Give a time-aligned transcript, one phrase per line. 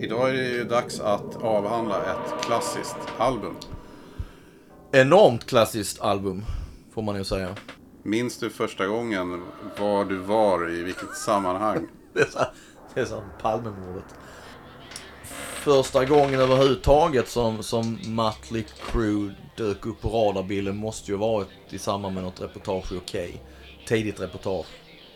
[0.00, 3.56] Idag är det ju dags att avhandla ett klassiskt album.
[4.92, 6.44] Enormt klassiskt album,
[6.94, 7.56] får man ju säga.
[8.02, 9.42] Minns du första gången
[9.78, 11.88] var du var i vilket sammanhang?
[12.14, 12.38] Det är så,
[12.94, 14.04] det är så Palmemordet.
[15.54, 21.48] Första gången överhuvudtaget som, som Mötley Crüe dök upp på radarbilden måste ju ha varit
[21.70, 23.42] i samband med något reportage i Okej.
[23.86, 24.66] Tidigt reportage.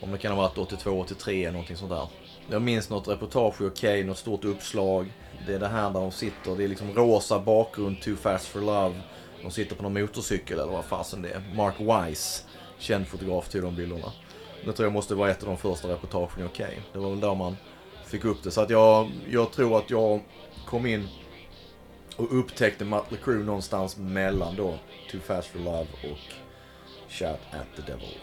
[0.00, 2.08] Om det kan ha varit 82, 83 eller någonting sånt där.
[2.50, 5.12] Jag minns något reportage i Okej, något stort uppslag.
[5.46, 8.60] Det är det här där de sitter, det är liksom rosa bakgrund, Too Fast For
[8.60, 9.00] Love.
[9.42, 11.42] De sitter på någon motorcykel eller vad fasen det är.
[11.54, 12.42] Mark Wise,
[12.78, 14.12] känd fotograf till de bilderna.
[14.64, 16.80] Det tror jag måste vara ett av de första reportagen i Okej.
[16.92, 17.56] Det var väl där man
[18.06, 18.50] fick upp det.
[18.50, 20.20] Så att jag, jag tror att jag
[20.66, 21.08] kom in
[22.16, 24.78] och upptäckte Mötley Crüe någonstans mellan då
[25.10, 26.18] Too Fast For Love och
[27.08, 28.18] Shout At The Devil.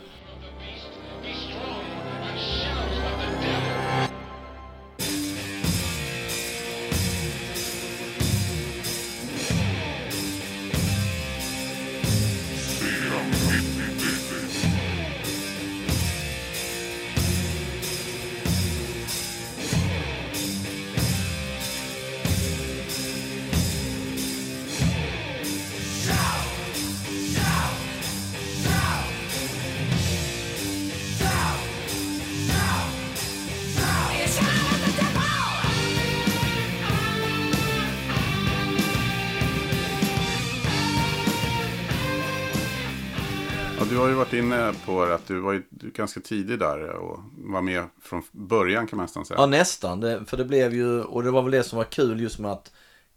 [44.19, 48.23] Varit inne på det att du var ju ganska tidig där och var med från
[48.31, 49.39] början kan man nästan säga.
[49.39, 49.99] Ja, nästan.
[49.99, 52.51] Det, för det blev ju, och det var väl det som var kul just med
[52.51, 52.71] att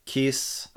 [0.05, 0.69] Kiss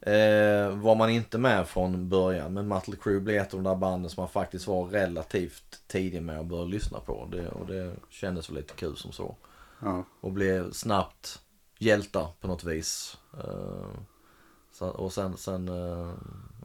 [0.00, 2.52] eh, var man inte med från början.
[2.52, 6.22] Men Mötley Crüe blev ett av de där banden som man faktiskt var relativt tidig
[6.22, 7.28] med att börja lyssna på.
[7.32, 9.36] Det, och det kändes väl lite kul som så.
[9.80, 10.04] Ja.
[10.20, 11.40] Och blev snabbt
[11.78, 13.16] hjältar på något vis.
[13.44, 16.12] Eh, och sen, sen eh,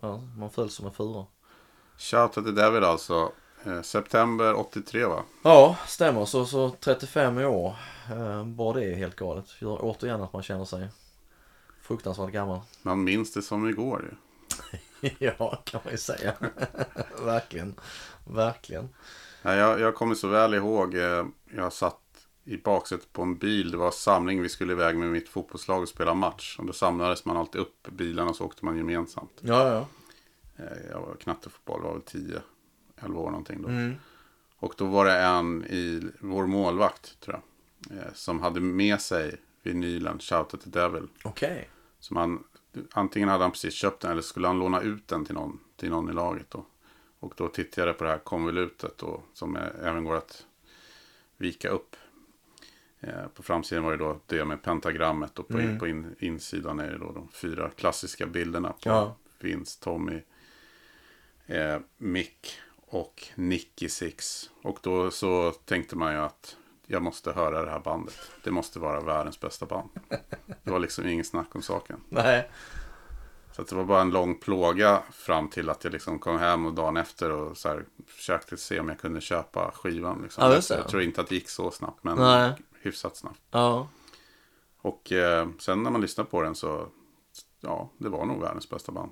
[0.02, 1.26] ja, man föll som en fura.
[2.00, 3.32] Shout at the Devil alltså.
[3.66, 5.24] Eh, september 83 va?
[5.44, 6.26] Ja, stämmer.
[6.26, 7.76] Så, så 35 i år.
[8.12, 9.62] Eh, bara det är helt galet.
[9.62, 10.88] Gör återigen att man känner sig
[11.82, 12.60] fruktansvärt gammal.
[12.82, 14.16] Man minns det som igår ju.
[15.20, 16.34] ja, kan man ju säga.
[17.24, 17.76] Verkligen.
[18.24, 18.90] Verkligen.
[19.42, 20.96] Ja, jag, jag kommer så väl ihåg.
[20.96, 22.00] Eh, jag satt
[22.44, 23.72] i baksätet på en bil.
[23.72, 24.42] Det var samling.
[24.42, 26.56] Vi skulle iväg med mitt fotbollslag och spela match.
[26.60, 29.32] Och då samlades man alltid upp bilarna och så åkte man gemensamt.
[29.42, 29.86] Ja, ja.
[30.60, 32.42] Eh, Jag var knattefotboll, var väl 10,
[32.98, 33.68] 11 år någonting då.
[33.68, 33.96] Mm.
[34.56, 37.42] Och då var det en i vår målvakt, tror
[37.90, 37.98] jag.
[37.98, 41.08] eh, Som hade med sig vinylen Shout at the Devil.
[41.24, 41.70] Okej.
[42.00, 42.44] Som han,
[42.92, 45.90] antingen hade han precis köpt den eller skulle han låna ut den till någon, till
[45.90, 46.50] någon i laget.
[46.50, 46.66] Då.
[47.20, 50.46] Och då tittade jag på det här konvolutet då, som även går att
[51.38, 51.96] vika upp.
[53.00, 56.80] Eh, på framsidan var det då det med pentagrammet och på, in, på in, insidan
[56.80, 59.16] är det då de fyra klassiska bilderna på Ja.
[59.40, 60.22] Vince, Tommy,
[61.50, 64.50] eh, Mick och Nicky Six.
[64.62, 66.56] Och då så tänkte man ju att
[66.88, 68.32] jag måste höra det här bandet.
[68.44, 69.90] Det måste vara världens bästa band.
[70.64, 72.02] Det var liksom ingen snack om saken.
[72.10, 72.50] Nej.
[73.52, 76.74] Så det var bara en lång plåga fram till att jag liksom kom hem och
[76.74, 80.22] dagen efter och så här försökte se om jag kunde köpa skivan.
[80.24, 80.44] Liksom.
[80.44, 80.76] Ja.
[80.76, 82.52] Jag tror inte att det gick så snabbt, men Nej.
[82.82, 83.42] hyfsat snabbt.
[83.52, 83.88] Ja.
[84.82, 86.88] Och eh, sen när man lyssnade på den så,
[87.60, 89.12] ja, det var nog världens bästa band.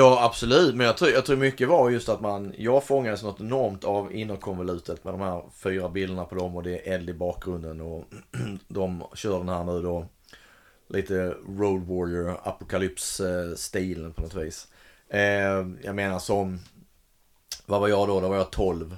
[0.00, 0.74] Ja, absolut.
[0.74, 4.12] Men jag tror, jag tror mycket var just att man, jag fångades något enormt av
[4.12, 8.04] innerkonvolutet med de här fyra bilderna på dem och det är eld i bakgrunden och
[8.68, 10.06] de kör den här nu då
[10.88, 14.68] lite Road Warrior apokalyps-stilen på något vis.
[15.08, 16.60] Eh, jag menar som,
[17.66, 18.20] vad var jag då?
[18.20, 18.96] Då var jag 12.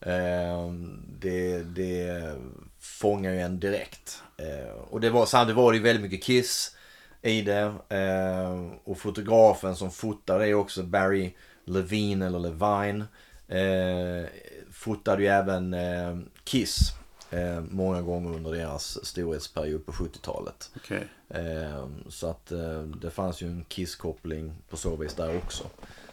[0.00, 0.72] Eh,
[1.20, 2.34] det, det
[2.80, 4.22] fångar ju en direkt.
[4.36, 6.76] Eh, och det var, samtidigt var det ju väldigt mycket Kiss
[7.22, 7.74] i det.
[7.88, 11.34] Eh, och fotografen som fotade är också Barry
[11.64, 13.04] Levine eller Levine.
[13.48, 14.28] Eh,
[14.70, 16.92] fotade ju även eh, Kiss
[17.30, 20.70] eh, många gånger under deras storhetsperiod på 70-talet.
[20.76, 21.08] Okej.
[21.28, 25.64] Eh, så att eh, det fanns ju en Kiss-koppling på så vis där också.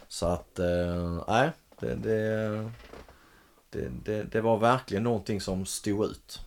[0.08, 2.70] Så att, eh, nej, det, det,
[3.70, 6.40] Det, det, det var verkligen någonting som stod ut.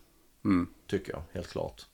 [0.45, 0.67] Mm.
[0.87, 1.85] Tycker jag, helt klart.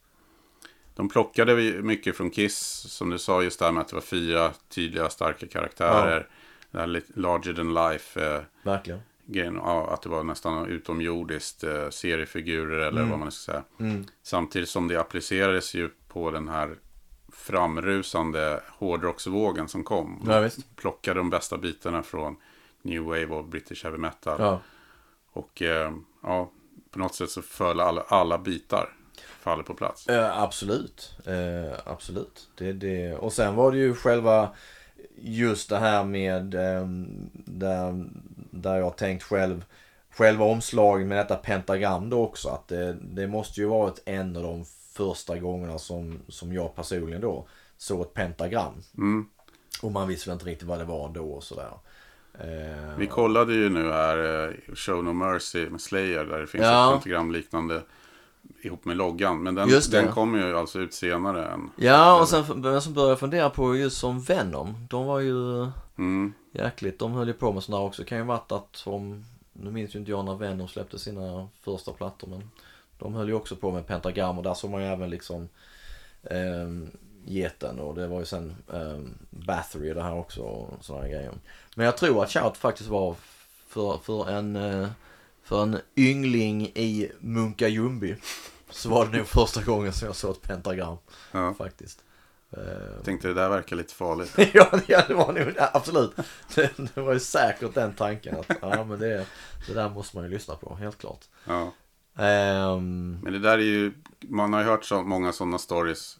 [0.99, 2.57] De plockade mycket från Kiss,
[2.87, 6.27] som du sa, just det här med att det var fyra tydliga, starka karaktärer.
[6.71, 8.99] Det här larger than life eh, Verkligen.
[9.25, 13.09] grejen, ja, att det var nästan utomjordiskt, eh, seriefigurer eller Mm.
[13.09, 13.63] vad man ska säga.
[13.79, 14.05] Mm.
[14.23, 16.75] Samtidigt som det applicerades ju på den här
[17.33, 20.23] framrusande hårdrocksvågen som kom.
[20.27, 20.75] Ja, visst.
[20.75, 22.35] Plockade de bästa bitarna från
[22.81, 24.35] New Wave och British Heavy Metal.
[24.39, 24.61] Ja.
[25.31, 25.91] Och eh,
[26.23, 26.51] ja,
[26.91, 28.93] på något sätt så föll alla, alla bitar
[29.39, 30.07] faller på plats.
[30.07, 31.13] Eh, absolut.
[31.25, 32.47] Eh, absolut.
[32.55, 33.13] Det, det.
[33.13, 34.49] Och sen var det ju själva
[35.21, 36.87] just det här med eh,
[37.45, 38.05] där,
[38.51, 39.65] där jag tänkt själv
[40.11, 42.49] själva omslaget med detta pentagram då också.
[42.49, 47.21] Att det, det måste ju varit en av de första gångerna som, som jag personligen
[47.21, 48.73] då såg ett pentagram.
[48.97, 49.25] Mm.
[49.81, 51.71] Och man visste väl inte riktigt vad det var då och sådär.
[52.39, 56.63] Eh, Vi kollade ju nu här eh, Show No Mercy med Slayer där det finns
[56.63, 56.87] Ja.
[56.87, 57.81] ett pentagram liknande
[58.61, 59.43] ihop med loggan.
[59.43, 61.69] Men den, den kommer ju alltså ut senare än...
[61.75, 64.87] Ja, och sen började jag fundera på just som Venom.
[64.89, 65.67] De var ju
[65.97, 66.33] Mm.
[66.51, 68.03] jäkligt, de höll ju på med sådana också.
[68.03, 71.91] Kan ju varit att om, nu minns ju inte jag när Venom släppte sina första
[71.91, 72.51] plattor men
[72.99, 75.49] de höll ju också på med pentagram och där såg man ju även liksom
[76.23, 76.89] ehm,
[77.25, 81.31] geten och det var ju sen um, Bathory det här också och sådana grejer.
[81.75, 83.15] Men jag tror att Shout faktiskt var
[83.67, 84.87] för, för en eh,
[85.49, 88.15] för en yngling i Munka-Ljungby
[88.69, 90.97] så var det nog första gången som jag såg ett pentagram
[91.31, 91.53] Ja.
[91.53, 92.03] faktiskt.
[92.51, 92.63] Eh,
[92.95, 94.33] Jag tänkte det där verkar lite farligt.
[94.87, 96.11] ja, det var nog, ja, absolut.
[96.55, 99.25] Det, det var ju säkert den tanken att ja, men det,
[99.67, 101.25] det där måste man ju lyssna på, helt klart.
[101.45, 101.73] Ja.
[102.23, 106.17] Ehm, Men det där är ju, man har ju hört så många sådana stories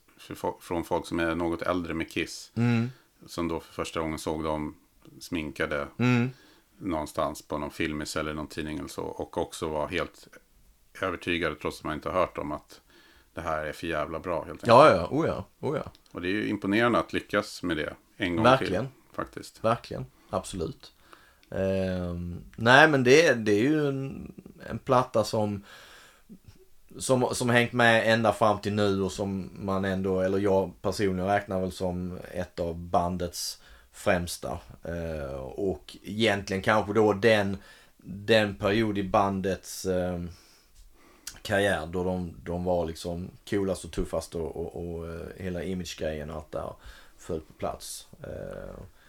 [0.62, 2.52] från folk som är något äldre med Kiss.
[2.56, 2.90] mm,
[3.28, 4.76] Som då för första gången såg dem
[5.20, 6.30] sminkade mm,
[6.80, 9.04] någonstans på någon filmis eller någon tidning eller så.
[9.04, 10.28] Och också var helt
[11.02, 12.82] övertygade trots att man inte har hört dem att
[13.34, 14.68] det här är för jävla bra helt enkelt.
[14.68, 17.94] ja, ja, oh ja, oh ja, Och det är ju imponerande att lyckas med det
[18.18, 18.86] en gång Verkligen.
[18.86, 18.96] till.
[19.16, 19.64] Faktiskt.
[19.64, 20.94] verkligen, absolut.
[21.52, 24.34] Ehm, nej, men det, det är ju en,
[24.70, 25.64] en platta som
[26.98, 31.30] som, som hängt med ända fram till nu och som man ändå, eller jag personligen
[31.30, 33.62] räknar väl som ett av bandets
[34.00, 34.60] främsta.
[34.84, 37.58] Eh, och egentligen kanske då den,
[37.98, 40.24] den period i bandets eh,
[41.42, 46.30] karriär då de, de var liksom coolast och tuffast och, och, och eh, hela image-grejen
[46.30, 46.74] och allt där
[47.18, 48.08] föll på plats.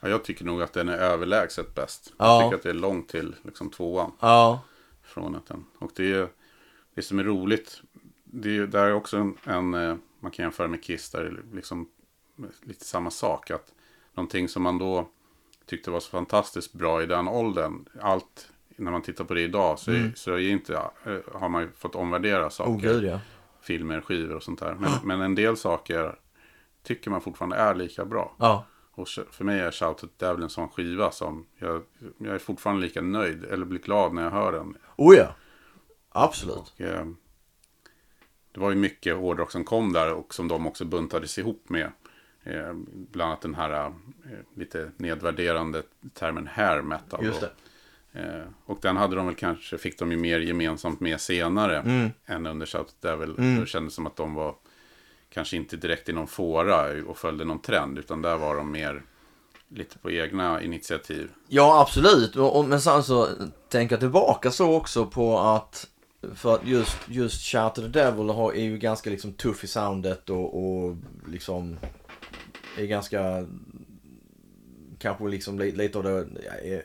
[0.01, 2.13] Ja, jag tycker nog att den är överlägset bäst.
[2.19, 2.35] Ja.
[2.35, 4.13] Jag tycker att det är långt till liksom, tvåan.
[4.21, 4.61] ja,
[5.03, 5.65] Från att den.
[5.79, 6.29] Och det är
[6.95, 7.83] det som är roligt.
[8.25, 9.71] Det är där är också en, en
[10.21, 11.11] man kan jämföra med Kiss.
[11.11, 11.89] Där det är liksom
[12.63, 13.51] lite samma sak.
[13.51, 13.73] Att
[14.15, 15.09] någonting som man då
[15.67, 17.89] tyckte var så fantastiskt bra i den åldern.
[18.01, 21.63] Allt när man tittar på det idag så, är, så är inte, eh, har man
[21.63, 22.73] ju fått omvärdera saker.
[22.73, 23.21] oh gud ja.
[23.63, 24.75] filmer, skivor och sånt där.
[24.75, 26.19] Men, men en del saker
[26.83, 28.35] tycker man fortfarande är lika bra.
[28.39, 31.83] Ja, Och för mig är Shouted Devil en sån skiva som jag,
[32.19, 34.77] jag är fortfarande lika nöjd eller blir glad när jag hör den.
[34.97, 35.35] oh ja.
[36.13, 36.57] Absolut.
[36.57, 37.07] Och, eh,
[38.53, 41.93] det var ju mycket hårdrock som kom där och som de också buntades ihop med.
[42.45, 43.91] Eh, bland annat den här eh,
[44.57, 45.83] lite nedvärderande
[46.15, 47.25] termen hair metal.
[47.25, 47.51] Just det.
[48.13, 52.11] Eh, och den hade de väl kanske, fick de ju mer gemensamt med senare Mm.
[52.27, 53.35] än under Shouted Devil.
[53.39, 53.61] Mm.
[53.61, 54.55] Det kändes som att de var
[55.31, 57.99] kanske inte direkt i någon fåra och följde någon trend.
[57.99, 59.03] Utan där var de mer
[59.69, 61.31] lite på egna initiativ.
[61.49, 62.35] Ja, absolut.
[62.69, 63.29] Men sen så
[63.69, 65.87] tänker jag tillbaka så också på att
[66.35, 70.31] för att just, just Shout the Devil har, är ju ganska liksom tuff i soundet
[70.31, 70.97] och, och
[71.29, 71.77] liksom
[72.79, 73.47] är ganska
[74.99, 76.27] kanske liksom lite av det,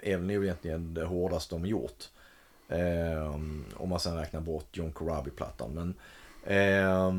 [0.01, 2.09] är, väl nog egentligen det hårdaste de gjort.
[2.67, 3.35] Eh,
[3.75, 5.73] om man sen räknar bort John Corabi-plattan.
[5.73, 5.95] Men
[6.43, 7.13] eh,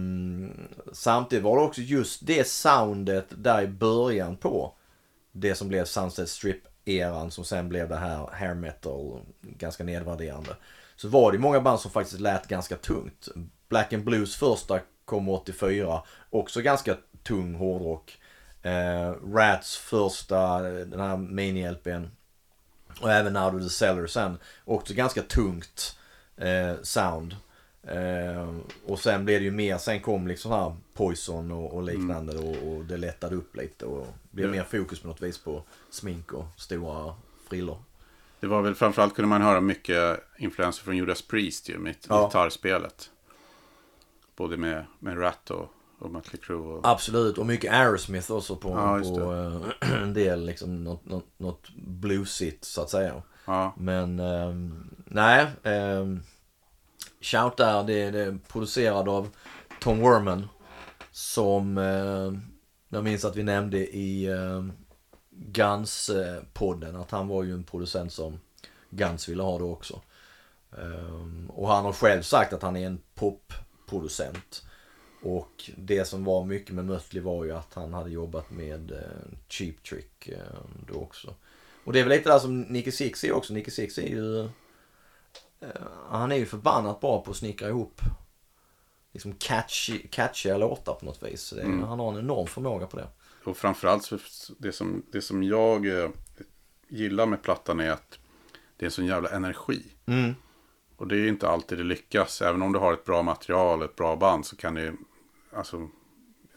[0.92, 4.72] samtidigt var det också just det soundet där i början på
[5.32, 10.56] det som blev Sunset Strip-eran som sen blev det här hair metal, ganska nedvärderande.
[10.96, 13.28] Så var det många band som faktiskt lät ganska tungt.
[13.68, 18.18] Black and Blues första kom 84, också ganska tung hårdrock.
[18.66, 22.08] Eh, Rats första, den här mini-LPn.
[23.00, 25.98] Och även Now to the Cellar sen, också ganska tungt
[26.36, 27.36] eh, sound.
[27.82, 28.54] Eh,
[28.86, 32.68] och sen blev det ju mer, sen kom liksom här Poison och, och liknande och,
[32.72, 34.52] och det lättade upp lite och blev Ja.
[34.52, 37.14] mer fokus på något vis på smink och stora
[37.48, 37.78] frillor.
[38.40, 42.26] Det var väl framförallt kunde man höra mycket influenser från Judas Priest ju, med Ja.
[42.26, 43.10] gitarrspelet.
[44.36, 46.76] Både med, med Rat och, och Mötley Crüe.
[46.76, 49.32] Och, Absolut, och mycket Aerosmith också på, Ja, på
[49.82, 53.22] eh, en del liksom något, något, något bluesigt så att säga.
[53.44, 55.46] Ja, Men ehm, nej.
[55.62, 56.22] Um,
[57.20, 59.28] Shout där, det, det är producerad av
[59.80, 60.48] Tom Werman.
[61.10, 62.38] Som uh,
[62.88, 64.28] jag minns att vi nämnde i
[65.30, 67.00] Guns-podden.
[67.00, 68.38] Att han var ju en producent som
[68.90, 70.00] Guns ville ha det också.
[70.78, 74.65] Ehm, och han har själv sagt att han är en popproducent.
[75.26, 78.98] Och det som var mycket med Mötley var ju att han hade jobbat med uh,
[79.48, 80.38] Cheap Trick uh,
[80.88, 81.34] då också.
[81.84, 83.52] Och det är väl lite där som Nicky Six är också.
[83.52, 84.38] Nicky Six är ju...
[84.38, 84.48] Uh,
[86.08, 88.00] han är ju förbannat bra på att snickra ihop
[89.16, 91.50] liksom catchy, catchiga låtar på något vis.
[91.50, 91.82] Det, Mm.
[91.82, 93.08] Han har en enorm förmåga på det.
[93.44, 94.18] och framförallt så
[94.58, 96.10] det som, det som jag eh,
[96.88, 98.18] gillar med plattan är att
[98.76, 99.82] det är en sån jävla energi.
[100.06, 100.34] Mm.
[100.96, 102.42] Och det är inte alltid det lyckas.
[102.42, 104.94] Även om du har ett bra material, ett bra band så kan det
[105.56, 105.88] alltså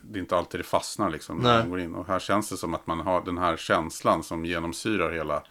[0.02, 1.60] det är inte alltid det fastnar liksom när Nej.
[1.60, 1.96] man går in.
[1.96, 5.44] Och här känns det som att man har den här känslan som genomsyrar hela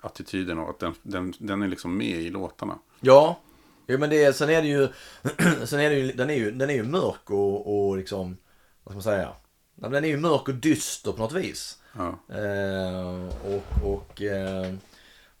[0.00, 2.78] attityden och att den, den, den är liksom med i låtarna.
[3.00, 3.40] Ja,
[3.86, 4.88] jo, men det, sen är det ju,
[5.66, 8.36] sen är det ju, den är ju, den är ju mörk och, och liksom,
[8.84, 9.32] vad ska man säga?
[9.74, 11.78] Ja, Den är ju mörk och dyster på något vis.
[11.92, 14.74] Ja, Eh, och och eh,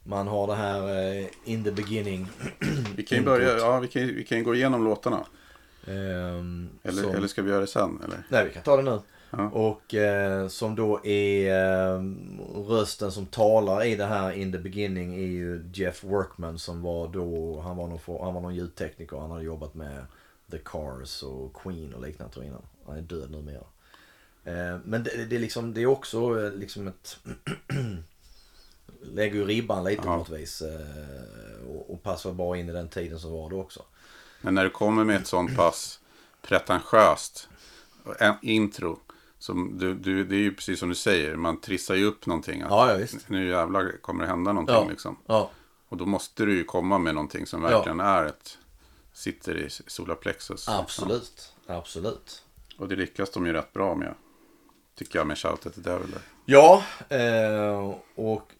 [0.04, 2.28] man har det här eh, in the beginning.
[2.96, 5.26] vi kan ju börja, ja vi kan, vi kan gå igenom låtarna.
[5.86, 8.00] Ehm, Eller, som- eller ska vi göra det sen?
[8.04, 8.22] Eller?
[8.28, 9.00] Nej, vi kan ta det nu.
[9.32, 9.48] Ja.
[9.50, 11.54] Och eh, som då är
[11.94, 12.02] eh,
[12.68, 17.08] rösten som talar i det här in the beginning är ju Jeff Workman som var
[17.08, 19.16] då, han var någon, han var någon ljudtekniker.
[19.16, 20.04] Han hade jobbat med
[20.50, 22.62] The Cars och Queen och liknande tror jag innan.
[22.86, 23.64] Han är död numera.
[24.44, 27.18] Eh, men det, det, är liksom, det är också eh, liksom ett
[29.02, 30.62] lägger ju ribban lite på något vis.
[30.62, 33.82] Eh, och, och passar bra in i den tiden som var då också.
[34.40, 36.00] Men när du kommer med ett sånt pass
[36.42, 37.48] pretentiöst
[38.18, 39.00] en- intro.
[39.38, 42.62] Som du, du, det är ju precis som du säger, man trissar ju upp någonting.
[42.62, 43.28] Att Ja, ja visst.
[43.28, 44.86] Nu jävlar kommer det hända någonting Ja.
[44.90, 45.16] liksom.
[45.26, 45.50] Ja,
[45.88, 48.58] Och då måste du ju komma med någonting som verkligen är ett,
[49.12, 50.68] sitter i solarplexus.
[50.68, 51.52] absolut.
[51.66, 52.42] Absolut.
[52.68, 52.82] Ja.
[52.82, 54.14] Och det lyckas de ju rätt bra med.
[54.98, 56.14] Tycker jag med Shout at the Devil.
[56.44, 58.52] Ja, eh, och,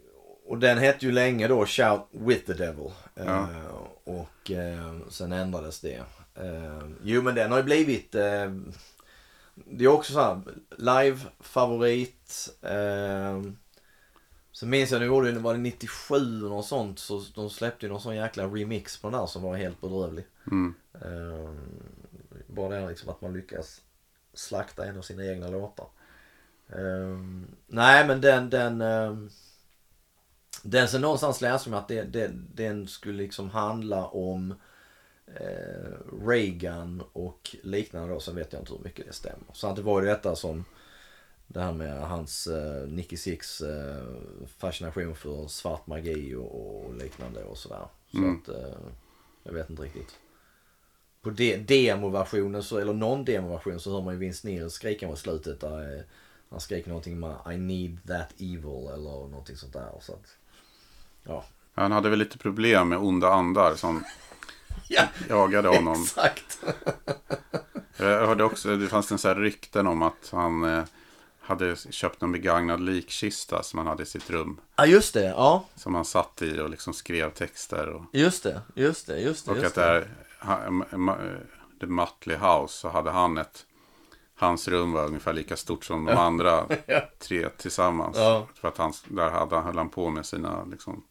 [0.50, 2.90] och den hette ju länge då Shout with the Devil.
[3.14, 3.48] Ja.
[4.04, 6.04] Och eh, sen ändrades det.
[6.34, 10.42] Eh, jo men den har ju blivit, det är också så här
[10.76, 12.48] live-favorit.
[12.62, 13.42] Eh,
[14.52, 17.92] sen minns jag, nu gjorde var det 97 eller något sånt, så de släppte ju
[17.92, 20.26] någon sån jäkla remix på den där som var helt bedrövlig.
[20.50, 20.74] Mm.
[22.46, 23.80] Bara det liksom att man lyckas
[24.34, 25.86] slakta en av sina egna låtar.
[27.66, 28.82] Nej men den, den,
[30.62, 34.54] den som någonstans läste mig att det, det, den skulle liksom handla om
[35.26, 38.20] eh, Reagan och liknande då.
[38.20, 39.46] Sen vet jag inte hur mycket det stämmer.
[39.52, 40.64] Så att det var ju detta som
[41.46, 44.04] det här med hans uh, Nicky Six eh,
[44.58, 47.86] fascination för svart magi och, och liknande och sådär.
[48.10, 48.36] Så Mm.
[48.36, 48.78] att eh,
[49.42, 50.14] jag vet inte riktigt.
[51.22, 55.60] På de, demoversionen, så, eller non-demoversionen så hör man ju Vince Neil skrika mot slutet.
[55.60, 56.02] Där, eh,
[56.48, 59.92] han skriker någonting med I need that evil eller någonting sånt där.
[60.00, 60.36] Så att,
[61.24, 61.44] ja.
[61.74, 64.04] Han hade väl lite problem med onda andar som
[64.88, 66.02] ja, jagade honom.
[66.02, 66.58] exakt.
[67.96, 70.84] Jag hörde också, det fanns en sån här rykten om att han eh,
[71.40, 74.60] hade köpt en begagnad likkista som han hade i sitt rum.
[74.76, 75.64] Ja just det, ja.
[75.76, 77.88] Som han satt i och liksom skrev texter.
[77.88, 79.50] Och, Just det, just det, just det.
[79.50, 80.08] och Just att där,
[81.80, 83.66] The Mutley House, så hade han ett,
[84.34, 86.66] hans rum var ungefär lika stort som de andra
[87.18, 88.16] tre tillsammans.
[88.16, 88.46] Ja.
[88.54, 91.02] För att han, där hade, höll han på med sina liksom,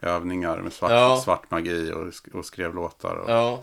[0.00, 1.20] övningar med svart, Ja.
[1.24, 3.14] svart magi och, och skrev låtar.
[3.16, 3.62] Och, Ja.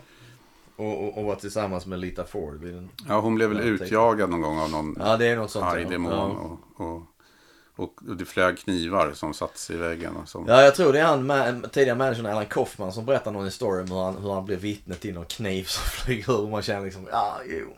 [0.76, 2.60] Och, och, och var tillsammans med Lita Ford.
[2.60, 5.64] den- Ja, hon blev väl utjagad någon gång av någon Ja det är något sånt.
[5.64, 6.22] arg ja.
[6.76, 7.02] Och, och,
[7.76, 10.16] och, det flög knivar som satt i väggen.
[10.16, 13.30] Och som, Ja, jag tror det är han ma- tidigare managern Alan Kaufman som berättar
[13.32, 16.40] någon historia om hur han, hur han blev vittne till någon kniv som flyger ur
[16.42, 17.76] och man känner liksom, ja jo.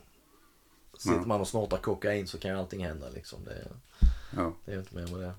[0.97, 1.25] Sitter Ja.
[1.25, 3.39] man och snortar kokain så kan ju allting hända liksom.
[3.45, 3.67] Det,
[4.37, 4.53] ja.
[4.65, 5.33] det är inte mer med det.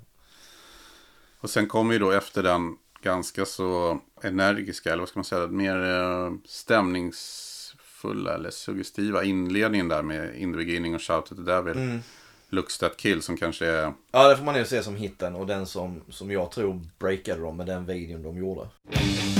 [1.40, 5.46] Och sen kommer ju då efter den ganska så energiska, eller vad ska man säga,
[5.46, 11.42] mer eh, stämningsfulla eller suggestiva inledningen där med In the beginning och Shout at the
[11.42, 11.76] Devil.
[11.76, 12.00] Mm.
[12.48, 15.46] Looks That Kill som kanske är, Ja, det får man ju se som hitten och
[15.46, 18.68] den som, som jag tror breakade dem med den videon de gjorde.
[18.88, 19.31] Listen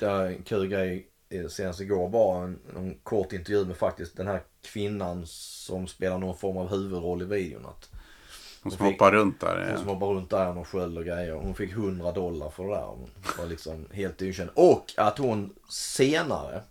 [0.00, 2.08] hittade jag en kul grej eh, senast igår.
[2.08, 6.70] Bara en, en kort intervju med faktiskt den här kvinnan som spelar någon form av
[6.70, 7.66] huvudroll i videon.
[7.66, 7.90] Att
[8.62, 9.56] Hon som hoppar runt där.
[9.60, 11.32] hon eh, som hoppar runt där och sköld och grejer.
[11.32, 12.86] Hon fick 100 dollar för det där.
[12.86, 14.50] Hon var liksom helt okänd.
[14.54, 16.62] Och att hon senare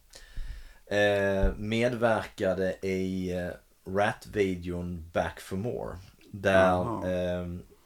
[0.85, 3.49] eh, medverkade i eh,
[3.85, 5.97] Rat-videon Back for More.
[6.31, 7.41] Där eh,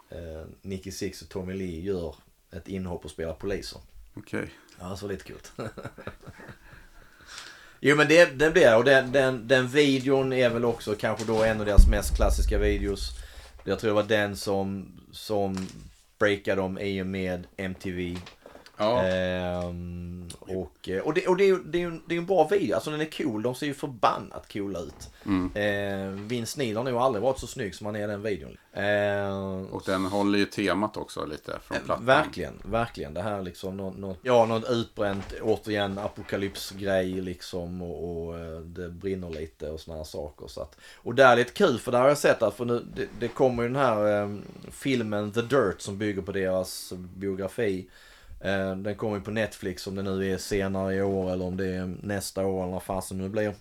[0.10, 2.16] eh, Nicky Six och Tommy Lee gör
[2.52, 3.82] ett inhopp och spelar poliser.
[4.14, 4.50] Okej.
[4.80, 5.38] Ja, så lite kul.
[7.80, 11.44] jo men det, det blir och den, den, den videon är väl också kanske då
[11.44, 13.10] en av deras mest klassiska videos.
[13.64, 15.68] Jag tror det var den som, som
[16.20, 18.18] breakade dem i och med MTV.
[18.78, 19.04] Ja.
[19.04, 22.76] Ehm, och och, det, och det, är det, är ju, det är en bra video,
[22.76, 23.44] alltså den är cool.
[23.44, 25.10] De ser ju förbannat coola ut.
[25.26, 25.52] Mm.
[25.56, 28.58] Ehm, Vince Neil har nog aldrig varit så snygg som han är i den videon.
[28.74, 32.06] Ehm, Och den håller ju temat också lite från plattan.
[32.06, 33.14] Verkligen, verkligen.
[33.14, 38.90] Det här liksom något, något, ja, något utbränt, återigen apokalypsgrej liksom och, och eh, det
[38.90, 40.48] brinner lite och här saker.
[40.48, 42.86] Så att, och det är lite kul för där har jag sett att för nu,
[42.96, 44.30] det, det kommer ju den här eh,
[44.72, 47.88] filmen The Dirt som bygger på deras biografi.
[48.44, 51.58] Eh, den kommer ju på Netflix om det nu är senare i år eller om
[51.58, 53.56] det är nästa år eller vad fasen nu blir.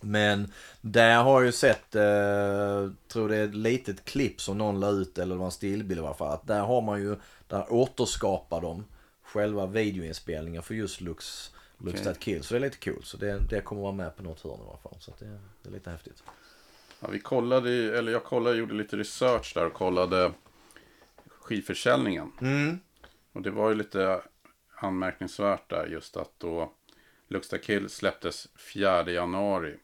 [0.00, 4.80] Men där har jag ju sett, eh, tror det är ett litet klipp som någon
[4.80, 6.32] la ut eller det var en stillbild i alla fall.
[6.32, 8.84] Att där har man ju, där återskapar de
[9.22, 12.04] själva videoinspelningen för just Lux, Lux Okej.
[12.04, 12.42] That Kill.
[12.42, 13.02] Så det är lite kul.
[13.02, 14.96] Så det, det kommer vara med på något hörn i alla fall.
[15.00, 16.22] Så det, det är lite häftigt.
[17.00, 20.32] Ja, vi kollade, eller jag kollade, gjorde lite research där och kollade
[21.40, 22.32] skivförsäljningen.
[22.40, 22.78] Mm.
[23.38, 24.20] Och det var ju lite
[24.74, 26.72] anmärkningsvärt där just att då
[27.28, 29.76] Luxta Kill släpptes 4 januari.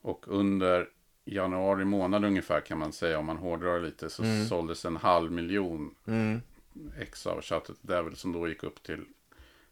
[0.00, 0.88] Och under
[1.24, 5.94] januari månad ungefär kan man säga om man hårdrar lite så såldes en halv miljon
[6.06, 6.40] Mm.
[6.98, 9.04] ex av Shouted Devil som då gick upp till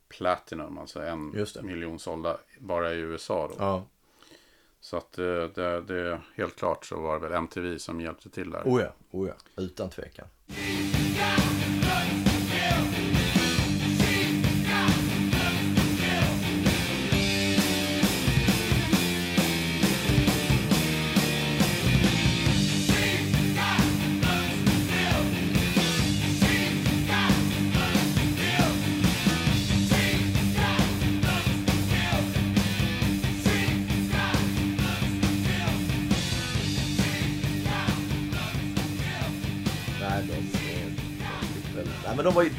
[0.08, 3.54] Platinum, alltså en miljon sålda bara i USA då.
[3.58, 3.86] Ja.
[4.80, 8.50] Så att det, det, det helt klart så var det väl MTV som hjälpte till
[8.50, 8.62] där.
[8.64, 9.34] Oh ja, oh ja.
[9.62, 10.26] Utan tvekan.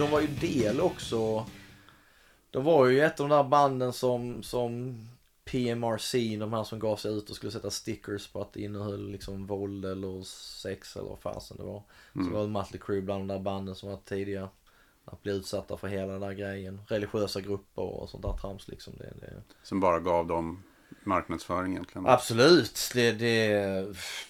[0.08, 1.46] De var, ju, del också.
[2.52, 4.98] De var ju ett av de där banden som, som
[5.46, 9.12] PMRC, de här som gav sig ut och skulle sätta stickers på att det innehöll
[9.12, 11.84] liksom våld eller sex eller vad fasen det var.
[12.13, 14.50] Så var det Mötley Crüe bland de där banden som var tidiga.
[15.06, 16.82] Att bli utsatta för hela den där grejen.
[16.88, 18.93] Religiösa grupper och sånt där trams liksom.
[18.98, 20.63] Det, det, Som bara gav dem
[21.04, 22.08] marknadsföring egentligen.
[22.08, 23.86] Absolut, det, det,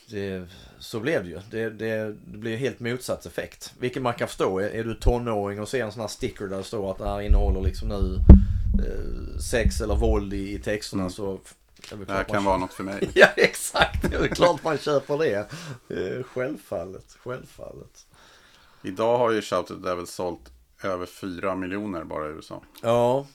[0.09, 0.47] det,
[0.79, 1.39] så blev det ju.
[1.51, 3.73] Det, det, det blir helt motsatt effekt.
[3.79, 4.59] Vilket man kan förstå.
[4.59, 7.09] Är, är du tonåring och ser en sån här sticker där det står att det
[7.09, 8.19] här innehåller liksom nu
[8.85, 11.11] eh, sex eller våld i, i texterna Mm.
[11.11, 11.39] så...
[12.07, 13.09] Det här kan vara något för mig.
[13.15, 15.35] Ja exakt, det är klart man köper det.
[15.89, 18.05] Eh, Självfallet, självfallet.
[18.83, 20.51] Idag har ju Shouted Devil sålt
[20.83, 22.61] över 4 miljoner bara i USA.
[22.81, 23.27] Ja,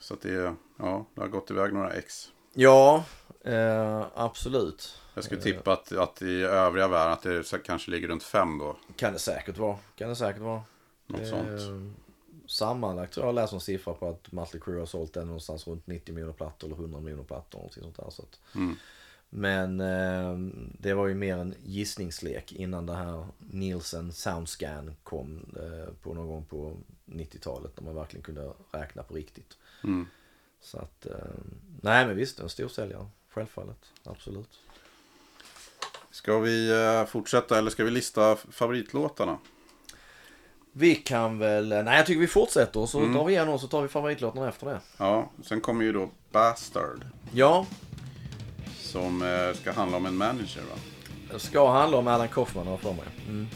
[0.00, 2.32] Så att det, ja, det har gått iväg några ex.
[2.54, 3.04] ja
[3.44, 4.96] eh, absolut.
[5.14, 8.76] Jag skulle tippa att, att i övriga världen att det kanske ligger runt 5 då.
[8.96, 9.76] Kan det säkert vara.
[9.96, 10.62] Kan det säkert vara.
[11.06, 11.96] Något Eh, sånt.
[12.46, 15.66] Sammanlagt tror jag jag läst en siffra på att Mötley Crüe har sålt den någonstans
[15.66, 17.58] runt 90 miljoner plattor eller 100 miljoner plattor.
[17.58, 18.54] Någonting sånt där, så att.
[18.54, 18.76] Mm.
[19.32, 20.38] Men eh,
[20.78, 26.26] det var ju mer en gissningslek innan det här Nielsen Soundscan kom eh, på någon
[26.28, 27.72] gång på 90-talet.
[27.76, 29.56] När man verkligen kunde räkna på riktigt.
[29.84, 30.06] Mm.
[30.60, 31.12] Så att, eh,
[31.82, 33.06] nej men visst en stor säljare.
[33.30, 34.58] Självfallet, absolut.
[36.10, 39.38] Ska vi eh, fortsätta eller ska vi lista favoritlåtarna?
[40.72, 43.12] Vi kan väl, nej jag tycker vi fortsätter så Mm.
[43.12, 44.80] drar vi igenom och så tar vi favoritlåtarna efter det.
[44.96, 47.04] Ja, sen kommer ju då Bastard.
[47.32, 47.66] Ja,
[48.92, 50.76] Som eh, ska handla om en manager va?
[51.32, 53.04] det ska handla om Alan Kaufman har för mig.
[53.28, 53.46] Mm.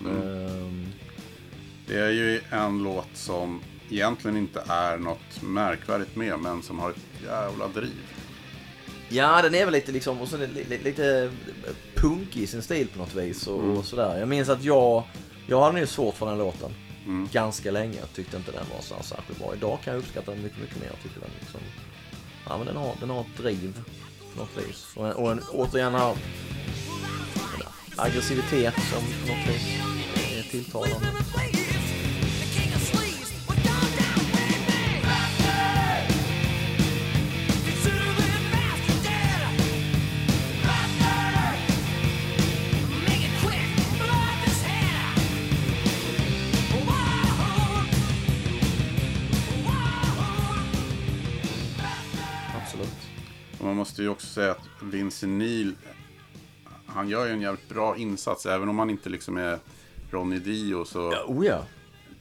[0.00, 0.46] Mm.
[0.46, 0.86] Ehm,
[1.86, 6.90] Det är ju en låt som egentligen inte är något märkvärdigt med men som har
[6.90, 7.92] ett jävla driv.
[9.08, 11.30] Ja, den är väl lite liksom, och li- lite
[11.94, 14.18] punk i sin stil på något vis och, och sådär.
[14.18, 15.02] Jag minns att jag,
[15.46, 16.70] jag hade ju svårt för den låten.
[17.06, 17.28] Mm.
[17.32, 17.98] Ganska länge.
[18.00, 19.54] Jag tyckte inte den var så särskilt bra.
[19.54, 20.86] Idag kan jag uppskatta den mycket, mycket mer.
[20.86, 21.60] Jag tycker den liksom,
[22.48, 23.82] ja men den har, den har ett driv
[24.36, 24.86] något vis.
[24.94, 26.16] Och, en, och en, återigen här,
[27.96, 29.80] aggressivitet som på något vis
[30.38, 31.06] är tilltalande.
[53.96, 55.74] Måste ju också säga att Vince Neil,
[56.86, 58.46] han gör ju en jävligt bra insats.
[58.46, 59.58] Även om han inte liksom är
[60.10, 61.62] Ronny Dio så Ja, oh ja.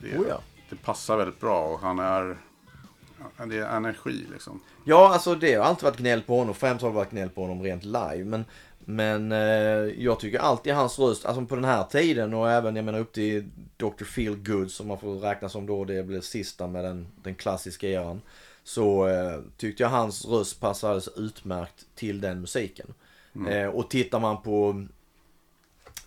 [0.02, 0.42] det, Oh ja.
[0.70, 1.66] det passar väldigt bra.
[1.66, 2.38] Och han är,
[3.46, 4.62] det är energi liksom.
[4.84, 6.56] Ja, alltså det har alltid varit gnäll på honom.
[6.56, 8.24] Främst har det varit gnäll på honom rent live.
[8.24, 8.46] Men,
[8.80, 12.86] men eh, jag tycker alltid hans röst, alltså på den här tiden och även jag
[12.86, 14.04] menar upp till Dr.
[14.04, 17.90] Feel Good som man får räkna som då det blev sista med den, den klassiska
[17.90, 18.22] eran.
[18.65, 22.93] Så eh, tyckte jag hans röst passade utmärkt till den musiken.
[23.49, 24.86] Eh, och tittar man på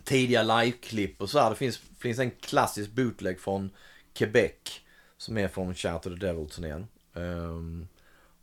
[0.05, 1.51] tidiga liveklipp och så här.
[1.51, 3.71] Det finns, finns en klassisk bootleg från
[4.12, 4.81] Quebec.
[5.16, 6.87] Som är från Shout to the Devil-turnén.
[7.14, 7.88] Ehm,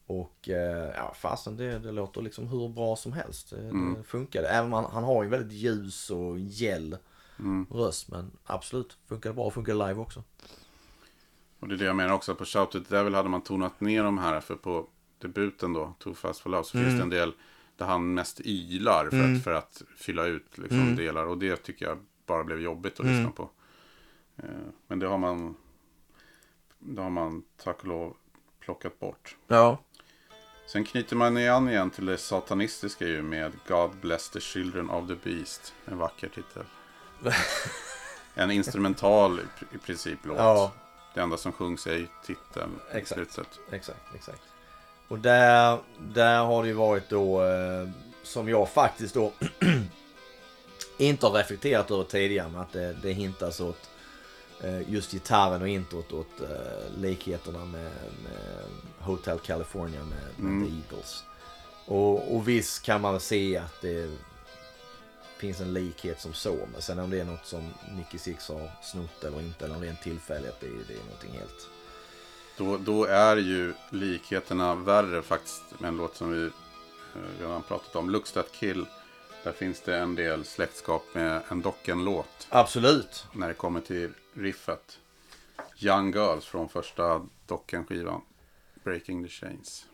[0.07, 3.49] och eh, ja, fasen det, det låter liksom hur bra som helst.
[3.49, 4.43] Det, det funkar.
[4.43, 6.97] Även om han, han har ju väldigt ljus och gäll
[7.71, 8.11] röst.
[8.11, 9.51] Men absolut, funkar bra.
[9.51, 10.23] Funkar live också.
[11.65, 12.35] Och det är det jag menar också.
[12.35, 14.41] På Shout It Devil hade man tonat ner de här.
[14.41, 14.87] För på
[15.19, 17.33] debuten då, Too Fast For Love, så finns det en del
[17.77, 21.25] där han mest ylar för, att, för att fylla ut liksom, delar.
[21.25, 23.49] Och det tycker jag bara blev jobbigt att lyssna på.
[24.37, 24.49] Eh,
[24.87, 25.55] men det har man,
[26.79, 28.15] det har man tack och lov
[28.59, 29.35] plockat bort.
[29.47, 29.77] Ja.
[30.67, 35.07] Sen knyter man an igen till det satanistiska ju med God Bless the Children of
[35.07, 35.73] the Beast.
[35.85, 36.63] En vacker titel.
[38.37, 40.37] En instrumental i- i princip låt.
[40.37, 40.71] Ja.
[41.15, 43.33] Det enda som sjungs är ju titeln i Exakt.
[43.33, 43.59] slutet.
[43.71, 44.41] Exakt, exakt.
[45.07, 47.89] Och där, där har det ju varit då, eh,
[48.23, 49.31] som jag faktiskt då
[50.97, 53.89] inte har reflekterat över tidigare, men att det, det hintas åt
[54.61, 57.91] eh, just gitarren och introt åt eh, likheterna med,
[58.23, 58.65] med
[58.99, 61.23] Hotel California med, med The Eagles.
[61.85, 64.17] Och, och visst kan man väl se att det
[65.37, 68.71] finns en likhet som så, men sen om det är något som Nicky Six har
[68.83, 71.69] snott eller inte, eller tillfälligt, det, är- det är någonting helt...
[72.57, 76.51] Då, då är ju likheterna värre faktiskt med en låt som vi eh,
[77.41, 78.09] redan pratat om.
[78.09, 78.85] Looks That Kill.
[79.43, 82.47] Där finns det en del släktskap med en Docken-låt.
[82.49, 83.25] Absolut!
[83.33, 84.99] När det kommer till riffet.
[85.79, 88.21] Young Girls från första Docken-skivan.
[88.83, 89.85] Breaking the Chains.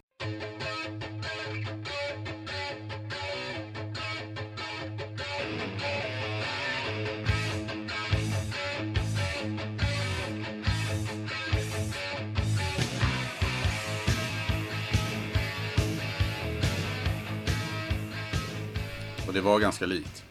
[19.31, 20.23] Och det var ganska likt.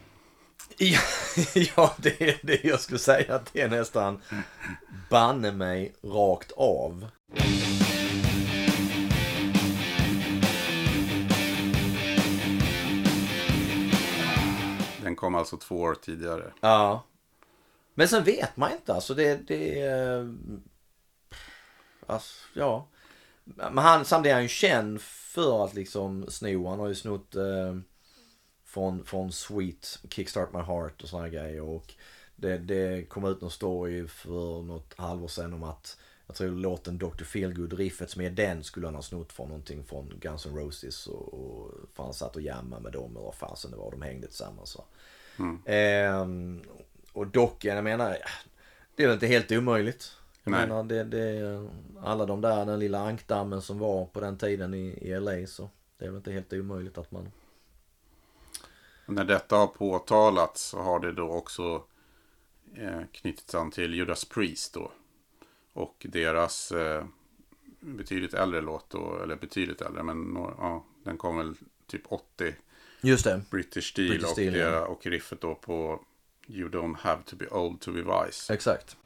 [0.76, 1.00] Ja,
[1.76, 4.22] ja det är det jag skulle säga att det är nästan
[5.10, 7.06] banne mig rakt av.
[15.02, 16.52] Den kom alltså två år tidigare.
[16.60, 17.04] Ja.
[17.94, 20.34] Men sen vet man inte alltså det, det är...
[22.06, 22.88] Alltså, ja.
[23.44, 26.68] Men han, samtidigt är han ju känd för att liksom sno.
[26.68, 27.74] Han har ju snott eh,
[28.70, 31.60] från, från Sweet, Kickstart My Heart och sådana grejer.
[31.60, 31.94] Och
[32.36, 36.98] det, det kom ut någon story för något halvår sedan om att jag tror låten
[36.98, 37.24] Dr.
[37.24, 41.06] Feelgood riffet som är den skulle han ha snott från någonting från Guns N' Roses
[41.06, 43.90] och, och för han satt och jammade med dem och vad fasen det var.
[43.90, 44.76] De hängde tillsammans.
[44.76, 44.84] Va?
[45.64, 46.62] Ehm,
[47.12, 48.16] och docken, jag menar,
[48.96, 50.12] det är väl inte helt omöjligt.
[50.44, 50.60] Jag Nej.
[50.66, 51.68] menar, det, det,
[52.02, 55.70] alla de där, den lilla ankdammen som var på den tiden i, i LA så
[55.98, 57.32] det är väl inte helt omöjligt att man...
[59.10, 61.82] När detta har påtalats så har det då också
[62.76, 64.92] eh, knutits an till Judas Priest då.
[65.72, 67.04] Och deras eh,
[67.80, 71.54] betydligt äldre låt då, eller betydligt äldre, men ja, den kom väl
[71.86, 72.54] typ 80
[73.00, 73.42] Just det.
[73.50, 74.86] British Steel, British och, Steel, ja.
[74.86, 76.00] och riffet då på
[76.46, 78.54] You don't have to be old to be wise.
[78.54, 78.96] Exakt.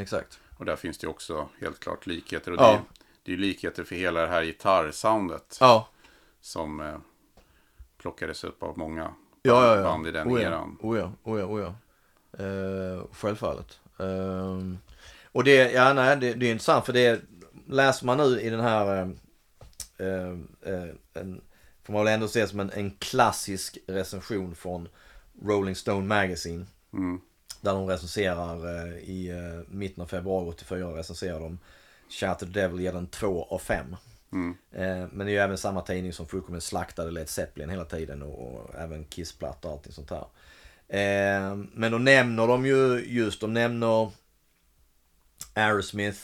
[0.00, 0.40] Exakt.
[0.58, 2.52] Och där finns det också helt klart likheter.
[2.52, 2.66] Och Ja.
[2.70, 2.82] det, är,
[3.22, 5.88] det är likheter för hela det här gitarrsoundet Ja.
[6.40, 6.96] som eh,
[7.98, 9.82] plockades upp av många Ja, ja, ja.
[9.82, 10.78] band i den oh, eran.
[10.80, 11.74] Oh ja, oh ja, oh ja.
[12.44, 13.80] Eh, självfallet.
[13.98, 14.78] Ehm,
[15.32, 17.20] och det, ja nej, det, det är intressant för det
[17.66, 19.08] läser man nu i den här, eh,
[20.06, 20.30] eh,
[20.74, 21.40] eh, en,
[21.84, 24.88] får man väl ändå se som en, en klassisk recension från
[25.42, 26.66] Rolling Stone Magazine.
[26.92, 27.20] Mm.
[27.60, 31.58] Där de recenserar eh, i eh, mitten av februari 84 recenserar de
[32.38, 33.96] the Devil ger den 2 av 5.
[34.32, 34.56] Mm.
[34.72, 38.22] Eh, men det är ju även samma tidning som fullkomligt slaktade Led Zeppelin hela tiden
[38.22, 40.26] och, och även Kissplattor och allting sånt här.
[41.74, 44.10] Men då nämner de ju just, de nämner
[45.54, 46.20] Aerosmith,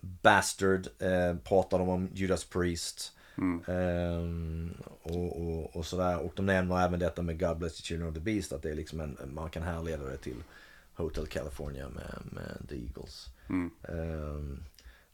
[0.00, 0.88] Bastard,
[1.44, 3.12] pratar de om Judas Priest.
[3.68, 6.18] Ehm, och, och, och sådär.
[6.18, 8.52] Och de nämner även detta med God Bless the Children of the Beast.
[8.52, 10.42] Att det är liksom en, man kan härleda det till
[10.94, 13.28] Hotel California med, med The Eagles.
[13.88, 14.64] Ehm,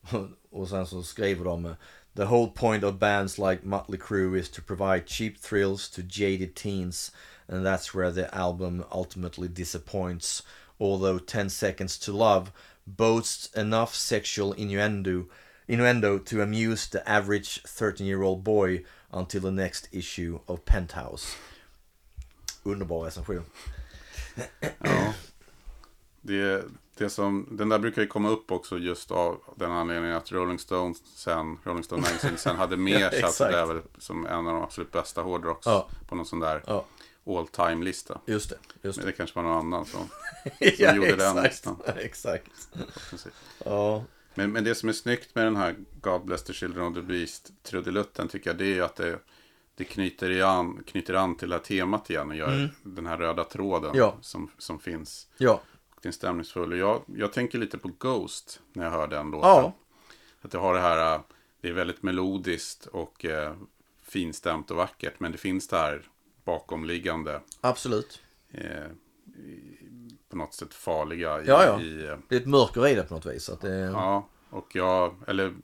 [0.00, 1.74] och, och sen så skriver de
[2.16, 6.54] The whole point of bands like Mötley Crüe is to provide cheap thrills to jaded
[6.54, 7.12] teens
[7.48, 10.42] and that's where the album ultimately disappoints.
[10.78, 12.52] Although 10 Seconds to Love
[12.86, 15.26] boasts enough sexual innuendo
[15.66, 21.36] innuendo to amuse the average 13 year old boy until the next issue of Penthouse.
[22.64, 23.44] Underbar recension.
[26.20, 26.64] Det,
[26.96, 30.58] det som, den där brukar ju komma upp också just av den anledningen att Rolling
[30.58, 33.52] Stones sen, Rolling Stone Magazine sen hade med Ja, exakt.
[33.52, 35.88] Devil som en av de absolut bästa hårdrocks Ja.
[36.08, 36.84] på någon sån där Ja,
[37.26, 38.20] all time lista.
[38.26, 38.56] just det.
[38.82, 39.12] Just Men det.
[39.12, 40.08] det kanske var någon annan som,
[40.78, 41.44] ja, gjorde den exakt.
[41.44, 41.76] listan.
[41.98, 42.50] exakt.
[43.64, 46.94] Ja, Men, men det som är snyggt med den här God Bless the Children of
[46.94, 49.18] the Beast trudelutten tycker jag det är ju att det,
[49.74, 53.44] det knyter, an, knyter an till det här temat igen och gör den här röda
[53.44, 53.98] tråden Mm.
[53.98, 54.16] Ja.
[54.20, 55.28] som, som finns.
[55.38, 55.60] ja,
[55.94, 56.72] Och är stämningsfull.
[56.72, 59.50] Och jag, jag tänker lite på Ghost när jag hör den låten.
[59.50, 59.72] ja,
[60.42, 61.20] Att det har det här,
[61.60, 63.54] det är väldigt melodiskt och eh,
[64.02, 65.20] finstämt och vackert.
[65.20, 66.02] Men det finns det här
[66.44, 68.22] bakomliggande, absolut.
[68.52, 68.84] eh,
[70.34, 71.80] på något sätt farliga i, Ja, ja.
[71.80, 73.48] i eh, Det är ett mörker i det på något vis.
[73.48, 75.54] Att det, Ja, och jag, eller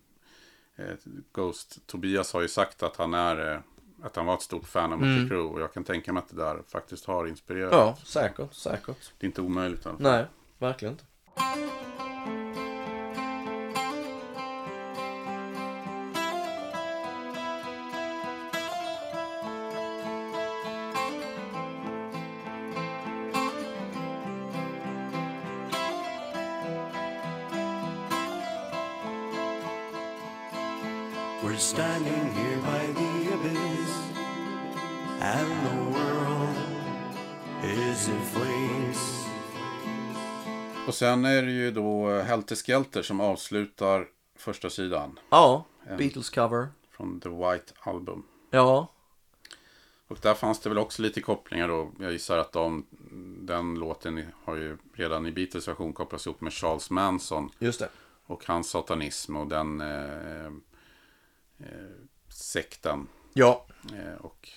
[0.77, 0.85] eh,
[1.33, 3.59] Ghost, Tobias har ju sagt att han är, eh,
[4.03, 6.29] att han var ett stort fan av Mötley Crüe och jag kan tänka mig att
[6.29, 7.73] det där faktiskt har inspirerat.
[7.73, 9.13] ja, säkert, säkert.
[9.19, 9.87] Det är inte omöjligt.
[9.99, 10.25] Nej,
[10.59, 11.05] verkligen inte.
[31.43, 33.93] We're standing here by the abyss,
[35.21, 36.57] and the world
[37.65, 39.27] is in flames.
[40.89, 45.65] Och sen är det ju då eh, Helter Skelter som avslutar första sidan Ja,
[45.99, 46.69] Beatles cover.
[46.91, 48.23] från The White Album.
[48.51, 48.89] Ja,
[50.09, 51.91] Och där fanns det väl också lite kopplingar då.
[52.01, 52.87] Jag gissar att de,
[53.41, 57.51] den låten har ju redan i Beatles version kopplats ihop med Charles Manson.
[57.59, 57.89] just det.
[58.27, 60.51] Och hans satanism och den eh,
[61.61, 63.07] eh, sekten.
[63.35, 64.49] Ja, Eh, och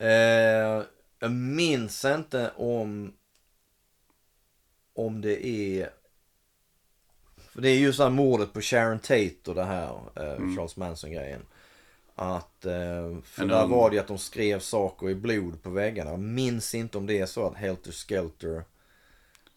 [0.00, 0.82] Eh,
[1.18, 3.12] jag minns inte om
[4.92, 5.90] om det är
[7.36, 10.76] för det är ju så här mordet på Sharon Tate och det här eh, Charles
[10.76, 11.46] Manson grejen.
[12.14, 15.62] Att eh, för En där ung- var det ju att de skrev saker i blod
[15.62, 16.10] på väggarna.
[16.10, 18.64] Jag minns inte om det är så att Helter Skelter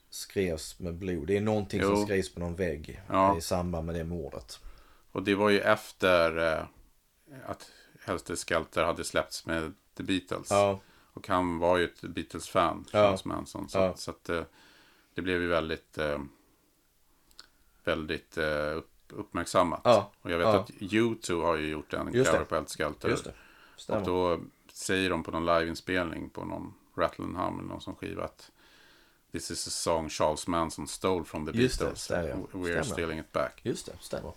[0.09, 1.27] skrevs med blod.
[1.27, 2.05] Det är någonting som Jo.
[2.05, 3.37] skrivs på någon vägg Ja.
[3.37, 4.59] i samband med det mordet.
[5.11, 6.65] Och det var ju efter eh,
[7.45, 7.71] att
[8.05, 10.47] Helter Skelter hade släppts med The Beatles.
[10.51, 10.79] Ja,
[11.13, 12.99] Och han var ju ett Beatles-fan, Ja.
[12.99, 13.69] Charles Manson.
[13.69, 13.95] Så, Ja.
[13.95, 14.43] så att eh,
[15.13, 16.19] det blev ju väldigt, eh,
[17.83, 19.81] väldigt eh, upp, uppmärksammat.
[19.83, 20.11] Ja.
[20.21, 20.59] Och jag vet Ja.
[20.59, 22.45] att U2 har ju gjort en Just cover det.
[22.45, 23.33] på Helter Skelter.
[23.87, 24.39] Och då
[24.73, 28.51] säger de på någon liveinspelning på någon Rattle and Hum eller någon sån skiva att
[29.31, 32.07] This is a song Charles Manson stole from the Just det, Beatles.
[32.07, 32.35] där ja.
[32.51, 33.59] We're stealing it back.
[33.63, 34.33] Just det, stämmer.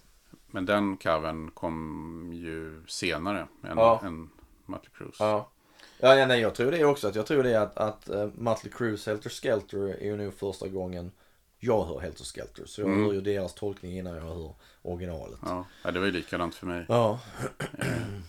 [0.54, 4.00] Men den covern kom ju senare än, Ja.
[4.04, 4.30] än
[4.66, 5.16] Mötley Crües.
[5.18, 5.50] Ja.
[5.98, 7.08] Ja, ja, nej, jag tror det också.
[7.08, 10.68] Att jag tror det att, att uh, Mötley Crües Helter Skelter är ju nog första
[10.68, 11.12] gången
[11.58, 12.66] jag hör Helter Skelter.
[12.66, 15.38] Så jag hör ju deras tolkning innan jag hör originalet.
[15.42, 15.66] Ja.
[15.82, 16.86] Ja, det var ju likadant för mig.
[16.88, 17.20] Ja,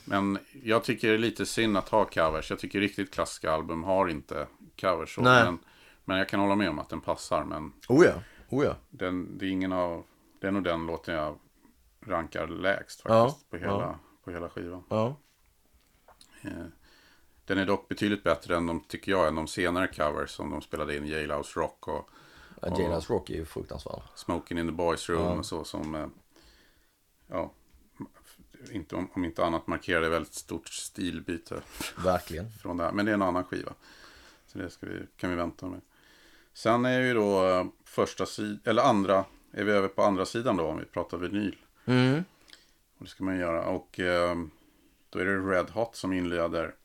[0.05, 2.49] Men jag tycker det är lite synd att ha covers.
[2.49, 4.47] Jag tycker riktigt klassiska album har inte
[4.81, 5.17] covers.
[5.17, 5.43] Nej.
[5.43, 5.59] Men,
[6.05, 7.43] men jag kan hålla med om att den passar.
[7.43, 8.13] Men oh ja,
[8.49, 8.75] oh ja.
[8.89, 10.03] den, det, är ingen av,
[10.41, 11.35] det är nog den låten jag
[12.07, 13.49] rankar lägst Ja, faktiskt.
[13.49, 13.99] På, hela, ja.
[14.23, 14.83] på hela skivan.
[14.89, 15.15] Ja,
[16.41, 16.65] Eh,
[17.45, 20.61] Den är dock betydligt bättre än de, tycker jag, än de senare covers som de
[20.61, 21.07] spelade in.
[21.07, 22.09] Jailhouse Rock och
[22.61, 24.01] ja Jailhouse Rock är ju fruktansvärd.
[24.15, 25.31] Smoking in the Boys Room Ja.
[25.39, 26.07] och så som, eh,
[27.27, 27.51] ja,
[28.71, 31.61] inte, om, om inte annat markerade väldigt stort stilbyte
[32.03, 32.51] Verkligen.
[32.61, 32.91] från det här.
[32.91, 33.73] Men det är en annan skiva.
[34.45, 35.81] Så det ska vi, kan vi vänta med.
[36.53, 40.57] Sen är ju då eh, första sidan, eller andra, är vi över på andra sidan
[40.57, 41.57] då om vi pratar vinyl.
[41.85, 42.23] Mm.
[42.97, 43.65] Och det ska man göra.
[43.65, 44.35] Och eh,
[45.09, 46.75] då är det Red Hot som inleder.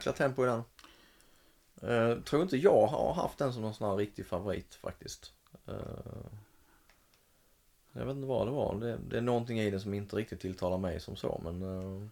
[0.00, 0.62] Jäkla tempo i den.
[1.90, 5.32] Uh, tror inte jag har haft den som någon sån här riktig favorit faktiskt.
[5.66, 5.74] Eh,
[7.92, 8.74] jag vet inte vad det var.
[8.80, 12.08] Det, det är någonting i den som inte riktigt tilltalar mig som så men eh,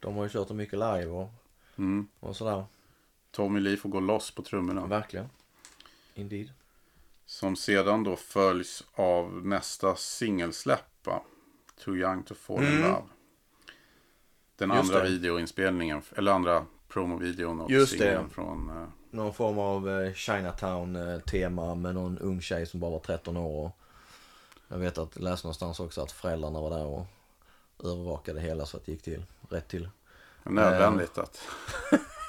[0.00, 1.28] de har ju kört den mycket live och,
[1.76, 2.08] Mm.
[2.20, 2.64] och sådär.
[3.30, 4.86] Tommy Lee får gå loss på trummorna.
[4.86, 5.28] Verkligen.
[6.14, 6.52] Indeed.
[7.26, 11.08] Som sedan då följs av nästa singelsläpp.
[11.84, 12.82] Too young to fall in Mm.
[12.82, 13.02] love.
[14.56, 15.10] Den Just andra det.
[15.10, 18.24] videoinspelningen, eller andra promovideon och Just det.
[18.32, 18.70] från...
[18.70, 23.70] eh, Någon form av eh, Chinatown-tema med någon ung tjej som bara var 13 år.
[24.68, 27.06] Jag vet att jag läste någonstans också att föräldrarna var där och
[27.84, 29.88] övervakade hela så att det gick till rätt till.
[30.42, 31.42] nödvändigt att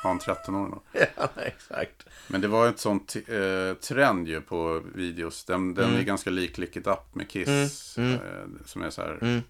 [0.04, 0.82] ha en 13-åring då.
[1.17, 2.06] ja, exakt.
[2.28, 5.43] Men det var ett sånt eh, trend ju på videos.
[5.45, 5.99] Den, den Mm.
[5.99, 7.97] är ganska lik Lick It Up med Kiss.
[7.97, 8.19] Mm, Eh,
[8.65, 9.41] som är så här Mm.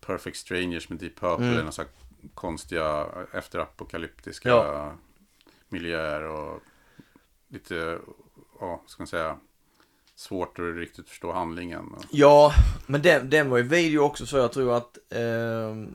[0.00, 1.46] Perfect Strangers med Deep Purple.
[1.46, 1.58] Mm.
[1.60, 1.72] Mm.
[1.72, 1.90] Så här
[2.34, 4.92] konstiga efterapokalyptiska Ja.
[5.68, 6.22] miljöer.
[6.22, 6.60] Och
[7.48, 7.98] lite,
[8.60, 9.38] ja, ska man säga,
[10.14, 11.96] svårt att riktigt förstå handlingen.
[12.10, 12.52] Ja,
[12.86, 15.94] men den, den var ju video också så jag tror att ehm,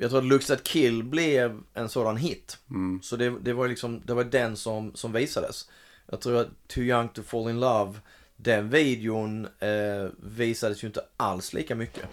[0.00, 2.58] jag tror att Looks at Kill blev en sådan hit.
[2.70, 5.70] mm, Så det, det var liksom, det var den som, som visades.
[6.06, 7.94] Jag tror att Too Young to Fall in Love,
[8.36, 12.04] den videon eh, visades ju inte alls lika mycket.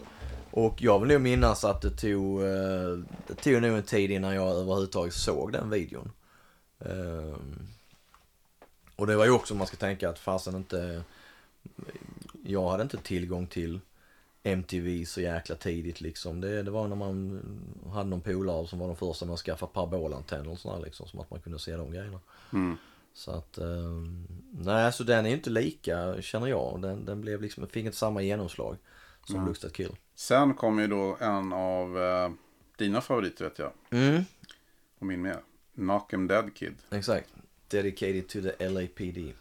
[0.56, 4.36] Och jag vill nog minnas att det tog, eh, det tog nog en tid innan
[4.36, 6.12] jag överhuvudtaget såg den videon.
[6.80, 7.68] Ehm,
[8.96, 11.04] och det var ju också, man ska tänka att fasen inte,
[12.44, 13.80] jag hade inte tillgång till
[14.44, 16.41] MTV så jäkla tidigt liksom.
[16.41, 17.41] Det, det var när man
[17.94, 21.08] hade någon polare som var de första med att skaffa parabolantenner och sådär liksom.
[21.08, 22.20] Som att man kunde se de grejerna.
[22.54, 22.78] mm.
[23.13, 24.02] Så att, eh,
[24.52, 26.82] nej så den är ju inte lika känner jag.
[26.82, 28.78] Den, den blev liksom, fick inte samma genomslag
[29.25, 29.45] som Nej.
[29.45, 29.95] Looks at Kill.
[30.15, 32.31] Sen kom ju då en av eh,
[32.77, 33.71] dina favoriter vet jag.
[33.91, 34.23] Mm,
[34.99, 35.38] Och min med.
[35.75, 36.75] Knock 'em Dead Kid.
[36.91, 37.29] exakt.
[37.67, 39.33] Dedicated to the LAPD.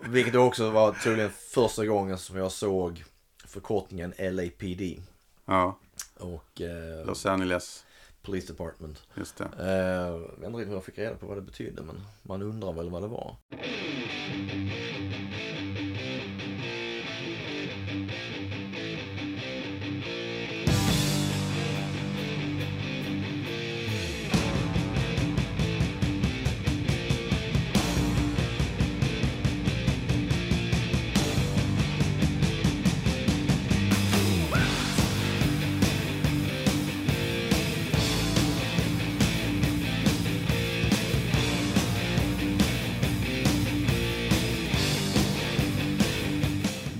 [0.08, 3.04] Vilket också var tydligen första gången som jag såg
[3.46, 5.00] förkortningen LAPD.
[5.44, 5.78] Ja,
[6.16, 7.84] Och eh, Los Angeles.
[8.22, 9.02] Police Department.
[9.14, 9.44] Just det.
[9.60, 12.72] Eh, jag vet inte hur jag fick reda på vad det betydde men man undrar
[12.72, 13.36] väl vad det var.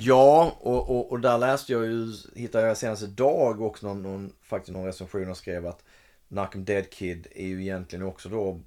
[0.06, 4.32] Ja, och, och, och där läste jag ju, hittade jag senast idag också någon, någon,
[4.42, 5.84] faktiskt någon recension och skrev att
[6.30, 8.60] 'em Dead Kid är ju egentligen också då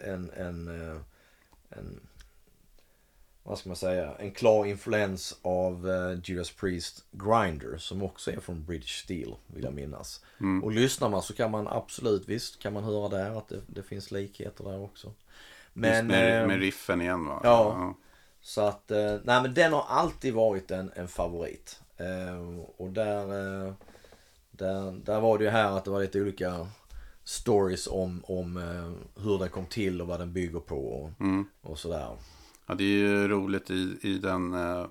[0.00, 0.96] en, en, eh,
[1.68, 2.00] en
[3.42, 8.40] vad ska man säga, en klar influens av uh, Judas Priest Grinder som också är
[8.40, 10.24] från British Steel vill jag minnas.
[10.40, 10.64] Mm.
[10.64, 13.82] Och lyssnar man så kan man absolut, visst kan man höra där att det, det
[13.82, 15.12] finns likheter där också.
[15.72, 17.40] Men, Men, med, eh, med riffen igen va?
[17.44, 17.94] ja.
[18.42, 21.80] Så att, eh, nej men den har alltid varit en, en favorit.
[21.96, 23.72] Eh, och där, eh,
[24.50, 26.66] där, där var det ju här att det var lite olika
[27.24, 31.44] stories om, om eh, hur den kom till och vad den bygger på och, Mm.
[31.60, 32.16] och sådär.
[32.66, 34.86] Ja, det är ju roligt i, i den eh,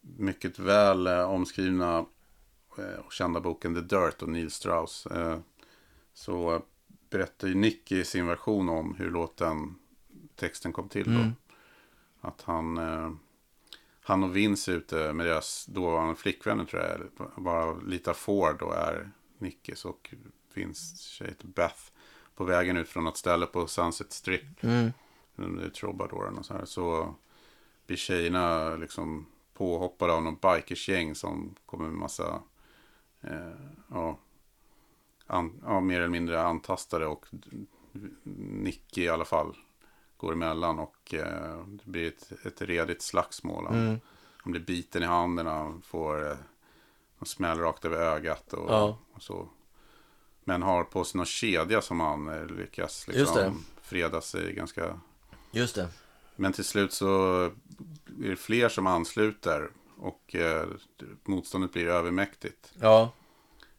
[0.00, 2.06] mycket väl eh, omskrivna
[3.06, 5.06] och kända boken The Dirt och Neil Strauss.
[6.14, 6.62] Så
[7.10, 9.74] berättar ju Nicky i sin version om hur låten,
[10.34, 11.10] texten kom till då.
[11.20, 11.32] Mm.
[12.20, 13.10] Att han, eh,
[14.00, 17.00] han och Vince är ute med deras dåvarande flickvänner tror jag.
[17.42, 20.14] Bara Lita Ford och är Nickys och
[20.54, 21.80] Vince tjej Beth.
[22.34, 24.92] På vägen ut från något ställe på Sunset Strip Mm.
[25.36, 26.64] det är Troubadouren och så här.
[26.64, 27.14] Så
[27.86, 32.42] blir tjejerna liksom påhoppade av någon bikersgäng som kommer med massa,
[33.20, 34.18] eh, ja,
[35.26, 37.26] an, ja, mer eller mindre antastade och
[38.22, 39.56] Nicky i alla fall
[40.16, 43.66] går emellan och eh, det blir ett, ett redigt slagsmål.
[43.66, 44.00] Han, Mm.
[44.36, 46.36] han blir biten i handen, han får eh,
[47.18, 48.98] en smäll rakt över ögat och, Ja.
[49.12, 49.48] och så.
[50.44, 55.00] Men har på sig någon kedja som han eh, lyckas liksom freda sig ganska
[55.50, 55.88] Just det.
[56.36, 57.40] men till slut så
[58.22, 60.66] är det fler som ansluter och eh,
[61.24, 62.72] motståndet blir övermäktigt.
[62.80, 63.12] Ja.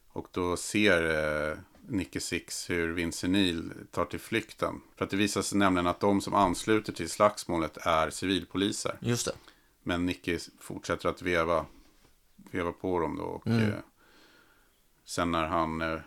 [0.09, 1.03] Och då ser
[1.51, 1.57] eh,
[1.87, 4.81] Nicky Six hur Vince Neil tar till flykten.
[4.95, 8.97] För att det visar sig nämligen att de som ansluter till slagsmålet är civilpoliser.
[9.01, 9.31] Just det.
[9.83, 11.65] Men Nicky fortsätter att veva,
[12.51, 13.23] veva på dem då.
[13.23, 13.61] Och Mm.
[13.61, 13.73] eh,
[15.05, 15.99] sen när han, eh,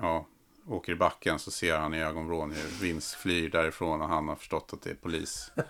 [0.00, 0.26] ja,
[0.66, 4.36] åker i backen så ser han i ögonvrån hur Vince flyr därifrån och han har
[4.36, 5.50] förstått att det är polis.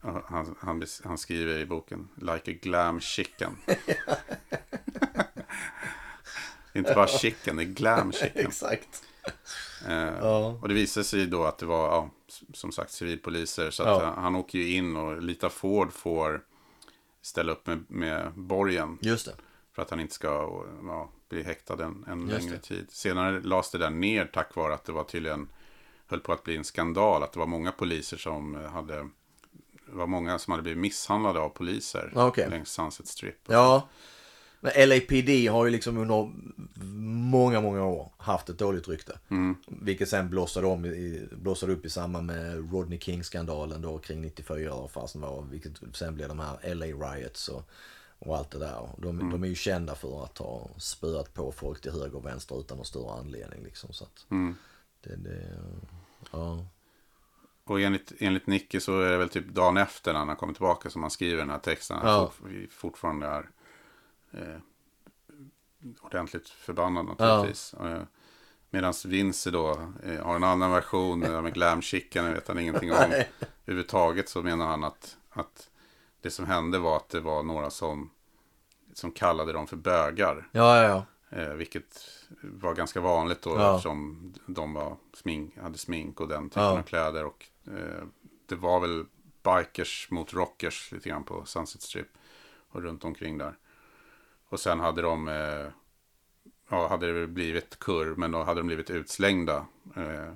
[0.00, 3.56] Han, han, han skriver i boken Like a glam chicken.
[6.78, 8.46] Inte bara chicken, det är glam chicken.
[8.46, 9.02] Exakt.
[9.88, 10.58] Eh, Ja.
[10.62, 12.10] Och det visar sig då att det var, ja,
[12.54, 13.70] som sagt, civilpoliser.
[13.70, 14.04] Så Ja.
[14.04, 16.40] han, han åker ju in och Lita Ford får
[17.22, 18.98] ställa upp med, med borgen.
[19.00, 19.34] Just det.
[19.72, 20.28] För att han inte ska
[20.86, 22.58] ja, bli häktad en, en längre det.
[22.62, 22.86] tid.
[22.90, 25.48] Senare lades det där ner tack vare att det var tydligen
[26.06, 27.22] höll på att bli en skandal.
[27.22, 29.08] Att det var många poliser som hade
[29.92, 32.50] var många som hade blivit misshandlade av poliser Okej.
[32.50, 33.36] längs Sunset Strip.
[33.46, 33.88] Ja.
[34.60, 36.32] Men LAPD har ju liksom under
[37.30, 39.18] många, många år haft ett dåligt rykte.
[39.28, 39.56] Mm.
[39.66, 44.56] Vilket sen blossade, om i, blossade upp i samband med Rodney King-skandalen då kring 94
[44.58, 45.42] eller vad fasen var.
[45.42, 47.62] Vilket sen blev de här LA Riots och,
[48.18, 48.88] och allt det där.
[48.98, 49.30] De, Mm.
[49.30, 52.76] de är ju kända för att ha spöat på folk till höger och vänster utan
[52.76, 53.92] någon större anledning liksom.
[53.92, 54.54] Så att Mm.
[55.02, 55.58] det, det,
[56.32, 56.66] ja.
[57.64, 60.90] Och enligt, enligt Nicke så är det väl typ dagen efter när han kommit tillbaka
[60.90, 61.96] som han skriver den här texten.
[61.96, 62.32] Han Ja.
[62.70, 63.48] fortfarande är
[64.32, 64.60] eh,
[66.00, 67.74] ordentligt förbannad naturligtvis.
[67.74, 68.02] Eh,
[68.70, 69.70] Medan Vince då
[70.02, 72.96] eh, har en annan version eh, med glam chicken, vet han ingenting om.
[73.66, 75.70] Överhuvudtaget så menar han att, att
[76.20, 78.10] det som hände var att det var några som,
[78.92, 80.48] som kallade dem för bögar.
[80.52, 81.04] Ja, ja, ja.
[81.38, 82.00] Eh, vilket
[82.42, 83.74] var ganska vanligt då Ja.
[83.74, 86.78] eftersom de var smink, hade smink och den typen Ja.
[86.78, 87.24] av kläder.
[87.24, 88.04] Och eh,
[88.46, 89.04] det var väl
[89.42, 92.08] bikers mot rockers lite grann på Sunset Strip
[92.70, 93.58] och runt omkring där.
[94.48, 95.66] Och sen hade de, eh,
[96.68, 100.32] ja hade det blivit kurr men då hade de blivit utslängda eh,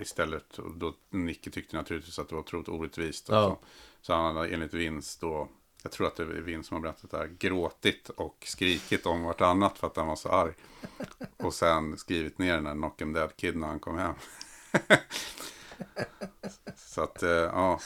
[0.00, 0.58] istället.
[0.58, 3.28] Och då Nicke tyckte naturligtvis att det var otroligt orättvist.
[3.28, 3.42] Ja.
[3.42, 3.58] Så,
[4.00, 5.48] så han hade enligt Vince då
[5.82, 7.30] jag tror att det är Vince som har berättat det här.
[7.38, 10.52] Gråtit och skrikit om vartannat för att han var så arg.
[11.36, 14.14] Och sen skrivit ner den här Knock 'em Dead Kid när han kom hem.
[16.76, 17.80] så att, eh, ja.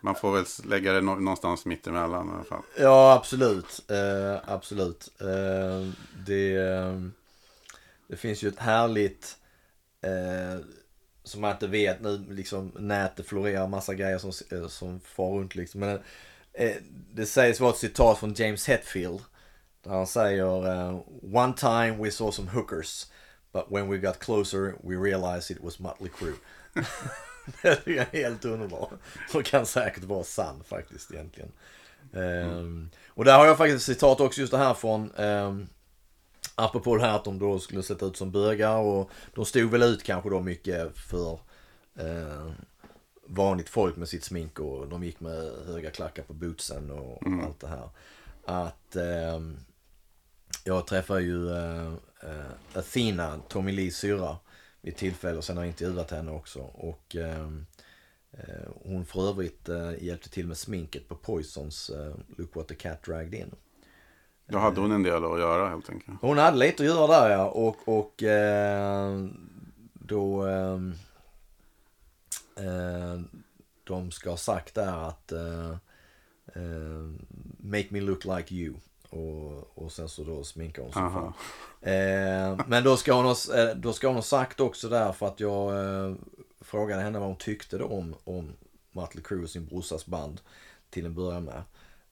[0.00, 2.62] Man får väl lägga det någonstans mitt emellan i alla fall.
[2.78, 3.90] Ja, absolut.
[3.90, 5.08] Eh, absolut.
[5.20, 5.88] Eh,
[6.26, 6.54] det,
[8.08, 9.36] det finns ju ett härligt,
[10.02, 10.64] eh,
[11.24, 15.54] som man inte vet nu, liksom nätet florerar massa grejer som, eh, som far runt
[15.54, 15.80] liksom.
[15.80, 16.00] Men
[16.52, 16.76] eh,
[17.14, 19.20] det sägs vara ett citat från James Hetfield.
[19.84, 21.00] Där han säger eh,
[21.34, 23.06] One time we saw some hookers.
[23.52, 26.34] But when we got closer we realized it was Mötley Crüe.
[27.62, 28.90] jag är helt underbart.
[29.34, 31.52] Och kan säkert vara sann faktiskt egentligen.
[32.14, 35.68] Ehm, och där har jag faktiskt citat också just det här från um,
[36.54, 39.82] Apropå det här att de då skulle sätta ut som bögar och de stod väl
[39.82, 41.32] ut kanske då mycket för
[41.98, 42.50] eh,
[43.26, 47.44] vanligt folk med sitt smink och de gick med höga klackar på bootsen och, och
[47.44, 47.88] allt det här.
[48.44, 49.58] Att ehm,
[50.64, 51.92] jag träffade ju eh,
[52.74, 54.36] Athena, Tommy Lees syrra,
[54.80, 56.60] vid ett tillfälle och sen har jag intervjuat henne också.
[56.60, 57.66] Och ehm,
[58.32, 62.74] eh, hon för övrigt eh, hjälpte till med sminket på Poisons eh, Look What The
[62.74, 63.54] Cat Dragged In.
[64.46, 66.18] Då hade hon en del att göra helt enkelt.
[66.20, 69.26] Hon hade lite att göra där ja och, och eh,
[69.92, 70.94] då ehm,
[72.56, 73.20] eh,
[73.84, 75.76] de ska ha sagt där att eh,
[77.58, 78.74] Make me look like you
[79.10, 81.02] och, och sen så då sminkar hon sig.
[81.92, 85.26] Eh, men då ska, hon ha, eh, då ska hon ha sagt också där för
[85.26, 86.14] att jag eh,
[86.60, 88.52] frågade henne vad hon tyckte då om, om
[88.92, 90.40] Mötley Crüe och sin brorsas band
[90.90, 91.62] till en början med.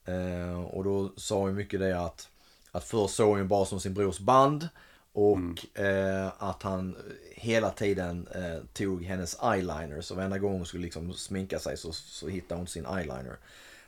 [0.04, 2.28] Eh, och då sa hon mycket det att,
[2.70, 4.68] att först såg hon bara som sin brors band
[5.12, 6.96] och eh, att han
[7.34, 10.00] hela tiden eh, tog hennes eyeliner.
[10.00, 13.36] Så varenda gång hon skulle liksom sminka sig så, så hittade hon sin eyeliner.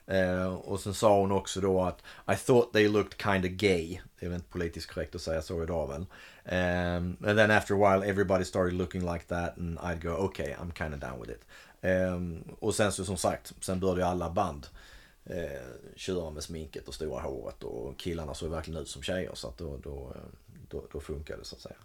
[0.06, 4.00] Eh, och sen sa hon också då att I thought they looked kind of gay.
[4.18, 6.06] Det är väl inte politiskt korrekt att säga så idag väl.
[6.44, 10.54] Um, and then after a while everybody started looking like that and I'd go okay
[10.54, 11.44] I'm kind of down with it.
[11.82, 14.66] Um, och sen så som sagt, sen började ju alla band
[15.24, 15.60] eh,
[15.96, 19.58] köra med sminket och stora håret och killarna såg verkligen ut som tjejer så att
[19.58, 20.12] då, då,
[20.68, 21.76] då, då funkade det så att säga.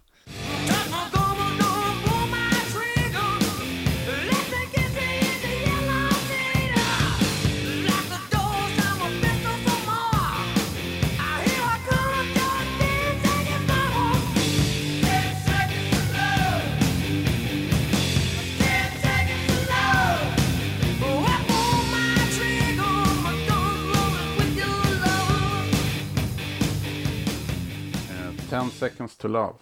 [28.78, 29.54] Seconds to love.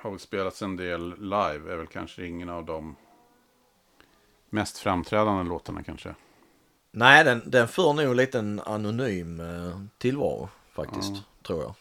[0.00, 1.72] Har väl spelats en del live.
[1.72, 2.96] Är väl kanske ingen av de
[4.50, 6.14] mest framträdande låtarna kanske.
[6.90, 11.74] Nej, den, den för nog en anonym eh, tillvaro faktiskt, tror jag.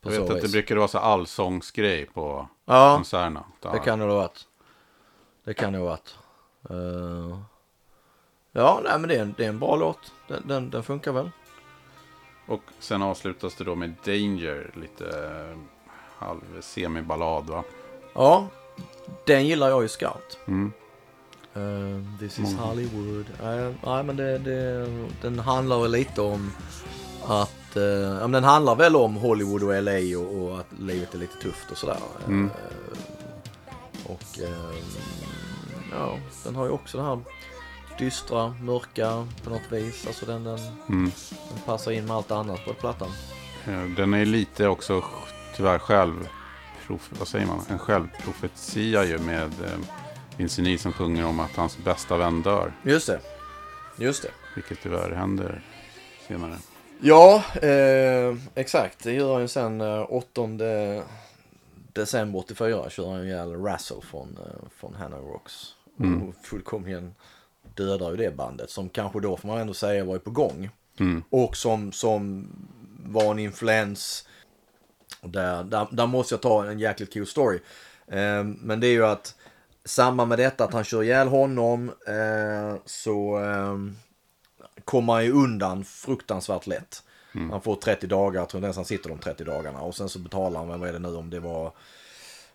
[0.00, 0.52] på Jag vet att det vis.
[0.52, 3.44] brukar vara så allsångsgrej på Ja, konserterna.
[3.60, 4.46] det kan det ha varit.
[5.44, 6.16] Det kan det ha varit.
[6.70, 7.38] Eh,
[8.52, 10.12] ja, nej men det är, en, det är en bra låt.
[10.28, 11.30] Den, den, den funkar väl.
[12.46, 15.58] Och sen avslutas det då med Danger, lite eh,
[16.18, 17.64] halv semiballad va?
[18.14, 18.48] Ja,
[19.26, 20.38] den gillar jag ju skarpt.
[20.46, 20.72] Mm.
[21.54, 22.66] Eh, this is Många.
[22.66, 23.26] Hollywood.
[23.42, 24.86] Nej, nej men det, det,
[25.22, 26.52] den handlar väl lite om
[27.24, 31.18] att, ja men den handlar väl om Hollywood och LA och, och att livet är
[31.18, 31.98] lite tufft och sådär.
[32.26, 32.50] Mm.
[32.50, 32.96] Eh,
[34.04, 34.76] och eh,
[35.92, 37.18] ja, den har ju också det här
[37.98, 40.06] dystra, mörka på något vis.
[40.06, 41.10] Alltså den, den, Mm.
[41.50, 43.10] den passar in med allt annat på plattan.
[43.96, 45.04] Den är lite också
[45.56, 46.28] tyvärr själv,
[47.18, 49.78] vad säger man, en självprofetia ju med eh,
[50.36, 52.72] Vince Neil som sjunger om att hans bästa vän dör.
[52.82, 53.20] Just det.
[53.98, 54.30] Just det.
[54.54, 55.62] Vilket tyvärr händer
[56.28, 56.56] senare.
[57.00, 59.02] Ja, eh, exakt.
[59.04, 60.42] Det gör han ju sen eh, 8
[61.92, 62.90] december 84.
[62.90, 65.74] Kör han ihjäl Razzle från, eh, från Hannah Rocks.
[66.00, 66.22] Mm.
[66.22, 67.14] Och fullkomligen
[67.76, 68.70] dödar ju det bandet.
[68.70, 70.70] Som kanske då får man ändå säga var på gång.
[70.98, 71.22] Mm.
[71.30, 72.48] Och som, som
[72.98, 74.28] var en influens.
[75.22, 77.58] Där, där, där måste jag ta en jäkligt cool story.
[78.06, 79.34] Eh, men det är ju att
[79.84, 83.76] samma med detta att han kör ihjäl honom eh, så eh,
[84.84, 87.02] kommer han ju undan fruktansvärt lätt.
[87.50, 89.80] Han får 30 dagar, jag tror inte ens han sitter de 30 dagarna.
[89.80, 91.72] Och sen så betalar han, vad är det nu om det var,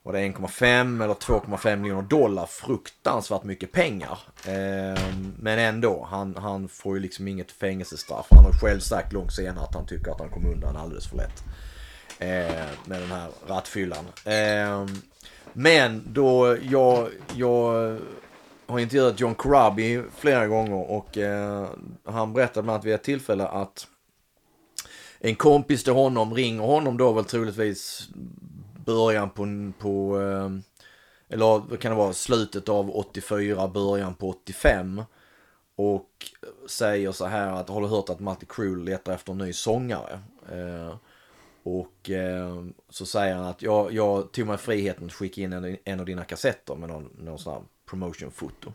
[0.04, 2.46] var det 1,5 eller 2,5 miljoner dollar.
[2.46, 4.20] Fruktansvärt mycket pengar.
[4.46, 5.04] Eh,
[5.40, 8.28] men ändå, han, han får ju liksom inget fängelsestraff.
[8.30, 11.18] Han har själv sagt långt senare att han tycker att han kom undan alldeles för
[11.18, 11.44] lätt.
[12.20, 14.06] Eh, med den här rattfyllan.
[14.26, 14.86] Eh,
[15.54, 17.98] men då jag, jag
[18.68, 21.68] har intervjuat John Corabi flera gånger och eh,
[22.06, 23.88] han berättade bland annat vid ett tillfälle att
[25.20, 28.10] en kompis till honom ringer honom då väl troligtvis
[28.94, 30.64] början på, på ehm,
[31.30, 35.04] eller vad kan det vara, slutet av 84, början på 85.
[35.76, 36.10] Och
[36.70, 40.20] säger så här att har du hört att Mötley Crüe letar efter en ny sångare?
[40.52, 40.96] Eh,
[41.64, 45.78] och eh, så säger han att jag, jag tog mig friheten att skicka in en,
[45.84, 48.74] en av dina kassetter med någon, någon sån här promotionfoto.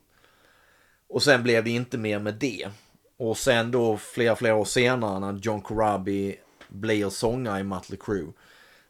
[1.09, 2.69] Och sen blev det inte mer med det.
[3.17, 6.37] Och sen då flera, flera år senare när John Corabi
[6.69, 8.33] blir sångare i Mötley Crüe.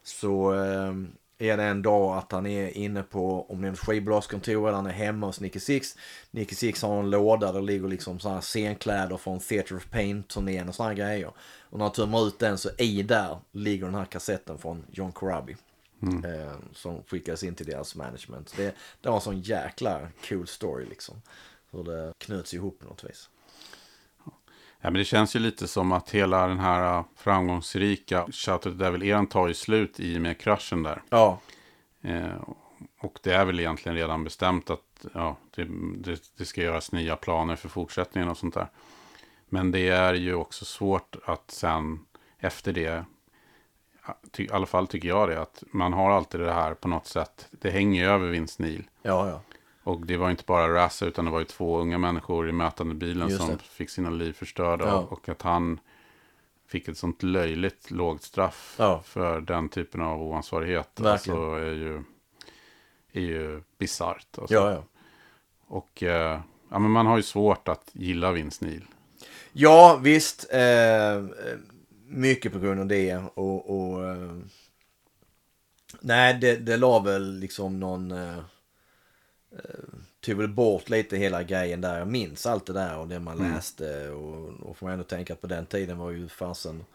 [0.07, 0.93] Så eh,
[1.37, 4.75] är det en dag att han är inne på, om det är ett skivbolagskontor eller
[4.75, 5.95] han är hemma hos Nicky Six.
[6.31, 9.89] Nicky Six har en låda där det ligger liksom sådana här scenkläder från Theatre of
[9.91, 11.31] Pain-turnén och sådana grejer.
[11.69, 15.11] Och när han tömmer ut den så i där ligger den här kassetten från John
[15.11, 15.55] Corabi.
[16.25, 18.53] Eh, som skickades in till deras management.
[18.57, 21.21] Det, det var en sån jäkla cool story liksom.
[21.71, 23.29] Hur det knöts ihop på något vis.
[24.87, 28.69] Ja, men det känns ju lite som att hela den här äh, framgångsrika Shout to
[28.69, 31.01] the Devil-eran tar ju slut i och med kraschen där.
[31.09, 31.39] Ja,
[32.01, 32.41] Eh,
[32.99, 35.67] och det är väl egentligen redan bestämt att ja, det,
[35.97, 38.67] det, det ska göras nya planer för fortsättningen och sånt där.
[39.49, 42.05] Men det är ju också svårt att sen
[42.39, 43.05] efter det,
[44.31, 47.07] ty, i alla fall tycker jag det, att man har alltid det här på något
[47.07, 48.89] sätt, det hänger ju över Vince Neil.
[49.01, 49.41] ja, ja.
[49.87, 52.95] Och det var inte bara Razza utan det var ju två unga människor i mötande
[52.95, 54.85] bilen som fick sina liv förstörda.
[54.85, 55.07] Ja.
[55.09, 55.79] Och att han
[56.67, 59.01] fick ett sånt löjligt lågt straff Ja.
[59.05, 60.99] för den typen av oansvarighet.
[60.99, 61.39] Verkligen.
[61.39, 62.03] Alltså är ju,
[63.11, 64.37] är ju bisarrt.
[64.37, 64.53] Alltså.
[64.55, 64.83] Ja, ja.
[65.67, 68.85] Och eh, ja, men man har ju svårt att gilla Vince Neil.
[69.51, 70.53] Ja, visst.
[70.53, 71.25] Eh,
[72.07, 73.21] mycket på grund av det.
[73.33, 74.37] Och, och eh,
[76.01, 78.11] nej, det, det la väl liksom någon...
[78.11, 78.37] Eh,
[80.19, 81.99] tog väl bort lite hela grejen där.
[81.99, 84.09] Jag minns allt det där och det man läste.
[84.09, 86.85] Och, och får man ändå tänka att på den tiden var ju fasen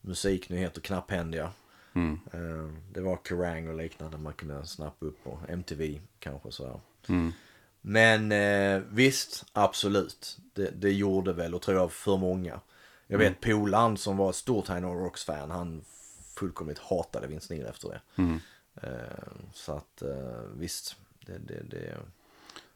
[0.00, 1.50] musiknyheter knapphändiga.
[1.94, 2.20] Mm.
[2.32, 6.80] Eh, det var Kerrang och liknande man kunde snappa upp på MTV kanske sådär.
[7.08, 7.32] Mm.
[7.80, 10.38] Men eh, visst, absolut.
[10.54, 12.60] Det, det gjorde väl och tror jag för många.
[13.06, 15.84] Jag vet Polan som var ett stort High Rocks-fan, han
[16.36, 18.00] fullkomligt hatade Vince Neil efter det.
[18.22, 18.40] Mm.
[18.82, 20.96] Eh, så att eh, visst,
[21.26, 21.98] det, det, det,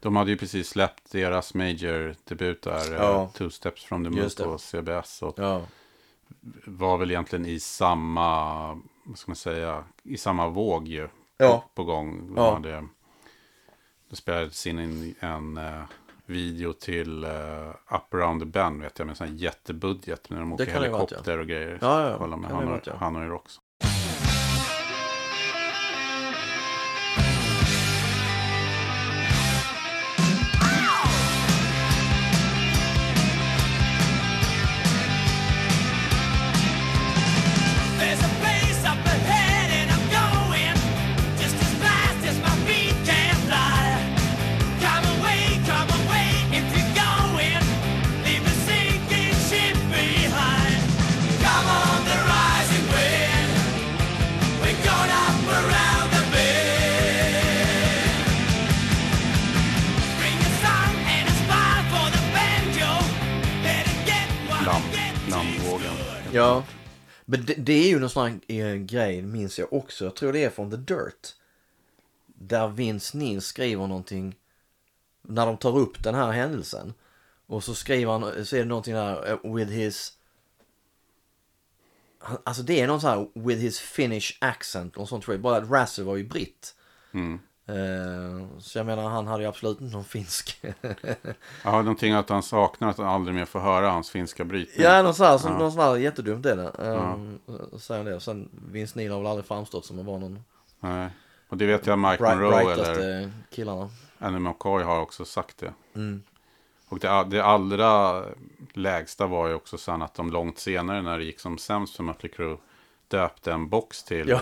[0.01, 3.31] De hade ju precis släppt deras major-debut där, eh, Ja.
[3.35, 5.23] Two Steps from the Moon på CBS.
[5.23, 5.63] Och ja,
[6.65, 8.69] var väl egentligen i samma,
[9.05, 11.09] vad ska man säga, i samma våg ju.
[11.37, 11.65] Ja.
[11.75, 12.27] På, på gång.
[12.35, 12.53] De Ja.
[12.55, 12.85] hade,
[14.11, 15.83] det spelades in en, en eh,
[16.27, 20.31] video till uh, Up around the Bend vet jag med en sån här jättebudget.
[20.31, 21.79] När de åker ha varit, helikopter och grejer.
[21.81, 22.93] Ja, ja, Kolla med han, varit, ja.
[23.01, 23.23] han och
[67.67, 70.05] det, är ju någon sån här eh, grej, minns jag också.
[70.05, 71.35] Jag tror det är från The Dirt.
[72.27, 74.37] Där Vince Neil skriver någonting.
[75.23, 76.95] När de tar upp den här händelsen.
[77.47, 80.13] Och så skriver han, så är det någonting där eh, with his...
[82.45, 85.43] Alltså det är någon sån här with his Finnish accent och sånt tror jag.
[85.43, 86.75] Bara att Razzer var ju britt.
[87.13, 87.39] Mm.
[87.69, 90.63] Eh, så jag menar han hade ju absolut inte någon finsk.
[91.63, 94.85] Har någonting att han saknar att han aldrig mer får höra hans finska brytning.
[94.87, 95.59] Ja, någon sån här, så, Ja.
[95.59, 96.71] någon sån här jättedumt är det.
[96.79, 97.39] Um,
[97.79, 98.21] Säger han det.
[98.21, 100.45] Sen Vince Neil har väl aldrig framstått som att vara någon
[100.81, 101.09] Nej.
[101.49, 103.91] Och det vet jag Mike bright, Monroe eller killarna.
[104.19, 105.73] Annie McCoy har också sagt det.
[105.95, 106.23] Mm.
[106.89, 108.23] Och det, det allra
[108.75, 112.03] lägsta var ju också sen att de långt senare när det gick som sämst för
[112.03, 112.59] Mötley Crüe
[113.09, 114.41] döpte en box till Ja,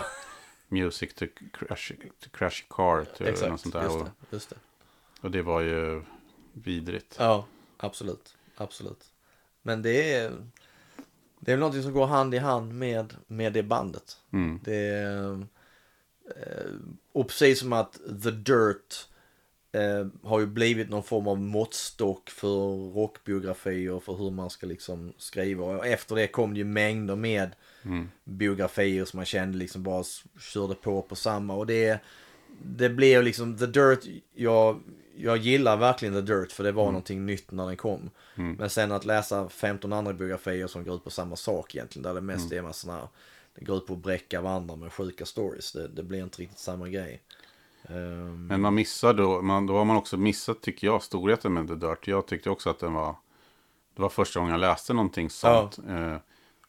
[0.67, 3.05] Music to Crash, to crash Car.
[3.05, 3.61] Till något exakt.
[3.61, 3.83] sånt där.
[3.83, 4.55] Just det, just det.
[5.21, 6.03] och det var ju
[6.53, 7.15] vidrigt.
[7.19, 7.45] Ja,
[7.77, 8.37] absolut.
[8.55, 9.11] Absolut.
[9.61, 10.31] Men det är,
[11.39, 14.17] det är väl någonting som går hand i hand med, med det bandet.
[14.31, 14.59] Mm.
[14.63, 15.31] Det är,
[16.35, 16.71] eh,
[17.11, 17.93] och precis som att
[18.23, 19.07] The Dirt
[19.75, 25.13] eh, har ju blivit någon form av måttstock för rockbiografier för hur man ska liksom
[25.17, 25.63] skriva.
[25.65, 27.55] Och efter det kom det ju mängder med
[27.85, 28.09] Mm.
[28.23, 30.03] biografier som man kände liksom bara
[30.39, 31.53] körde på på samma.
[31.55, 31.99] Och det,
[32.63, 33.99] det blev liksom The Dirt,
[34.33, 34.81] jag,
[35.15, 38.09] jag gillar verkligen The Dirt för det var någonting nytt när den kom.
[38.35, 38.55] Mm.
[38.59, 42.13] Men sen att läsa 15 andra biografier som går ut på samma sak egentligen, där
[42.13, 43.09] det mest är massa sådana
[43.55, 45.71] det går ut på att bräcka varandra med sjuka stories.
[45.71, 47.21] Det, det blir inte riktigt samma grej.
[47.89, 51.67] Ehm, Men man missar då, man, då har man också missat tycker jag storheten med
[51.67, 52.07] The Dirt.
[52.07, 53.15] Jag tyckte också att den var,
[53.95, 55.77] det var första gången jag läste någonting sånt.
[55.89, 56.15] Eh,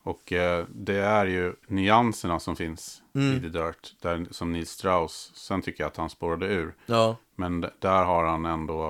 [0.03, 3.37] och eh, det är ju nyanserna som finns Mm.
[3.37, 3.95] i The Dirt.
[4.01, 6.75] Där, som Neil Strauss, sen tycker jag att han spårade ur.
[6.87, 8.87] ja, Men där har han ändå,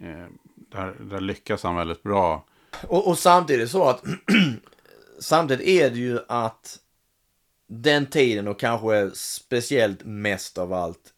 [0.00, 0.26] eh,
[0.56, 2.44] där, där lyckas han väldigt bra.
[2.88, 4.04] Och, och samtidigt så att
[5.20, 6.78] samtidigt är det ju att
[7.66, 11.14] den tiden och kanske speciellt mest av allt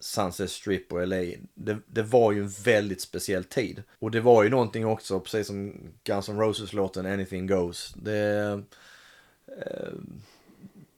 [0.00, 1.22] Sunset Strip och LA,
[1.54, 3.82] det, det var ju en väldigt speciell tid.
[3.98, 5.74] Och det var ju någonting också, precis som
[6.04, 7.94] Guns N' Roses-låten Anything Goes.
[7.96, 8.62] Det,
[9.46, 9.92] eh,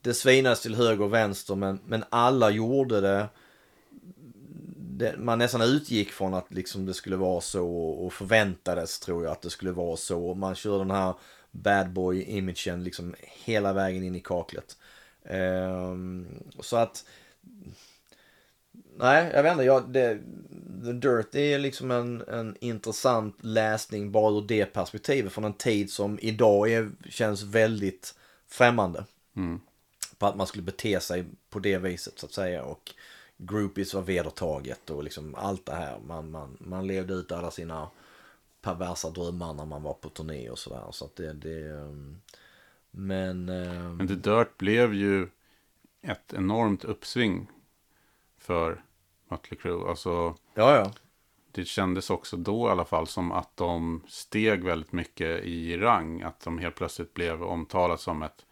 [0.01, 3.29] det svinas till höger och vänster men, men alla gjorde det
[4.99, 9.33] det, man nästan utgick från att liksom det skulle vara så och förväntades tror jag
[9.33, 10.35] att det skulle vara så.
[10.35, 11.15] Man kör den här
[11.51, 14.77] bad boy-imagen liksom hela vägen in i kaklet.
[15.25, 16.27] Ehm,
[16.61, 17.05] så att
[19.01, 19.65] Nej, jag vet inte.
[19.65, 20.19] Jag, det,
[20.85, 25.91] The Dirt är liksom en, en intressant läsning bara ur det perspektivet från en tid
[25.91, 28.15] som idag är, känns väldigt
[28.47, 29.05] främmande
[29.37, 29.61] Mm.
[30.19, 32.63] på att man skulle bete sig på det viset så att säga.
[32.65, 32.95] Och
[33.37, 35.99] groupies var vedertaget och liksom allt det här.
[36.07, 37.91] Man, man, man levde ut alla sina
[38.63, 40.85] perversa drömmar när man var på turné och sådär.
[40.91, 42.21] Så att det, det um,
[42.91, 45.29] men, um, Men The Dirt blev ju
[46.03, 47.51] ett enormt uppsving
[48.39, 48.83] för
[49.31, 49.89] Mötley Crüe.
[49.89, 50.93] Alltså, ja ja.
[51.53, 56.23] det kändes också då i alla fall som att de steg väldigt mycket i rang.
[56.23, 58.45] Att de helt plötsligt blev omtalat som ett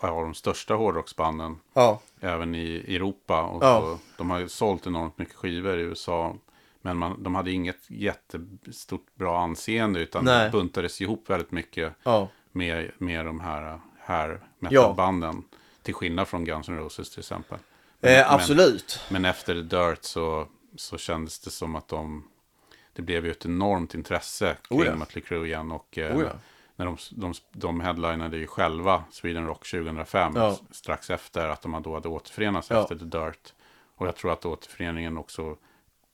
[0.00, 3.42] av de största hårdrocksbanden Ja, även i Europa.
[3.42, 3.80] Och Ja.
[3.80, 6.36] så, de har ju sålt enormt mycket skivor i USA.
[6.80, 10.50] Men man, de hade inget jättestort bra anseende utan Nej.
[10.50, 15.44] buntades ihop väldigt mycket ja, med, med de här, här metalbanden.
[15.82, 17.58] Till skillnad från Guns N' Roses till exempel.
[18.04, 19.00] Men, eh, absolut.
[19.08, 22.24] Men, men efter Dirt så, så kändes det som att de...
[22.92, 24.96] Det blev ju ett enormt intresse kring Oh ja.
[24.96, 25.72] Mötley Crüe igen.
[25.72, 26.30] Och eh, Oh ja.
[26.76, 30.32] när de, de, de headlinade ju själva Sweden Rock 2005.
[30.36, 30.58] Ja.
[30.70, 33.52] Strax efter att de då hade återförenats efter The Dirt.
[33.96, 35.56] Och jag tror att återföreningen också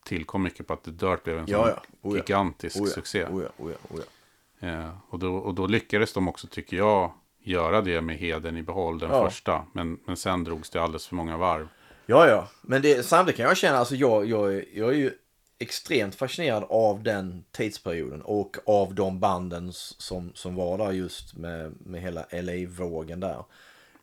[0.04, 2.10] tillkom mycket på att The Dirt blev en Ja, sån.
[2.10, 3.24] Oh gigantisk Oh succé.
[3.24, 7.12] oh oh oh och, då, och då lyckades de också, tycker jag,
[7.42, 9.64] göra det med heden i behåll, den första.
[9.72, 11.68] Men, men sen drogs det alldeles för många varv.
[12.10, 12.48] Ja, ja.
[12.62, 15.12] Men det, samtidigt kan jag känna, alltså jag, jag, är- jag är ju
[15.58, 21.72] extremt fascinerad av den tidsperioden och av de banden som, som var där just med,
[21.86, 23.44] med hela LA-vågen där.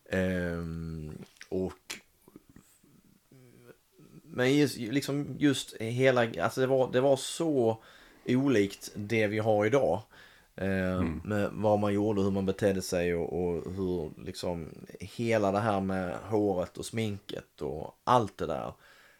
[0.09, 1.17] Ehm,
[1.49, 1.99] och
[4.23, 7.77] men just, liksom just hela, alltså det var, det var så
[8.25, 10.01] olikt det vi har idag.
[10.57, 15.59] Eh, Med vad man gjorde, hur man betedde sig och, och hur liksom hela det
[15.59, 18.73] här med håret och sminket och allt det där.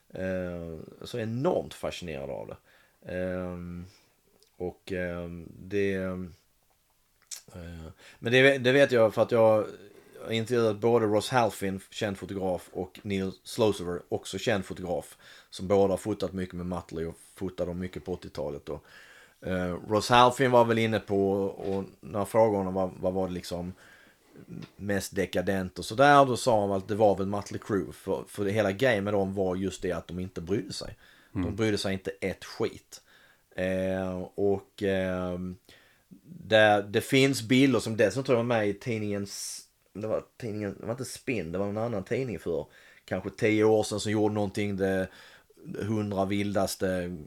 [0.10, 2.58] Eh, så enormt fascinerad av det.
[3.16, 3.58] Eh,
[4.58, 5.30] och eh,
[5.60, 6.00] det...
[8.20, 9.68] Men det, det vet jag för att jag
[10.26, 15.18] har intervjuat både Ross Halfin, känd fotograf, och Neil Slosever, också känd fotograf.
[15.50, 18.70] Som båda har fotat mycket med Mötley och fotade dem mycket på 80-talet.
[18.70, 18.86] Och,
[19.46, 23.28] Uh, Ross Halfin var väl inne på, och när jag frågade honom vad, vad var
[23.28, 23.74] det liksom
[24.76, 27.92] mest dekadent och sådär, då sa han att det var väl Mötley Crüe.
[27.92, 30.98] För, för det hela grejen med dem var just det att de inte brydde sig.
[31.44, 33.02] De brydde sig inte ett skit.
[33.56, 35.40] Eh, och eh,
[36.24, 39.62] det, det finns bilder som dessutom tror jag var med i tidningens,
[39.94, 42.66] det var tidningen, det var inte Spin, det var en annan tidning för
[43.06, 45.08] kanske tio år sedan som gjorde någonting det
[45.76, 47.18] hundra vildaste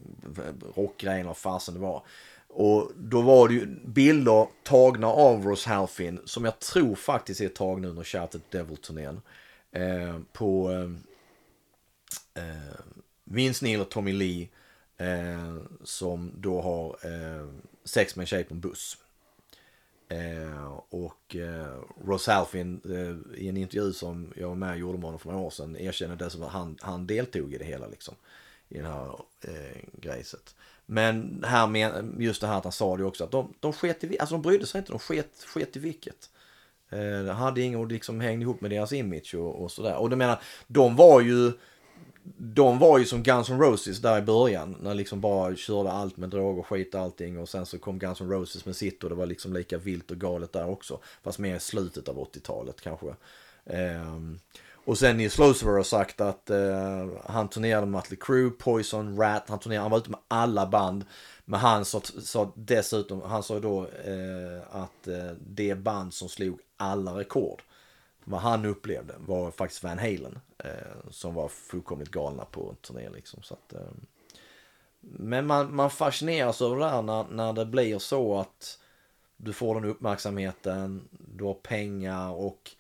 [0.75, 2.03] rockgrejerna, vad fasen det var.
[2.49, 7.49] Och då var det ju bilder tagna av Ross Halfin som jag tror faktiskt är
[7.49, 9.21] tagna under Shattered Devil-turnén.
[9.73, 10.91] Eh, på eh,
[12.45, 12.81] eh,
[13.25, 14.49] Vince Neil och Tommy Lee
[14.97, 17.49] eh, som då har eh,
[17.85, 18.97] sex med en tjej på en buss.
[20.11, 24.99] Eh, och eh, Ross Halfin eh, i en intervju som jag var med och gjorde
[24.99, 27.87] med honom för några år sedan erkände dessutom att han, han deltog i det hela
[27.87, 28.15] liksom.
[28.69, 29.07] I det här
[29.41, 30.55] eh, grejset.
[30.87, 34.05] Men här med, just det här att han sa det också att de, de sket
[34.05, 36.31] i, alltså de brydde sig inte, de sket, sket i vilket.
[36.91, 39.97] Eh, hade inget och liksom hängde ihop med deras image och, och sådär.
[39.97, 41.53] Och du menar, de var ju
[42.37, 44.77] de var ju som Guns N' Roses där i början.
[44.81, 47.39] När liksom bara körde allt med droger, skit och allting.
[47.39, 50.11] Och sen så kom Guns N' Roses med sitt och det var liksom lika vilt
[50.11, 50.99] och galet där också.
[51.23, 53.15] Fast mer i slutet av 80-talet kanske.
[53.65, 54.39] Um,
[54.85, 59.45] och sen Nils Lucifer har sagt att uh, han turnerade med Mötley Crüe, Poison, Rat.
[59.49, 61.05] Han turnerade, han var ute med alla band.
[61.45, 66.59] Men han sa, sa dessutom, han sa då uh, att uh, det band som slog
[66.77, 67.63] alla rekord
[68.31, 70.39] vad han upplevde var faktiskt Van Halen.
[70.59, 73.43] Eh, som var fullkomligt galna på en turné liksom.
[73.43, 73.91] Så att, eh,
[75.01, 78.79] men man, man fascineras över det här när, när det blir så att
[79.37, 82.71] du får den uppmärksamheten, du har pengar och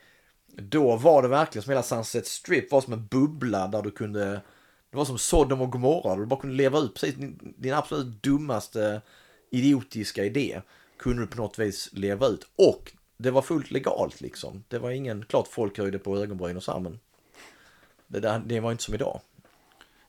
[0.46, 4.40] då var det verkligen som hela Sunset Strip var som en bubbla där du kunde
[4.90, 8.22] det var som Sodom och Gomorra, du bara kunde leva ut precis din, din absolut
[8.22, 9.02] dummaste
[9.50, 10.62] idiotiska idé.
[10.96, 12.46] Kunde du på något vis leva ut.
[12.56, 12.92] Och
[13.22, 14.64] det var fullt legalt liksom.
[14.68, 17.00] Det var ingen, klart folk höjde på ögonbryn och så här, men
[18.06, 19.20] det, där, det var inte som idag.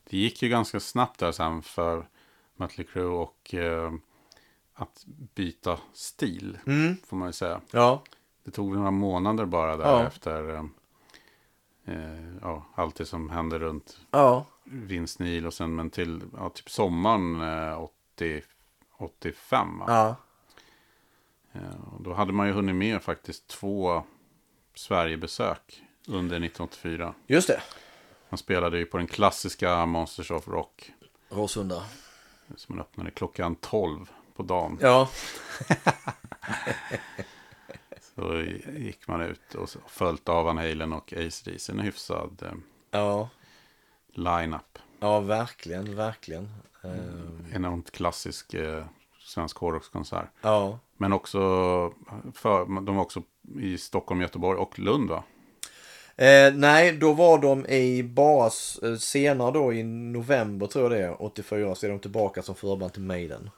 [0.04, 2.06] Det gick ju ganska snabbt där sen för
[2.56, 3.92] Mötley Crüe och eh,
[4.74, 5.04] att
[5.34, 6.58] byta stil,
[7.06, 7.60] får man ju säga.
[7.70, 8.02] Ja,
[8.44, 10.02] Det tog några månader bara där Ja.
[10.06, 10.64] efter eh,
[11.84, 16.48] eh, ja, allt det som hände runt ja, Vince Neil och sen men till ja,
[16.50, 17.40] typ sommaren
[17.70, 18.42] eh, 80,
[18.98, 19.78] 85.
[19.78, 19.84] va?
[19.88, 20.16] ja,
[22.00, 24.02] då hade man ju hunnit med faktiskt två
[24.74, 27.14] Sverigebesök under 1984.
[27.26, 27.62] just det.
[28.28, 30.92] Han spelade ju på den klassiska Monsters of Rock
[31.28, 31.84] Råsunda.
[32.56, 34.78] som öppnade klockan 12 på dagen.
[34.80, 35.08] Ja,
[38.14, 38.42] Så
[38.76, 41.72] gick man ut och följt av Van Halen och Ace DC.
[41.72, 42.52] En hyfsad eh,
[42.90, 43.28] ja,
[44.12, 44.78] line-up.
[45.00, 46.48] ja, verkligen, verkligen.
[47.52, 48.84] Enormt klassisk eh,
[49.32, 50.28] svensk hårdrockskonsert.
[50.42, 50.78] ja.
[50.96, 51.38] Men också,
[52.34, 53.22] för, de var också
[53.60, 55.24] i Stockholm, Göteborg och Lund va?
[56.16, 60.92] Eh, nej, då var de i bara s- eh, senare då i november tror jag
[60.92, 63.50] det är, 84, så är de tillbaka som förband till Maiden.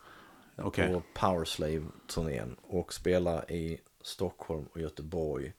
[0.57, 0.89] Okej.
[0.93, 5.53] På Powerslave-turnén och spelar i Stockholm och Göteborg.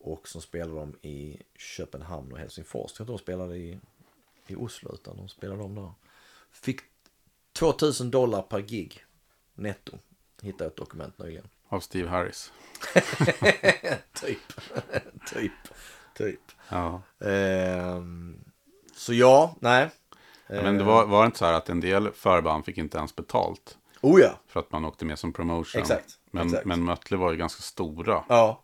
[0.00, 2.90] Och så spelar de i Köpenhamn och Helsingfors.
[2.98, 3.78] Jag tror de spelade i,
[4.46, 5.92] i Oslo utan de spelade de där.
[6.52, 6.80] Fick
[7.52, 9.04] 2000 dollar per gig
[9.60, 9.98] netto.
[10.42, 11.48] Hittade ett dokument nyligen.
[11.68, 12.52] Av Steve Harris.
[14.20, 14.38] typ.
[15.34, 15.52] typ.
[16.16, 16.40] Typ.
[16.68, 17.02] Ja.
[17.20, 18.44] Ehm,
[18.96, 19.90] så ja, nej.
[20.46, 23.16] Men det var, var det inte så här att en del förband fick inte ens
[23.16, 24.40] betalt Oh ja.
[24.46, 25.80] för att man åkte med som promotion?
[25.80, 26.66] Exakt, Men, exakt.
[26.66, 28.24] men Mötley var ju ganska stora.
[28.28, 28.60] Ja.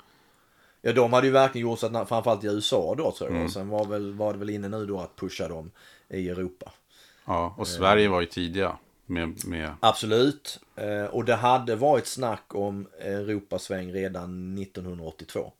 [0.82, 3.44] Ja, de hade ju verkligen gjort så att, framförallt i USA då tror jag.
[3.44, 5.70] Och sen var, väl, var det väl inne nu då att pusha dem
[6.09, 6.72] i Europa.
[7.24, 10.61] Ja, och Sverige var ju tidiga med, med Absolut.
[10.76, 15.52] Eh, och det hade varit snack om Europasväng redan 1982.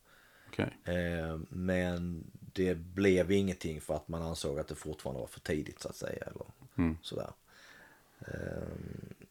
[0.47, 0.77] okej.
[0.85, 2.23] Eh, men
[2.53, 5.95] det blev ingenting för att man ansåg att det fortfarande var för tidigt så att
[5.95, 6.23] säga.
[6.23, 6.45] Eller
[6.77, 6.97] Mm.
[7.01, 7.29] sådär.
[8.19, 8.67] Eh,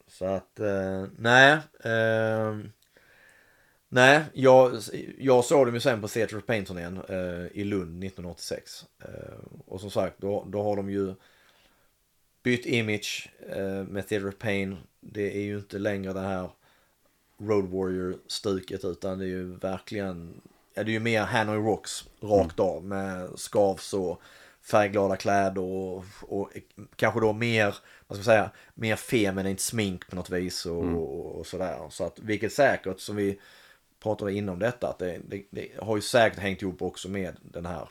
[0.08, 1.58] så att, eh, nej.
[1.84, 2.58] Eh,
[3.88, 4.72] nej, jag,
[5.18, 8.84] jag såg dem ju sen på Theatre of Pain-turnén eh, i Lund 1986.
[8.98, 11.14] Eh, och som sagt, då, då har de ju
[12.46, 14.76] bytt image eh, med of Pain.
[15.00, 16.50] Det är ju inte längre det här
[17.38, 20.40] Road Warrior-stuket utan det är ju verkligen,
[20.74, 24.22] ja det är ju mer Hanoi Rocks rakt av med skavs och
[24.62, 26.50] färgglada kläder och, och
[26.96, 27.64] kanske då mer,
[28.06, 31.78] vad ska man säga, mer feminint smink på något vis och, och sådär.
[31.90, 33.40] Så att vilket säkert som vi
[34.02, 37.66] pratade inom detta att det, det, det har ju säkert hängt ihop också med den
[37.66, 37.88] här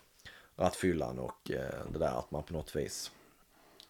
[0.57, 3.11] rattfyllan och eh, det där att man på något vis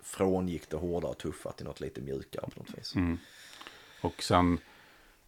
[0.06, 2.94] frångick det hårda och tuffa till något lite mjukare på något vis.
[4.02, 4.60] Och sen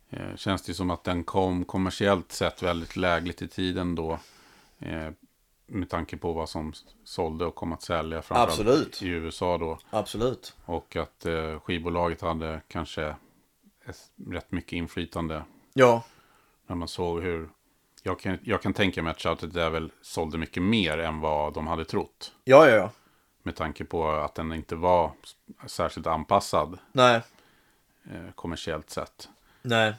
[0.09, 4.19] eh, känns det som att den kom kommersiellt sett väldigt lägligt i tiden då.
[4.79, 5.09] Eh,
[5.67, 6.73] med tanke på vad som
[7.03, 8.21] sålde och kom att sälja.
[8.21, 9.01] framförallt Absolut.
[9.01, 9.79] I USA då.
[9.89, 10.55] Absolut.
[10.65, 13.15] Och att eh, skivbolaget hade kanske
[13.85, 16.03] ett, rätt mycket inflytande Ja,
[16.67, 17.49] när man såg hur...
[18.03, 21.19] Jag kan, jag kan tänka mig att Shout at the Devil sålde mycket mer än
[21.19, 22.33] vad de hade trott.
[22.43, 22.75] ja, ja.
[22.75, 22.91] ja.
[23.47, 25.11] Med tanke på att den inte var
[25.67, 27.21] särskilt anpassad Nej,
[28.11, 29.29] eh, kommersiellt sett.
[29.61, 29.93] nej.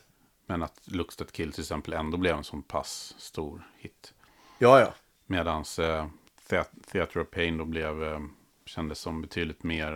[0.47, 4.15] Men att Looks That Kill till exempel ändå blev en så pass stor hit.
[4.59, 4.95] Ja, ja.
[5.27, 6.07] Medan eh,
[6.49, 8.21] The- Theatre of Pain då blev, eh,
[8.65, 9.93] kändes som betydligt mer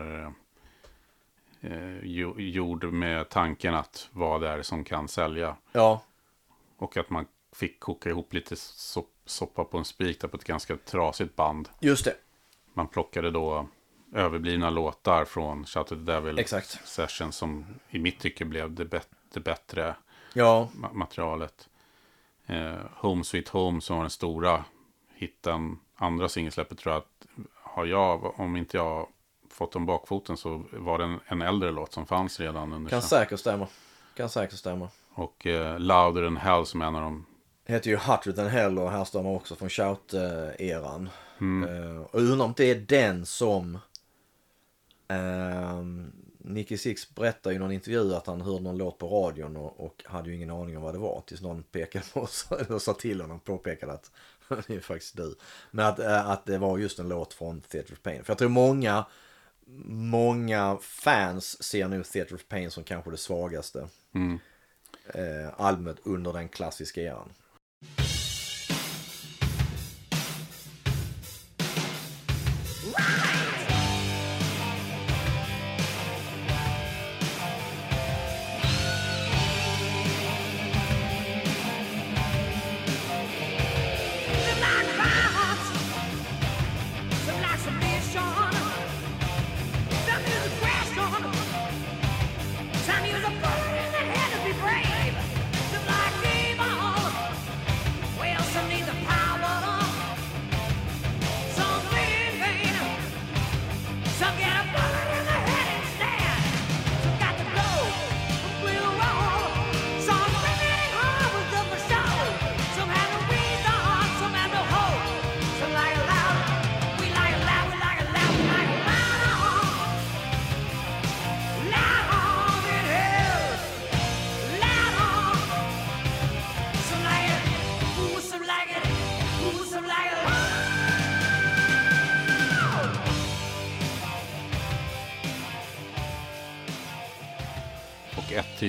[1.61, 5.57] eh, jo- gjord med tanken att vad det är som kan sälja.
[5.72, 6.03] Ja,
[6.76, 10.44] Och att man fick koka ihop lite sop- soppa på en spik där på ett
[10.44, 11.68] ganska trasigt band.
[11.80, 12.14] just det.
[12.75, 13.66] Man plockade då
[14.14, 16.89] överblivna låtar från Shout at the Devil Exakt.
[16.89, 19.95] Session som i mitt tycke blev det, bet- det bättre
[20.35, 21.68] Ja, ma- materialet.
[22.47, 24.64] Eh, Home Sweet Home som var den stora
[25.14, 27.27] hitten, andra singelsläppet tror jag att
[27.62, 29.07] har jag, om inte jag
[29.51, 33.03] fått om bakfoten så var det en, en äldre låt som fanns redan under kan
[33.03, 33.66] säkert stämma.
[34.16, 34.89] Kan säkert stämma.
[35.14, 37.27] Och eh, Louder than Hell som är en av de
[37.64, 41.08] Heter ju Hotter than Hell och härstammar också från Shout-eran.
[41.40, 43.78] Eh, och jag undrar om det är den som
[45.08, 49.80] ehm, Nicky Six berättar i någon intervju att han hörde någon låt på radion och,
[49.80, 51.22] och hade ju ingen aning om vad det var.
[51.26, 54.10] Tills någon pekade på oss och sa till honom, påpekade att
[54.66, 55.34] det är faktiskt du.
[55.70, 58.24] Men att, eh, att det var just en låt från Theatre of Pain.
[58.24, 59.04] För jag tror många,
[59.86, 64.38] många fans ser nu Theatre of Pain som kanske det svagaste mm,
[65.14, 67.32] eh, albumet under den klassiska eran.
[72.99, 73.28] Ah!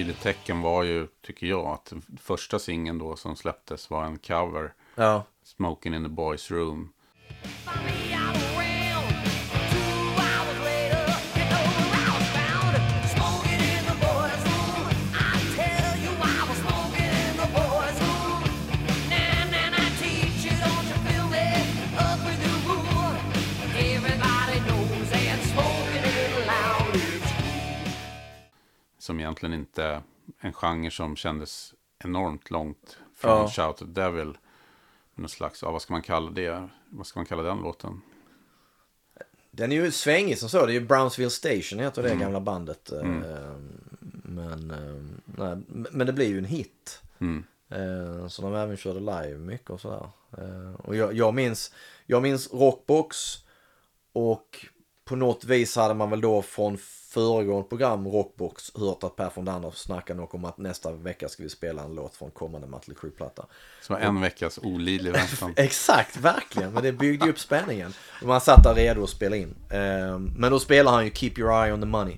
[0.03, 4.73] tydligt tecken var ju, tycker jag, att första singeln då som släpptes var en cover.
[4.95, 6.93] Ja, Smoking in the Boys Room.
[29.03, 30.01] Som egentligen inte
[30.39, 33.49] en genre som kändes enormt långt från Ja.
[33.49, 34.37] Shout the Devil.
[35.15, 36.69] Någon slags, ja, vad ska man kalla det?
[36.89, 38.01] Vad ska man kalla den låten?
[39.51, 40.65] den är ju svängig som så.
[40.65, 42.91] Det är ju Brownsville Station heter det gamla bandet.
[42.91, 43.03] eh,
[44.23, 45.57] Men, eh, nej,
[45.91, 47.01] men det blir ju en hit.
[47.19, 47.43] Mm.
[47.69, 50.09] Eh, Så de även körde live mycket och sådär.
[50.77, 51.73] Och jag, jag, minns,
[52.05, 53.17] jag minns Rockbox
[54.13, 54.65] och
[55.05, 56.77] på något vis hade man väl då från
[57.13, 61.43] föregående program Rockbox hört att Per von Dander snackade nog om att nästa vecka ska
[61.43, 63.45] vi spela en låt från kommande Mötley Crüe-platta.
[63.81, 65.53] Så en veckas olidlig väntan.
[65.55, 66.71] Exakt, verkligen.
[66.73, 67.93] Men det byggde ju upp spänningen.
[68.23, 69.55] Man satt där redo att spela in.
[69.69, 72.17] Eh, Men då spelar han ju Keep Your Eye On The Money.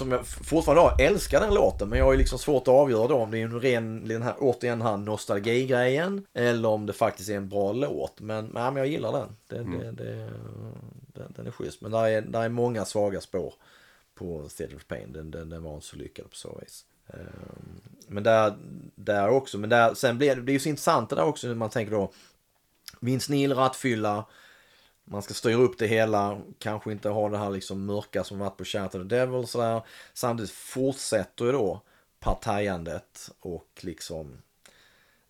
[0.00, 1.88] Som jag fortfarande har, älskar den låten.
[1.88, 4.22] Men jag har ju liksom svårt att avgöra då om det är en ren, den
[4.22, 6.26] här, återigen här nostalgigrejen.
[6.34, 8.20] Eller om det faktiskt är en bra låt.
[8.20, 9.36] Men, nej, men jag gillar den.
[9.48, 10.30] Det, det, det,
[11.14, 11.80] den, den är schysst.
[11.80, 13.54] Men där är, där är många svaga spår
[14.14, 15.12] på Theatre of Pain.
[15.12, 16.84] Den, den, den var inte så lyckad på så vis.
[17.08, 18.54] Ehm, Men där,
[18.94, 21.48] där också, men där, sen blir det, det är ju så intressant det där också
[21.48, 22.12] när man tänker då
[23.00, 24.24] Vindsnil, rattfylla.
[25.04, 28.56] Man ska styra upp det hela, kanske inte ha det här liksom mörka som varit
[28.56, 29.82] på Shout of the Devil och sådär.
[30.14, 31.82] Samtidigt fortsätter ju då
[32.20, 34.42] partajandet och liksom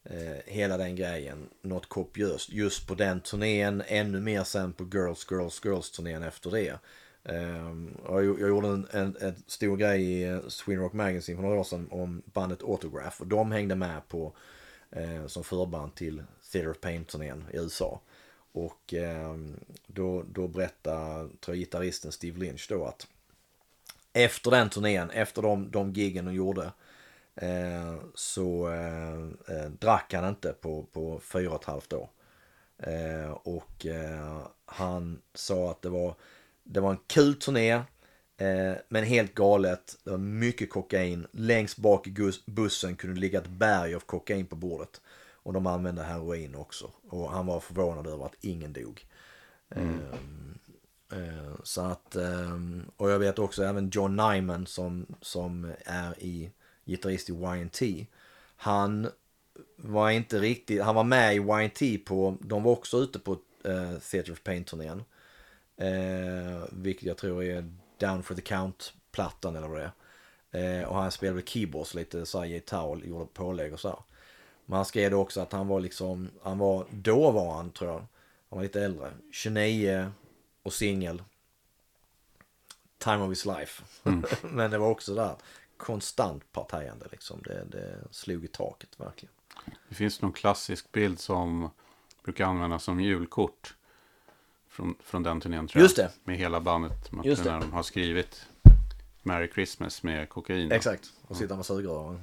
[0.05, 2.51] eh, hela den grejen något kopiöst.
[2.51, 6.79] Just på den turnén, ännu mer sen på Girls, Girls, Girls turnén efter det.
[7.25, 11.43] Eh, jag, jag gjorde en, en, en stor grej i eh, Sweden Rock Magazine för
[11.43, 14.33] några år sedan om bandet Autograph och de hängde med på
[14.91, 18.01] eh, som förband till Theater of Pain-turnén i USA.
[18.53, 19.37] Och eh,
[19.87, 23.07] då, då berättade, tror jag, gitarristen Steve Lynch då att
[24.13, 26.73] efter den turnén, efter de, de giggen de gjorde
[27.35, 29.15] eh, så eh,
[29.57, 32.09] eh, drack han inte på, på fyra och ett halvt år.
[32.79, 36.15] Eh, och eh, han sa att det var,
[36.63, 37.73] det var en kul turné
[38.37, 39.99] eh, men helt galet.
[40.05, 41.27] Det var mycket kokain.
[41.33, 45.01] Längst bak i bussen kunde ligga ett berg av kokain på bordet.
[45.43, 46.91] Och de använde heroin också.
[47.09, 49.07] Och han var förvånad över att ingen dog.
[49.71, 50.59] Ehm,
[51.13, 56.51] eh, så att, ehm, och jag vet också även John Nyman som, som är i
[56.85, 58.07] gitarrist i YNT.
[58.57, 59.09] Han
[59.77, 63.33] var inte riktigt, han var med i YNT på, de var också ute på
[63.67, 65.05] uh, Theatre of Pain-turnén.
[65.77, 69.93] Eh, vilket jag tror är Down for the Count-plattan eller vad det
[70.51, 70.81] är.
[70.83, 73.89] Eh, och han spelade keyboards lite så här gitarr och gjorde pålägg och så.
[73.89, 73.99] här.
[74.71, 77.99] Men han skrev också att han var liksom, han var, då var han tror jag,
[77.99, 78.07] han
[78.59, 80.13] var lite äldre, 29
[80.63, 81.23] och singel.
[82.99, 83.83] Time of his life.
[84.43, 85.37] Men det var också där
[85.77, 87.43] konstant partajande liksom.
[87.43, 89.33] Det, det slog i taket verkligen.
[89.89, 91.71] Det finns någon klassisk bild som
[92.25, 93.75] brukar användas som julkort.
[94.69, 95.85] Från, från den turnén tror jag.
[95.85, 96.11] Just det.
[96.25, 97.13] Med hela bandet.
[97.13, 97.53] Man- Just det.
[97.53, 98.47] När de har skrivit
[99.23, 100.73] Merry Christmas med kokain.
[100.73, 102.21] Exakt, och sitta med sugrör.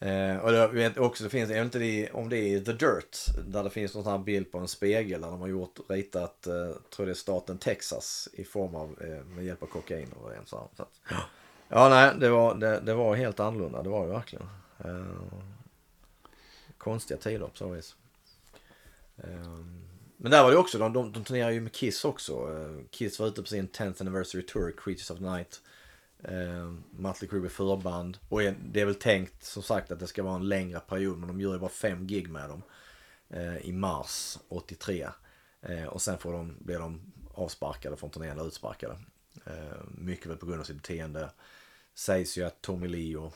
[0.00, 3.18] Eh, och jag vet också, det finns, jag vet inte om det är The Dirt,
[3.46, 6.46] där det finns någon sån här bild på en spegel där de har gjort, ritat,
[6.46, 10.34] eh, tror det är staten Texas i form av, eh, med hjälp av kokain och
[10.34, 10.68] en sån.
[10.76, 11.00] Så att,
[11.68, 14.46] ja, nej, det var, det, det var helt annorlunda, det var det verkligen.
[14.84, 15.04] Eh,
[16.78, 17.96] konstiga tider på så vis.
[19.16, 19.58] Eh,
[20.16, 22.32] men där var det också, de, de, de turnerade ju med Kiss också.
[22.32, 25.60] Eh, Kiss var ute på sin 10th anniversary tour, Creatures of the Night.
[26.24, 28.18] Eh, Mötley Crüe förband.
[28.28, 31.18] Och det är väl tänkt som sagt att det ska vara en längre period.
[31.18, 32.62] Men de gör ju bara fem gig med dem.
[33.28, 35.08] Eh, I mars 83.
[35.60, 38.98] Eh, och sen får de, blir de avsparkade från turnén, eller utsparkade.
[39.44, 41.30] Eh, mycket väl på grund av sitt beteende.
[41.94, 43.34] Sägs ju att Tommy Lee och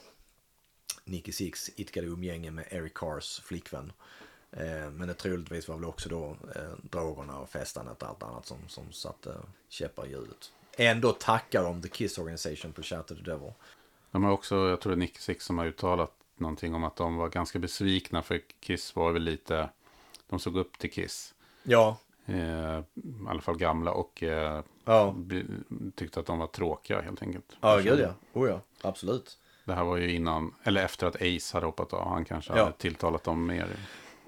[1.05, 3.93] Nicky Six idkade umgänge med Eric Cars flickvän.
[4.53, 8.47] Eh, men det troligtvis var väl också då eh, drogerna och festandet och allt annat
[8.47, 9.35] som, som satte
[9.69, 10.53] käppar i hjulet.
[10.81, 13.53] Ändå tackar de The Kiss Organization på Shout to the Devil.
[14.11, 16.97] De har också, jag tror det är Nick Six som har uttalat någonting om att
[16.97, 18.23] de var ganska besvikna.
[18.23, 19.69] För Kiss var väl lite,
[20.29, 21.35] de såg upp till Kiss.
[21.63, 21.97] Ja,
[22.31, 22.85] Eh, I
[23.29, 25.15] alla fall gamla och eh, ja,
[25.95, 27.57] tyckte att de var tråkiga helt enkelt.
[27.61, 28.15] ja gud ja.
[28.33, 29.39] Oh ja, absolut.
[29.65, 32.09] Det här var ju innan, eller efter att Ace hade hoppat av.
[32.09, 32.65] Han kanske Ja.
[32.65, 33.69] hade tilltalat dem mer.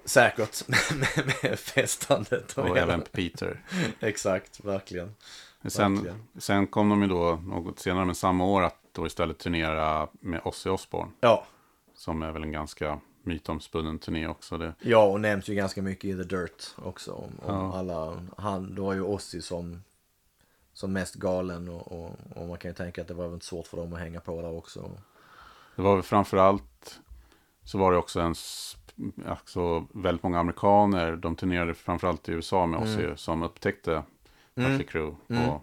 [0.05, 3.61] Säkert med, med festandet och, Och även Peter.
[4.01, 5.15] Exakt, verkligen.
[5.65, 6.23] Sen, Verkligen.
[6.39, 10.41] sen kom de ju då något senare, men samma år, att då istället turnera med
[10.45, 11.11] Ozzy Osbourne.
[11.21, 11.45] Ja,
[11.95, 14.59] Som är väl en ganska mytomspunnen turné också.
[14.59, 17.13] Det, ja och nämns ju ganska mycket i The Dirt också.
[17.13, 17.79] Om, om Ja.
[17.79, 19.83] alla, han, då var ju Ozzy som,
[20.73, 23.47] som mest galen och, och, och man kan ju tänka att det var väl inte
[23.47, 24.91] svårt för dem att hänga på där också.
[25.77, 27.01] det var väl framförallt,
[27.65, 28.35] så var det också en,
[29.29, 33.17] alltså, väldigt många amerikaner, de turnerade framförallt i USA med Ozzy, Mm.
[33.17, 34.03] som upptäckte
[34.55, 35.15] Mötley Crüe.
[35.49, 35.63] Och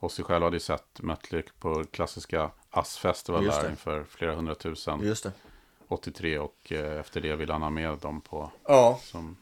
[0.00, 5.00] Ozzy själv hade ju sett Mötley på klassiska ASS Festival Just där inför flera hundratusen.
[5.02, 5.32] Just det.
[5.88, 9.36] 83 och eh, efter det ville han ha med dem på Ja, som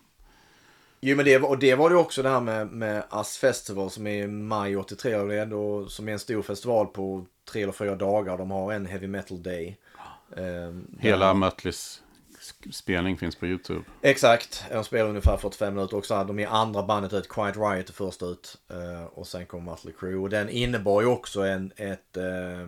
[1.01, 4.07] Jo men det, och det var det också det här med, med Ass Festival som
[4.07, 7.63] är i maj 83 och det är ändå, som är en stor festival på tre
[7.63, 8.39] eller fyra dagar.
[8.39, 9.77] De har en heavy metal day.
[10.37, 12.03] Ehm, hela där- Mötleys
[12.73, 13.85] spelning finns på YouTube.
[14.03, 16.25] Exakt, de spelar ungefär 45 minuter också.
[16.25, 18.57] De är andra bandet ut, Quiet Riot är först ut.
[18.71, 20.23] eh, och sen kommer Mötley Crüe.
[20.23, 22.61] Och den innebar ju också en, ett, eh,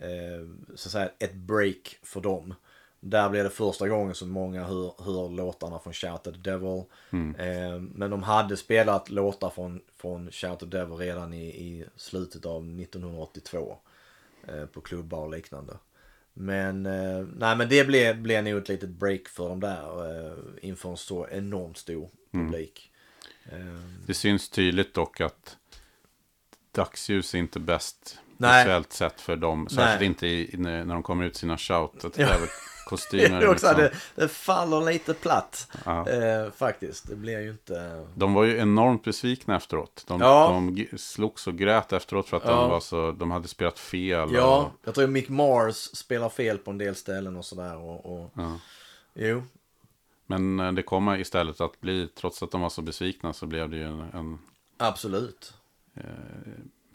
[0.00, 2.54] eh, så att säga, ett break för dem.
[3.00, 6.82] Där blev det första gången som många hör, hör låtarna från Shout at the Devil.
[7.38, 11.84] Eh, men de hade spelat låtar från, från Shout at the Devil redan i, i
[11.96, 13.76] slutet av 1982.
[14.48, 15.76] Eh, på klubbar och liknande.
[16.40, 20.38] Men, eh, nej, men det blev, blev nog ett litet break för dem där eh,
[20.62, 22.90] inför en så enormt stor publik.
[23.44, 23.58] Eh,
[24.06, 25.56] Det syns tydligt dock att
[26.72, 28.64] dagsljus är inte bäst Nej.
[28.64, 29.68] visuellt sett för dem.
[29.68, 32.04] Särskilt inte i, när de kommer ut sina shout.
[32.04, 32.26] Att Ja.
[32.26, 32.48] Det väl
[32.86, 33.40] kostymer.
[33.40, 33.82] Det, också, liksom.
[34.14, 35.68] det, det faller lite platt.
[35.84, 36.08] Ja.
[36.08, 37.08] Eh, faktiskt.
[37.08, 38.06] Det blir ju inte...
[38.14, 40.04] De var ju enormt besvikna efteråt.
[40.08, 40.48] De, Ja.
[40.76, 42.50] de slogs och grät efteråt för att Ja.
[42.50, 44.28] de, var så, de hade spelat fel.
[44.32, 47.76] Ja, Och, jag tror Mick Mars spelar fel på en del ställen och sådär.
[47.76, 48.30] Och, och...
[48.36, 48.58] ja.
[49.14, 49.42] Jo,
[50.26, 53.70] Men eh, det kom istället att bli, trots att de var så besvikna så blev
[53.70, 54.38] det ju en, en
[54.76, 55.54] absolut.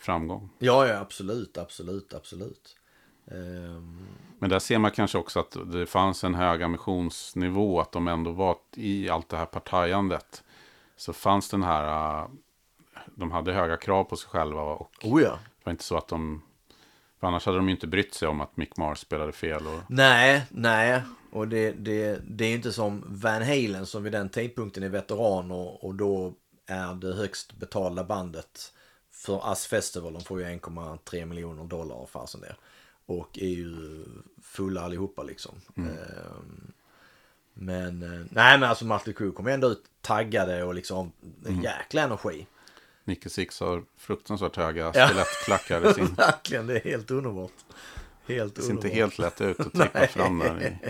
[0.03, 0.49] Framgång.
[0.59, 2.77] Ja, ja, absolut, absolut, absolut.
[3.31, 4.07] Ehm,
[4.39, 7.81] Men där ser man kanske också att det fanns en hög ambitionsnivå.
[7.81, 10.43] Att de ändå var i allt det här partajandet.
[10.95, 12.29] Så fanns den här, äh,
[13.15, 14.61] de hade höga krav på sig själva.
[14.61, 15.29] Och oh ja.
[15.29, 16.41] det var inte så att de,
[17.19, 19.67] för annars hade de ju inte brytt sig om att Mick Mars spelade fel.
[19.67, 21.01] Och, Nej, nej.
[21.31, 25.51] Och det, det, det är inte som Van Halen som vid den tidpunkten är veteran
[25.51, 26.33] och, och då
[26.67, 28.73] är det högst betalda bandet
[29.23, 30.13] för Us Festival.
[30.13, 32.55] De får ju 1,3 miljoner dollar och fasen det.
[33.05, 34.05] Och är ju
[34.41, 35.61] fulla allihopa liksom.
[35.77, 36.71] Ehm,
[37.53, 41.11] men, eh, nej men alltså Mötley Crüe kom ändå ut taggade och liksom
[41.45, 42.47] en jäkla energi.
[43.03, 45.07] Nicky Six har fruktansvärt höga Ja.
[45.07, 46.13] stilettklackar i sin...
[46.13, 47.51] Verkligen, det är helt underbart.
[48.27, 50.79] Helt Det ser inte helt lätt ut att trippa fram där.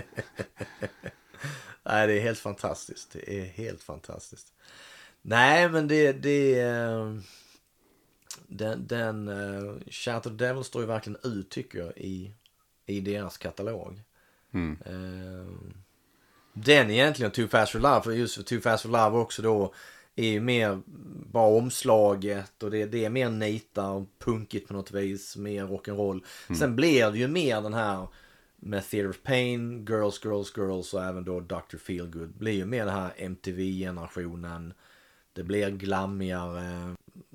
[1.82, 3.12] Nej, det är helt fantastiskt.
[3.12, 4.52] Det är helt fantastiskt.
[5.22, 6.12] Nej, men det...
[6.12, 7.14] det eh,
[8.48, 12.32] den, den uh, Shatter Devil står ju verkligen ut tycker jag i,
[12.86, 14.00] i deras katalog.
[14.54, 14.78] Mm.
[14.86, 15.70] Eh,
[16.52, 19.74] den egentligen, Too Fast For Love, för just Too Fast For Love också då
[20.16, 20.80] är ju mer
[21.32, 26.24] bara omslaget och det, det är mer nita och punkigt på något vis, mer rock'n'roll.
[26.58, 28.08] Sen blir det ju mer den här
[28.56, 31.76] med Theater of Pain, Girls, Girls, Girls och även då Dr.
[31.76, 32.38] Feelgood.
[32.38, 34.74] Blir ju mer den här MTV-generationen.
[35.32, 36.94] Det blir glammigare,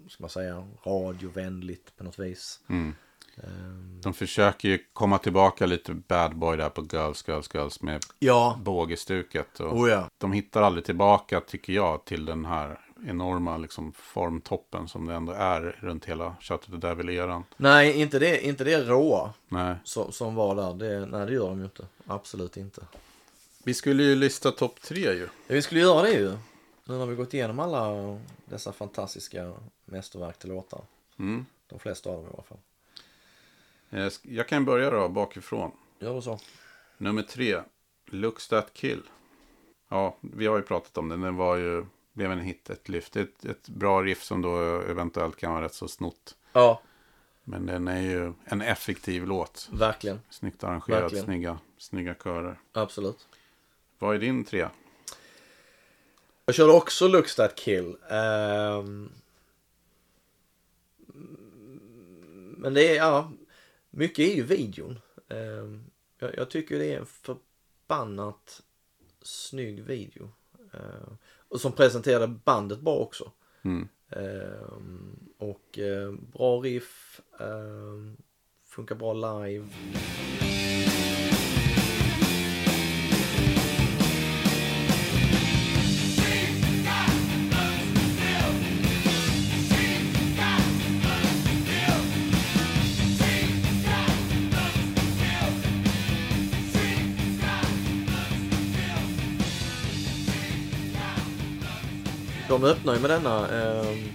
[0.09, 2.59] ska man säga, radiovänligt på något vis.
[2.69, 2.95] Mm.
[3.43, 8.05] Ehm, De försöker ju komma tillbaka lite bad boy där på Girls, Girls, Girls med
[8.19, 9.59] ja, bågestuket.
[9.59, 10.09] Och oh ja.
[10.17, 15.33] De hittar aldrig tillbaka, tycker jag, till den här enorma liksom, formtoppen som det ändå
[15.33, 17.43] är runt hela Shut the Devil-eran.
[17.57, 19.33] Nej, inte det, inte det råa.
[19.49, 19.75] Nej.
[19.83, 20.73] som, som var där.
[20.73, 21.85] Det, nej, det gör de ju inte.
[22.07, 22.81] Absolut inte.
[23.63, 25.29] Vi skulle ju lista topp tre ju.
[25.47, 26.37] Ja, vi skulle göra det ju.
[26.89, 29.53] Nu när vi gått igenom alla dessa fantastiska
[29.85, 30.81] mästerverk till låtar.
[31.19, 31.45] Mm.
[31.67, 32.57] De flesta av dem i alla fall.
[33.89, 35.71] Eh, Jag kan börja då bakifrån.
[35.99, 36.39] Gör du så?
[36.97, 37.61] Nummer tre,
[38.05, 39.01] Looks That Kill.
[39.89, 41.21] Ja, vi har ju pratat om den.
[41.21, 43.15] Den var ju, blev en hit, ett lyft.
[43.15, 46.35] Ett, ett bra riff som då eventuellt kan vara rätt så snott.
[46.53, 46.81] Ja,
[47.43, 49.69] Men den är ju en effektiv låt.
[49.71, 50.19] verkligen.
[50.29, 51.25] Snyggt arrangerad, Verkligen.
[51.25, 52.59] snygga, snygga körer.
[52.71, 53.27] Absolut.
[53.99, 54.71] Vad är din trea?
[56.49, 57.95] Jag körde också Looks That Kill.
[58.09, 59.11] Ehm,
[62.57, 63.31] men det är, ja,
[63.89, 64.99] mycket är ju videon.
[65.29, 65.83] Ehm,
[66.19, 68.61] jag, jag tycker det är en förbannat
[69.21, 70.31] snygg video.
[70.73, 71.17] Ehm,
[71.49, 73.31] och som presenterade bandet bra också.
[73.61, 73.87] Mm.
[74.09, 77.21] Ehm, och eh, bra riff,
[78.65, 79.67] funkar bra live.
[102.49, 103.47] De öppnar ju med denna.
[103.49, 104.09] ehm,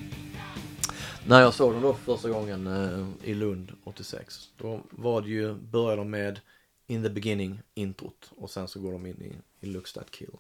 [1.27, 4.49] när jag såg dem då för första gången eh, i Lund 86.
[4.57, 6.41] Då var det ju, började de med
[6.87, 8.31] In the beginning, introt.
[8.37, 10.31] Och sen så går de in i, i Looks That Kill.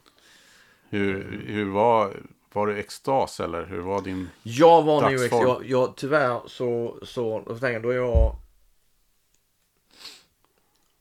[0.88, 2.16] Hur, hur var,
[2.52, 4.28] var det extas eller hur var din?
[4.42, 5.48] Jag var nog, ex- Dagsform.
[5.48, 8.36] jag, jag, tyvärr så, så, då tänker jag, då är jag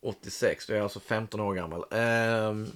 [0.02, 1.86] 86, då är jag alltså 15 år gammal.
[1.92, 2.68] Ehm,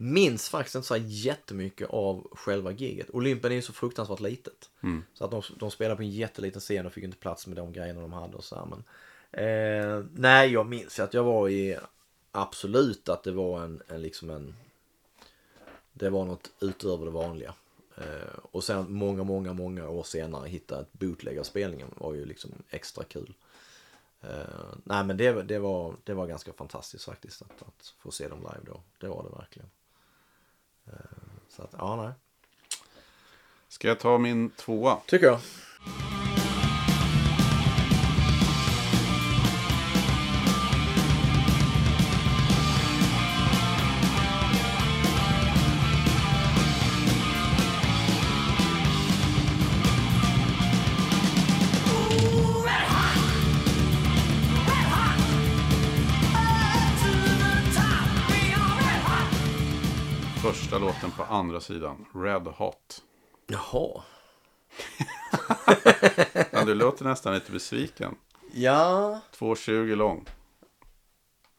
[0.00, 3.10] minns faktiskt inte så här jättemycket av själva giget.
[3.10, 4.70] Olympen är ju så fruktansvärt litet.
[4.80, 5.04] Mm.
[5.14, 7.72] Så att de, de spelade på en jätteliten scen och fick inte plats med de
[7.72, 8.84] grejerna de hade och så här, men,
[9.32, 11.78] eh, Nej, jag minns att jag var i
[12.32, 14.54] absolut att det var en, en liksom en
[15.92, 17.54] det var något utöver det vanliga.
[17.96, 22.24] Eh, och sen många, många, många år senare hitta ett bootleg av spelningen var ju
[22.24, 23.34] liksom extra kul.
[24.20, 28.28] Eh, nej men det, det, var, det var ganska fantastiskt faktiskt att, att få se
[28.28, 28.80] dem live då.
[28.98, 29.70] Det var det verkligen.
[30.92, 30.98] Eh,
[31.48, 32.12] så att, ja nej.
[33.68, 34.96] Ska jag ta min tvåa?
[35.06, 35.40] Tycker jag.
[61.28, 62.06] Andra sidan.
[62.14, 63.02] Red Hot.
[63.46, 64.02] Jaha.
[66.50, 68.14] Ja, du låter nästan lite besviken.
[68.52, 69.20] Ja.
[69.38, 70.26] 2.20 lång.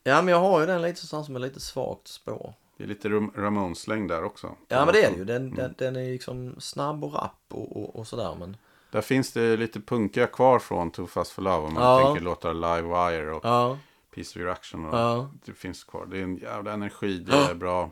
[0.04, 2.54] Ja, men jag har ju den lite sån som är lite svagt spår.
[2.78, 4.56] Det är lite Ram- Ramones-släng där också.
[4.68, 5.26] Ja, men det är det ju.
[5.26, 8.36] Den, den, den är liksom snabb och rapp och, och, och sådär.
[8.40, 8.58] Men
[8.92, 11.68] Där finns det lite punkiga kvar från Too Fast For Love.
[11.68, 12.06] Om man Ja.
[12.06, 13.78] tänker låtar Live Wire och ja,
[14.16, 14.86] Peace of Your Action.
[14.86, 15.30] Och Ja.
[15.46, 16.06] Det finns kvar.
[16.06, 17.18] Det är en jävla energi.
[17.20, 17.92] Det är bra.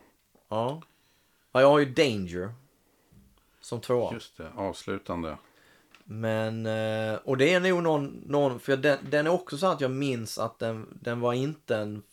[0.50, 0.82] ja.
[1.58, 2.54] Ja, jag har ju Danger.
[3.60, 4.14] Som tvåa.
[4.14, 5.38] Just det, avslutande.
[6.04, 9.82] Men, eh, och det är nog någon, någon för den, den är också så att
[9.82, 12.04] jag minns att den, den var inte en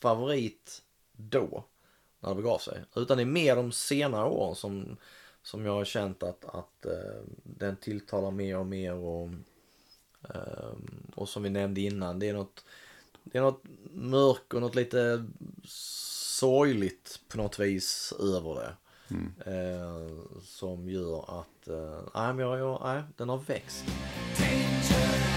[0.00, 1.64] favorit då.
[2.20, 2.84] När det begav sig.
[2.96, 4.96] Utan det är mer de senare åren som,
[5.42, 8.94] som jag har känt att, att eh, den tilltalar mer och mer.
[8.94, 9.28] Och,
[10.28, 10.72] eh,
[11.14, 12.64] och som vi nämnde innan, det är något,
[13.24, 15.24] det är något mörk och något lite
[15.64, 18.76] sorgligt på något vis över det.
[19.46, 23.84] Eh, som gör att, eh, nej eh, men jag, jag, nej, den har växt.
[24.38, 25.31] Danger.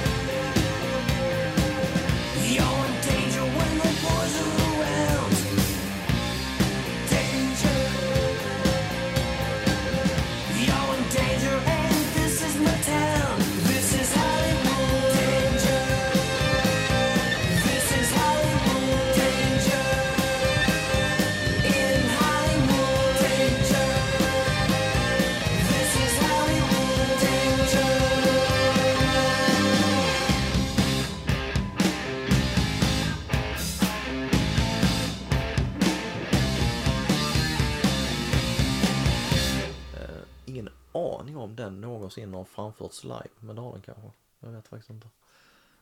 [42.22, 44.12] Någonsin har framförts live, men det har den kanske.
[44.40, 45.08] Jag vet faktiskt inte.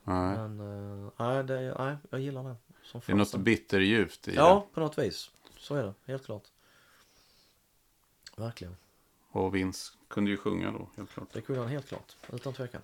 [0.04, 0.36] Nej.
[0.36, 2.56] Men, eh, nej, det, nej, jag gillar den.
[2.82, 5.30] Som Det är något bitterljuvt i Ja, på något vis.
[5.58, 6.42] Så är det, helt klart.
[8.36, 8.72] Verkligen.
[8.72, 9.38] det.
[9.38, 11.28] Och Vince kunde ju sjunga då, helt klart.
[11.32, 12.80] Det kunde han helt klart, utan tvekan.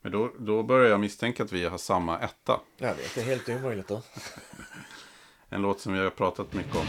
[0.00, 2.60] Men då, då börjar jag misstänka att vi har samma etta.
[2.76, 4.02] Jag vet, det är helt omöjligt då.
[5.48, 6.86] En låt som vi har pratat mycket om.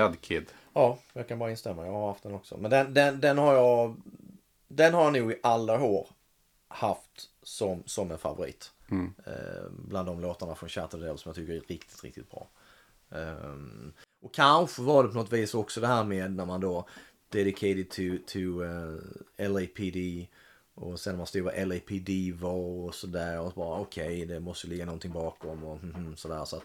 [0.00, 0.46] Dead kid.
[0.72, 1.86] Ja, jag kan bara instämma.
[1.86, 2.56] Jag har haft den också.
[2.56, 3.96] Men den, den, den har jag...
[4.68, 6.08] Den har jag nog i alla år
[6.68, 8.72] haft som, som en favorit.
[9.26, 12.48] Eh, bland de låtarna från Chatterdale som jag tycker är riktigt, riktigt bra.
[13.10, 16.88] Ehm, och kanske var det på något vis också det här med när man då
[17.28, 20.26] dedicated to, to eh, LAPD
[20.74, 24.66] och sen när man stod vad LAPD var och sådär och bara okej det måste
[24.66, 26.64] ligga någonting bakom och mhm, sådär så att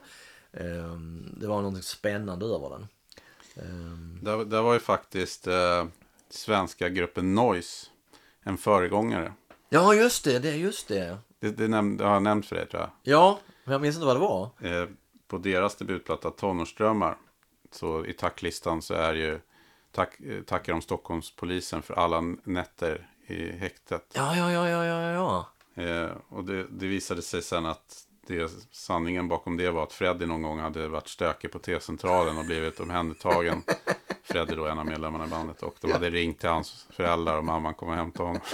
[0.52, 2.88] ehm, det var någonting spännande över den.
[4.22, 5.86] Där, där var ju faktiskt eh,
[6.30, 7.88] svenska gruppen Noise
[8.44, 9.34] en föregångare.
[9.70, 11.18] Ja, just det, det är just det.
[11.40, 12.90] Det, det, näm- det har jag nämnt för dig tror jag.
[13.04, 14.50] Ja, men jag minns inte vad det var.
[14.60, 14.90] Eh,
[15.28, 17.18] på deras debutplatta Tonårsdrömmar.
[17.72, 19.40] Så i tacklistan så är ju
[19.92, 24.12] tack, eh, tackar de Stockholmspolisen för alla nätter i häktet.
[24.14, 25.50] Ja, ja, ja, ja, ja, ja.
[25.84, 30.26] Eh, och det, det visade sig sen att det, sanningen bakom det var att Freddy
[30.26, 33.64] någon gång hade varit stökig på T-centralen och blivit omhändertagen.
[34.24, 35.64] Freddy då en av medlemmarna i bandet.
[35.64, 38.42] Och de hade ringt till hans föräldrar och mamman kom och hämtade honom.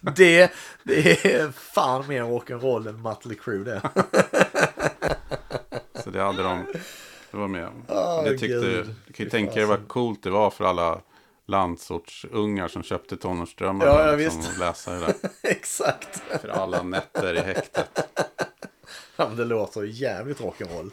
[0.00, 0.52] Det,
[0.82, 3.80] det är fan mer rock'n'roll än Mötley Crüe det.
[6.04, 6.66] Så det hade de.
[7.30, 7.68] Det var med.
[7.88, 11.00] Åh, det tyckte, du kan ju tänka dig vad coolt det var för alla
[11.46, 13.86] landsortsungar som köpte tonårsdrömmar.
[13.86, 14.52] Ja, ja, liksom, visst.
[14.52, 15.14] och läsa det där.
[15.42, 16.22] Exakt.
[16.40, 17.98] För alla nätter i häktet.
[19.18, 20.90] Ja, men det låter jävligt rock'n'roll.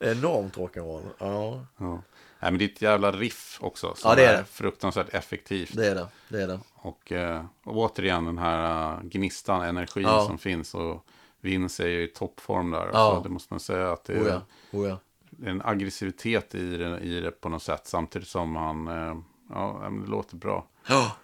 [0.00, 1.02] Enormt rock'n'roll.
[1.18, 2.02] Ja, Ja.
[2.40, 3.94] Nej, men det är ett jävla riff också.
[3.94, 4.44] Som Ja, det är är, det.
[4.44, 5.76] fruktansvärt effektivt.
[5.76, 6.06] det är det.
[6.28, 6.60] Det är det.
[6.74, 10.26] Och, eh, och återigen den här uh, gnistan, energin Ja.
[10.26, 10.74] som finns.
[10.74, 11.06] Och
[11.40, 12.90] Vince är ju i toppform där.
[12.92, 13.14] Ja.
[13.16, 14.40] Så det måste man säga att det är, Oh ja.
[14.72, 14.98] Oh ja.
[15.46, 17.86] en aggressivitet i det, i det på något sätt.
[17.86, 19.14] Samtidigt som han, eh,
[19.50, 20.66] ja, men det låter bra.
[20.88, 21.16] Ja.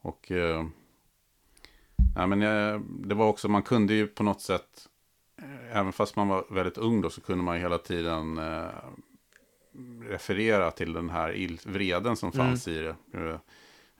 [0.00, 0.64] Och eh,
[2.16, 4.88] ja, men, eh, det var också, man kunde ju på något sätt,
[5.42, 8.66] eh, även fast man var väldigt ung då, så kunde man ju hela tiden eh,
[10.02, 12.96] referera till den här il- vreden som fanns i det.
[13.14, 13.36] Eh,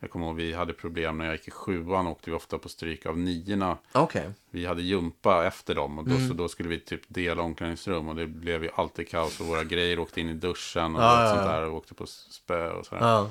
[0.01, 2.69] Jag kommer ihåg vi hade problem när jag gick i sjuan åkte vi ofta på
[2.69, 3.77] stryk av niorna.
[3.93, 4.31] Okej.
[4.51, 8.15] Vi hade jumpa efter dem och då, så då skulle vi typ dela omklädningsrum och
[8.17, 11.35] det blev ju alltid kaos och våra grejer åkte in i duschen och allt ja,
[11.37, 13.03] sånt där och åkte på spö och sådär.
[13.07, 13.31] Ja.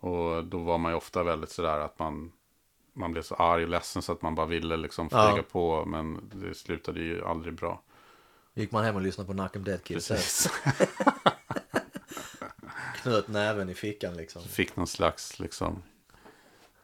[0.00, 2.32] Och då var man ju ofta väldigt sådär att man,
[2.92, 5.28] man blev så arg och ledsen så att man bara ville liksom Ja.
[5.30, 7.82] flyga på men det slutade ju aldrig bra.
[8.54, 10.08] Gick man hem och lyssnade på Knock 'em Dead Kids.
[10.08, 10.50] Precis.
[13.02, 14.42] Knöt näven i fickan liksom.
[14.42, 15.82] Fick någon slags liksom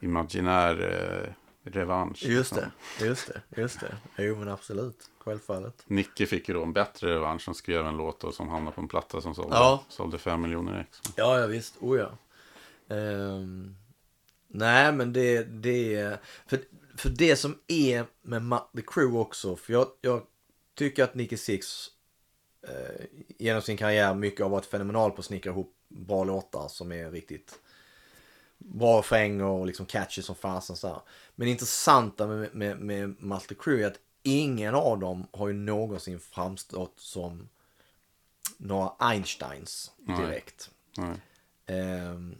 [0.01, 1.32] imaginär eh,
[1.70, 2.22] revansch.
[2.22, 2.70] Just liksom.
[2.98, 3.97] det, just det, just det.
[4.18, 5.82] Jo men absolut, självfallet.
[5.86, 8.80] Nicke fick ju då en bättre revansch som skrev en låt och som hamnade på
[8.80, 9.84] en platta som sålde, Ja.
[9.88, 11.01] sålde fem miljoner ex.
[11.16, 11.76] Ja, ja visst.
[11.80, 12.10] Oh ja.
[12.88, 13.76] Ehm,
[14.48, 16.60] nej, men det, det för,
[16.96, 20.22] för det som är med Ma- The Crew också, för jag, jag
[20.74, 21.86] tycker att Nicky Six
[22.62, 23.04] eh,
[23.38, 27.10] genom sin karriär mycket har varit fenomenal på att snickra ihop bra låtar som är
[27.10, 27.58] riktigt
[28.58, 31.00] bra refränger och liksom catchy som fasen så här.
[31.34, 35.54] Men det intressanta med, med, med Mötley Crüe är att ingen av dem har ju
[35.54, 37.48] någonsin framstått som
[38.56, 40.70] några Einsteins direkt.
[40.96, 41.16] Nej.
[41.66, 42.36] Ehm,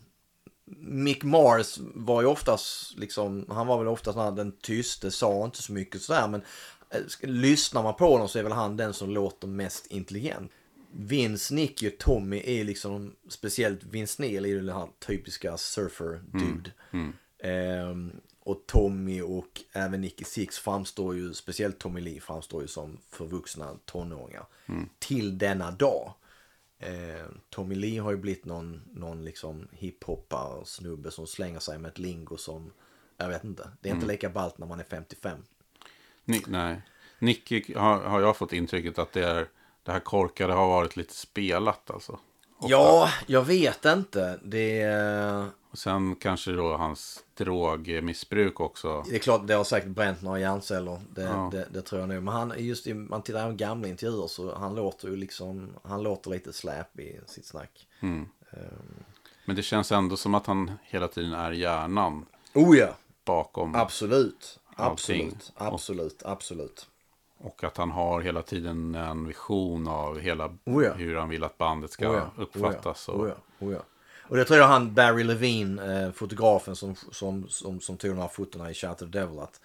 [0.78, 5.72] Mick Mars var ju oftast liksom, han var väl oftast den- tyste, sa inte så
[5.72, 6.43] mycket sådär men
[6.90, 10.52] eh, lyssnar man på honom så är väl han den som låter mest intelligent.
[10.93, 16.22] Vince, Nicky och Tommy är liksom, speciellt Vince Neil är ju den här typiska surfer
[16.32, 16.70] dude.
[17.43, 22.98] Ehm, och Tommy och även Nicky Six framstår ju, speciellt Tommy Lee framstår ju som
[23.10, 24.47] förvuxna tonåringar.
[24.98, 26.12] Till denna dag.
[26.78, 31.89] Eh, Tommy Lee har ju blivit någon, någon liksom hiphoppar snubbe som slänger sig med
[31.89, 32.73] ett lingo som,
[33.16, 35.39] jag vet inte, det är inte lika ballt när man är 55.
[36.24, 36.82] Ni, nej.
[37.19, 39.48] Nicky har, har jag fått intrycket att det, är,
[39.82, 42.19] det här korkade har varit lite spelat alltså.
[42.59, 42.70] Ofta.
[42.70, 44.40] Ja, jag vet inte.
[44.43, 45.47] Det är,
[45.77, 49.05] Och sen kanske då hans drogmissbruk också.
[49.09, 51.01] det är klart, det har säkert bränt några hjärnceller.
[51.11, 51.48] Det, Ja.
[51.53, 52.23] det, det tror jag nog.
[52.23, 56.03] Men han, just i, man tittar på gamla intervjuer så han låter ju liksom, han
[56.03, 57.86] låter lite släp i sitt snack.
[59.44, 62.89] Men det känns ändå som att han hela tiden är hjärnan Oh ja,
[63.24, 63.74] bakom.
[63.74, 64.59] absolut.
[64.77, 65.27] Allting.
[65.28, 66.86] Absolut, absolut, absolut.
[67.39, 70.93] Och att han har hela tiden en vision av hela Oh ja.
[70.93, 73.09] hur han vill att bandet ska Oh ja, uppfattas.
[73.09, 73.81] Oh Och, ja, oh ja, oh ja.
[74.28, 78.28] Och det tror jag han Barry Levine, eh, fotografen som, som, som, som tog här
[78.28, 79.61] fotona i Shout the Devil, att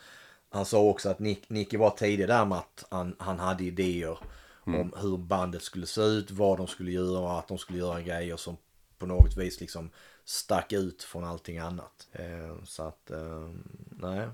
[0.50, 4.18] han sa också att Nick, Nicky var tidig där med att han, han hade idéer
[4.64, 8.38] om hur bandet skulle se ut, vad de skulle göra, att de skulle göra grejer
[8.38, 8.58] som
[8.98, 9.90] på något vis liksom
[10.26, 12.08] stack ut från allting annat.
[12.12, 13.50] Eh, så att, eh,
[13.90, 14.28] nej.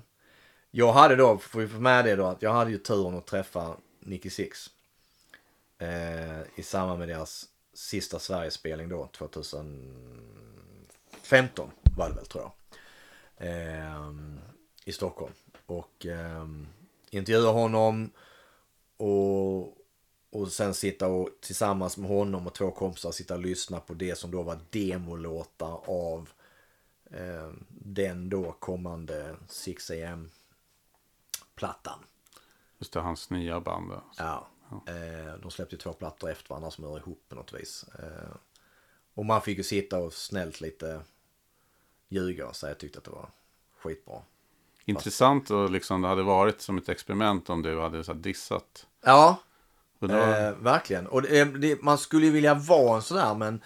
[0.70, 3.26] Jag hade då, får vi få med det då, att jag hade ju turen att
[3.26, 4.70] träffa Nicky Six
[6.54, 7.48] i samband med deras
[7.78, 12.52] sista Sverigespelning då, 2015 var det väl tror jag.
[13.48, 14.12] Eh,
[14.84, 15.32] I Stockholm.
[15.66, 16.46] Och eh,
[17.10, 18.10] intervjua honom
[18.96, 19.60] och,
[20.30, 24.18] och sen sitta och tillsammans med honom och två kompisar sitta och lyssna på det
[24.18, 26.28] som då var demolåtar av
[27.10, 30.30] eh, den då kommande 6 am
[31.54, 31.98] plattan.
[32.78, 33.90] just det, hans nya band.
[33.90, 34.02] då.
[34.16, 34.48] Ja.
[34.86, 37.84] Eh, de släppte två plattor efter varandra som hör ihop på något vis.
[37.98, 38.36] Eh,
[39.14, 41.00] och man fick ju sitta och snällt lite
[42.08, 43.30] ljuga och säga jag tyckte att det var
[43.78, 44.22] skitbra.
[44.84, 48.86] Intressant och liksom det hade varit som ett experiment om du hade så dissat.
[49.04, 49.36] Ja,
[49.98, 51.06] Undrar- eh, verkligen.
[51.06, 53.60] Och det, det, man skulle ju vilja vara en sådär men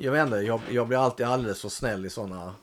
[0.00, 2.54] jag vet inte, jag, jag blir alltid alldeles för snäll i sådana.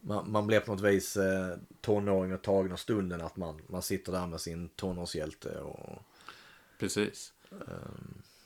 [0.00, 3.82] Man, man blir på något vis eh, tonåring och tagen av stunden att man, man
[3.82, 6.02] sitter där med sin tonårshjälte och
[6.80, 7.32] Precis.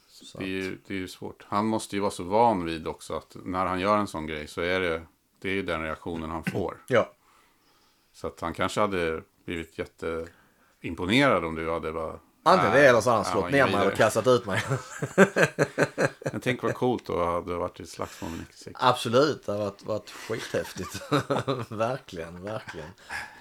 [0.08, 1.44] så Det är, ju, det är ju svårt.
[1.48, 4.46] Han måste ju vara så van vid också att när han gör en sån grej
[4.46, 5.02] så är det,
[5.38, 6.84] det är ju den reaktionen han får.
[6.88, 7.12] Ja,
[8.12, 12.18] Så att han kanske hade blivit jätteimponerad om du hade bara...
[12.42, 14.62] antingen det eller så har han slått ner mig och kastat ut mig.
[16.32, 18.80] Men tänk vad coolt då hade varit i slagsmål med Nicky Six.
[18.80, 21.02] Absolut, det har varit, varit skithäftigt.
[21.68, 22.88] verkligen, verkligen.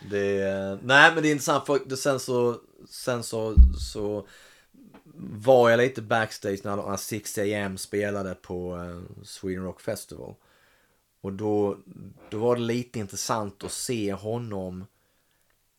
[0.10, 2.60] Det, nej men det är intressant för sen så,
[2.90, 3.56] sen så,
[3.92, 4.28] så
[5.16, 10.36] var jag lite backstage när, när 6 AM spelade på eh, Sweden Rock Festival.
[11.22, 11.78] Och då,
[12.30, 14.86] då var det lite intressant att se honom,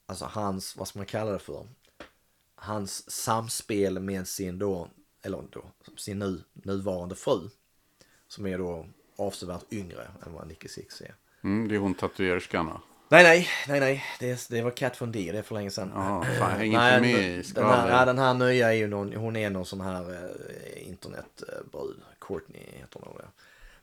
[0.06, 1.66] alltså hans, vad ska man kalla det för?
[2.54, 4.88] Hans samspel med sin då,
[5.22, 5.64] eller då,
[5.96, 7.48] sin nu, nuvarande fru.
[8.28, 8.86] Som är då
[9.16, 11.14] avsevärt yngre än vad Nicky Six är.
[11.44, 12.80] Mm, det är hon tatuererskan va?
[13.14, 14.04] Nej, nej, nej, nej.
[14.20, 15.90] Det, det var Cat Von D, det är för länge sedan.
[15.94, 19.12] Ja, fan, jag Nej, inte med den- här, ja, den här nya är ju någon,
[19.12, 22.02] hon är någon sån här eh, internetbrud.
[22.20, 23.28] Courtney heter hon det.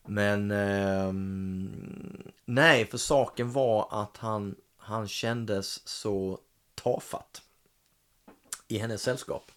[0.06, 6.40] Men ehm, nej, för saken var att han, han kändes så
[6.76, 7.42] tafatt
[8.68, 9.52] i hennes sällskap.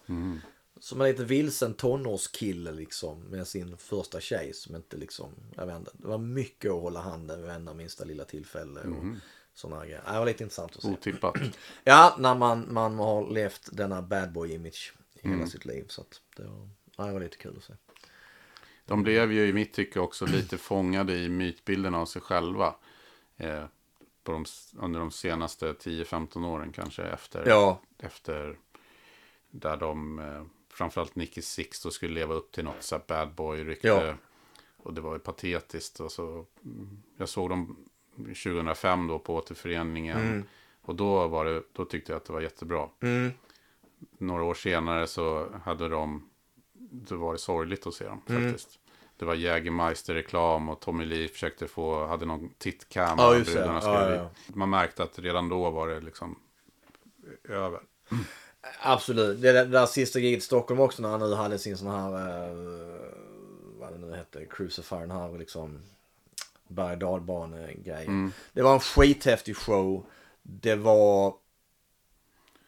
[0.79, 5.75] Som en lite vilsen tonårskille liksom med sin första tjej som inte liksom, jag vet
[5.75, 9.05] inte, det var mycket att hålla handen vid varenda minsta lilla tillfälle och
[9.55, 10.01] sådana grejer.
[10.05, 10.87] Ja, Det var lite intressant att se.
[10.89, 11.35] Otippat.
[11.83, 15.37] Ja, när man, man har levt denna bad boy image i Mm.
[15.37, 15.85] hela sitt liv.
[15.87, 17.73] Så att det, var, det var lite kul att se.
[18.85, 22.75] De blev ju i mitt tycke också lite fångade i mytbilden av sig själva.
[23.37, 23.65] Eh,
[24.23, 24.45] de,
[24.77, 28.57] under de senaste 10-15 åren kanske efter, Ja, efter
[29.51, 33.33] där de, eh, framförallt Nicky Six då skulle leva upp till något så här bad
[33.35, 33.87] boy-rykte.
[33.87, 34.15] Ja.
[34.77, 35.99] Och det var ju patetiskt.
[35.99, 37.85] Och så, mm, jag såg dem
[38.17, 40.47] 2005 då på återföreningen.
[40.81, 42.89] Och då, var det, då tyckte jag att det var jättebra.
[43.01, 43.31] mm,
[44.17, 46.29] Några år senare så hade de,
[46.91, 48.79] det var det sorgligt att se dem faktiskt.
[49.17, 53.15] Det var Jägermeister-reklam och Tommy Lee försökte få, hade någon tittcam.
[53.19, 53.65] Ja, just det.
[53.65, 56.39] Ja, ja, Man märkte att redan då var det liksom
[57.49, 57.79] över.
[58.81, 59.41] absolut.
[59.41, 61.87] Det, där- det där sista giget i Stockholm också när han nu hade sin sån
[61.87, 62.09] här,
[62.49, 62.55] eh,
[63.79, 65.81] vad det nu hette, Crucifier, den här liksom
[66.67, 68.03] berg och.
[68.03, 68.31] Mm.
[68.53, 70.05] Det var en skithäftig show.
[70.43, 71.33] Det var,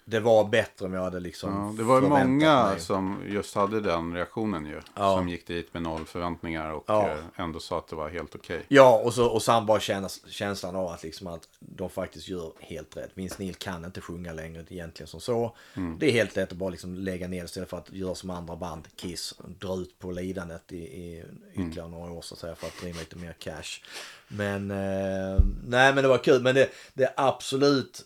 [0.10, 2.80] det var bättre än jag hade liksom Ja, det var ju många mig.
[2.80, 4.82] som just hade den reaktionen ju.
[4.96, 5.16] Ja.
[5.18, 7.10] Som gick dit med noll förväntningar och Ja.
[7.10, 8.64] eh, ändå sa att det var helt okej.
[8.68, 12.52] Ja, och så, och han bara känna, känslan av att, liksom att de faktiskt gör
[12.60, 13.12] helt rätt.
[13.14, 15.56] Vince Neil kan inte sjunga längre egentligen som så.
[16.00, 18.56] Det är helt lätt att bara liksom lägga ner istället för att göra som andra
[18.56, 21.24] band, Kiss, dra ut på lidandet i, i
[21.54, 23.82] ytterligare några år så att säga för att driva lite mer cash.
[24.28, 26.42] Men, eh, nej men det var kul.
[26.42, 28.02] Men det, det absolut,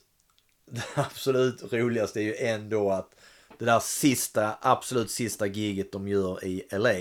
[0.72, 3.15] det absolut roligaste är ju ändå att
[3.57, 6.99] det där sista, absolut sista giget de gör i LA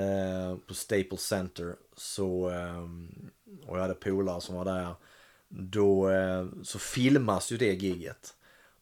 [0.00, 2.88] eh, på Staples Center så eh,
[3.66, 4.94] och jag hade polare som var där
[5.48, 8.34] då eh, så filmas ju det giget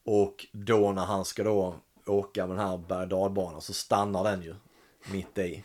[0.03, 1.75] och då när han ska då
[2.05, 4.55] åka med den här berg och dalbanan så stannar den ju
[5.11, 5.63] mitt i.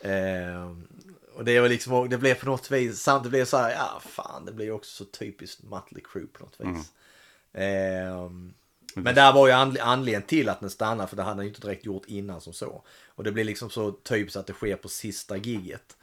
[0.00, 0.76] Eh,
[1.34, 4.00] och det var liksom, det blev på något vis, samtidigt blev det så här, ja
[4.00, 6.66] fan det blir också så typiskt Mötley Crüe på något vis.
[6.66, 6.82] Mm
[8.94, 11.48] men där var ju anle- anledningen till att den stannade för det hade han ju
[11.48, 12.82] inte direkt gjort innan som så.
[13.08, 15.96] Och det blir liksom så typiskt att det sker på sista gigget.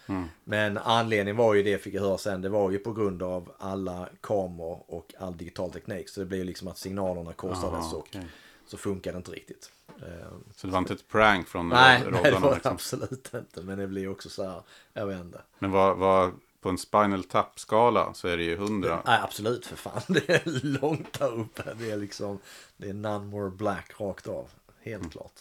[0.44, 2.42] Men anledningen var ju det fick jag höra sen.
[2.42, 6.10] Det var ju på grund av alla kameror och all digital teknik.
[6.10, 8.28] Så det blev ju liksom att signalerna korsades och okej.
[8.68, 9.72] så funkade det inte riktigt.
[9.98, 12.74] Ehm, Så det var inte ett prank från nej, nej, det var det liksom.
[12.74, 13.62] absolut inte.
[13.62, 14.62] Men det blir också så här,
[14.94, 15.42] jag vet inte.
[15.60, 16.32] Men vad, vad,
[16.64, 19.02] på en spinal tap-skala så är det ju 100.
[19.06, 20.02] Nej, absolut för fan.
[20.08, 21.74] Det är långt där uppe.
[21.80, 22.40] Det är liksom,
[22.78, 24.50] det är none more black rakt av.
[24.82, 25.34] Helt klart.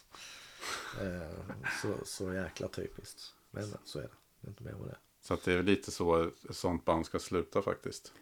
[1.01, 1.39] Eh,
[1.82, 3.23] så, så jäkla typiskt.
[3.51, 4.09] Men så är det.
[4.40, 4.97] Det är Inte mer med det.
[5.23, 8.12] Så att det är lite så ett sånt band ska sluta faktiskt.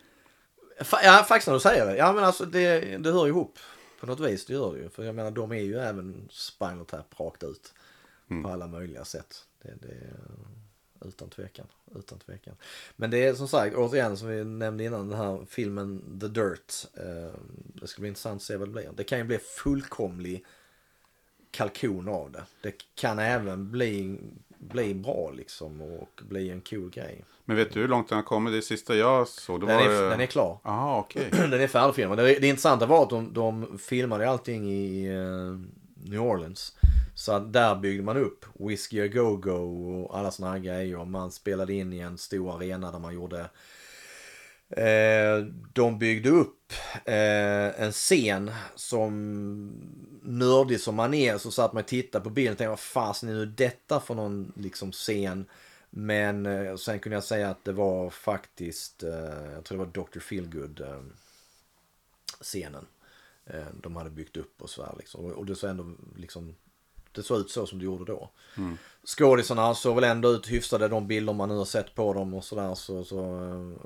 [0.81, 1.97] Fa- Ja, faktiskt när du säger det.
[1.97, 3.59] Ja, men alltså det, det hör ihop.
[4.01, 4.89] På något vis, det gör det ju.
[4.89, 7.75] För jag menar, de är ju även Spinal Tap rakt ut.
[8.43, 9.45] På alla möjliga sätt.
[9.63, 9.97] Det, det
[11.05, 11.67] utan tvekan.
[11.95, 12.55] Utan tvekan.
[12.97, 16.73] Men det är som sagt, återigen som vi nämnde innan, den här filmen The Dirt.
[16.95, 17.35] Eh,
[17.75, 18.91] det ska bli intressant att se vad det blir.
[18.97, 20.45] Det kan ju bli fullkomlig
[21.51, 22.45] kalkon av det.
[22.61, 24.19] Det kan även bli,
[24.59, 27.25] bli bra liksom och bli en cool grej.
[27.45, 28.53] Men vet du hur långt den har kommit?
[28.53, 30.09] Det sista jag såg, då Den var är, det...
[30.09, 30.59] den är klar.
[30.65, 31.29] Jaha, okej.
[31.33, 32.19] Den är färdigfilmad.
[32.19, 35.61] Det, det intressanta var att de, de filmade allting i eh,
[36.11, 36.77] New Orleans.
[37.21, 41.05] Så att där byggde man upp Whiskey A Go Go och alla såna här grejer.
[41.05, 43.51] Man spelade in i en stor arena där man gjorde
[44.71, 46.73] Eh, de byggde upp
[47.05, 49.13] eh, en scen som
[50.23, 53.29] nördig som man är så satt man och tittade på bilden och tänkte vad fasen
[53.29, 55.47] är nu detta för någon liksom scen.
[55.91, 60.05] Men eh, sen kunde jag säga att det var faktiskt, eh, jag tror det var
[60.05, 60.21] Dr.
[60.21, 61.03] Feelgood eh,
[62.41, 62.87] scenen.
[63.47, 65.25] Eh, de hade byggt upp och så här liksom.
[65.25, 66.55] Och det såg ändå liksom,
[67.13, 68.31] det såg ut så som det gjorde då.
[69.05, 72.45] Skådisarna såg väl ändå ut hyfsade de bilder man nu har sett på dem och
[72.45, 72.75] sådär.
[72.75, 73.21] Så, så,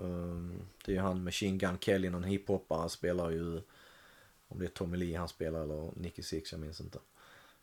[0.03, 3.61] eh, det är ju han Machine Gun Kelly, någon hiphoppare, spelar ju
[4.49, 6.99] om det är Tommy Lee han spelar eller Nicky Six, jag minns inte.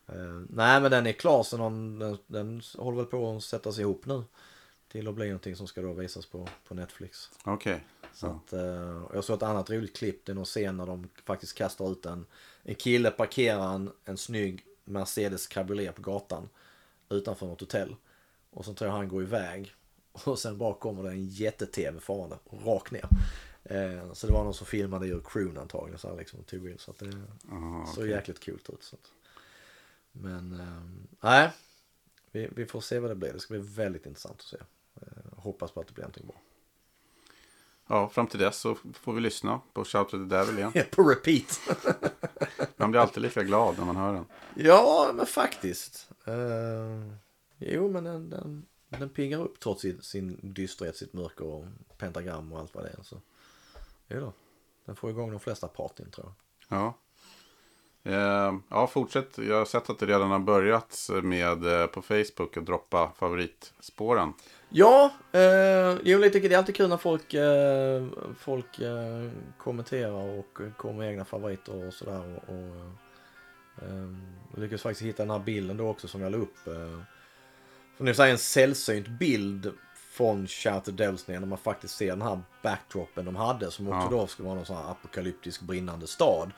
[0.08, 3.80] Eh, nej men den är klar så någon, den, den håller väl på att sättas
[3.80, 4.24] ihop nu.
[4.92, 7.30] Till att bli någonting som ska då visas på, på Netflix.
[7.44, 7.84] Okej.
[8.14, 8.40] Så Ja.
[8.46, 10.26] att, eh, och jag såg ett annat roligt klipp.
[10.26, 12.26] Det är någon scen när de faktiskt kastar ut en,
[12.64, 16.49] en kille parkerar en, en snygg Mercedes cabriolet på gatan
[17.10, 17.95] utanför något hotell.
[18.49, 19.74] Och så tror jag han går iväg.
[20.26, 23.08] Och sen bara kommer det en jätte-tv farande rakt ner.
[23.64, 25.99] Eh, så det var någon som filmade ur crewn antagligen.
[25.99, 27.22] Så, här, liksom, tog in, så att det
[27.52, 28.10] Aha, såg okej.
[28.10, 28.84] jäkligt coolt ut.
[28.84, 29.12] Så att.
[30.12, 30.82] Men, eh,
[31.22, 31.52] nej.
[32.32, 33.34] Vi, vi får se vad det blir.
[33.34, 34.58] Det ska bli väldigt intressant att se.
[34.95, 36.41] Eh, hoppas på att det blir någonting bra.
[37.91, 40.72] Ja, fram till dess så får vi lyssna på Shout to the Devil igen.
[40.91, 41.59] På repeat.
[42.77, 44.26] Man blir alltid lika glad när man hör den.
[44.55, 46.09] ja, men faktiskt.
[46.26, 47.15] Eh,
[47.57, 51.65] jo, men den, den, den piggar upp trots sin, sin dysterhet, sitt mörker och
[51.97, 53.03] pentagram och allt vad det är.
[53.03, 53.22] Så,
[54.07, 54.34] jo då.
[54.85, 56.34] Den får igång de flesta partyn tror
[56.68, 56.80] jag.
[56.80, 56.93] Ja.
[58.03, 59.38] Eh, ja, fortsätt.
[59.38, 64.34] Jag har sett att det redan har börjat med eh, på Facebook att droppa favoritspåren.
[64.69, 68.06] Ja, eh, jo, jag tycker det är alltid kul när folk, eh,
[68.40, 72.36] folk eh, kommenterar och kommer med egna favoriter och sådär.
[72.36, 72.76] Och, och,
[73.82, 74.07] eh, eh
[74.53, 76.68] jag lyckades faktiskt hitta den här bilden då också som jag la upp.
[76.68, 77.02] Eh,
[77.98, 79.73] för nu är en sällsynt bild
[80.12, 84.08] från Shattered Devils när man faktiskt ser den här backdropen de hade som också Ja.
[84.22, 86.52] då ska vara någon sån här apokalyptisk brinnande stad.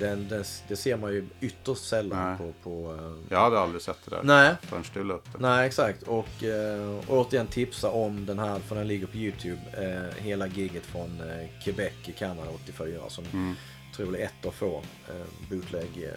[0.00, 2.38] Den, den, det ser man ju ytterst sällan Nej.
[2.38, 2.52] på...
[2.70, 5.38] på eh, Jag hade aldrig sett det där Nej, förrän du la upp det.
[5.38, 6.02] Nej, exakt.
[6.02, 9.60] Och eh, återigen tipsa om den här, för den ligger på YouTube.
[9.72, 13.00] Eh, hela giget från eh, Quebec i Kanada 84.
[13.08, 13.54] Som Mm.
[13.96, 16.10] tror jag är ett av få eh, bootleg eh,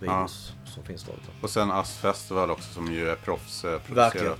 [0.00, 1.30] videos som finns där ute.
[1.42, 3.90] Och sen Ass Festival också som ju är proffsproducerat.
[4.14, 4.34] Verkligen.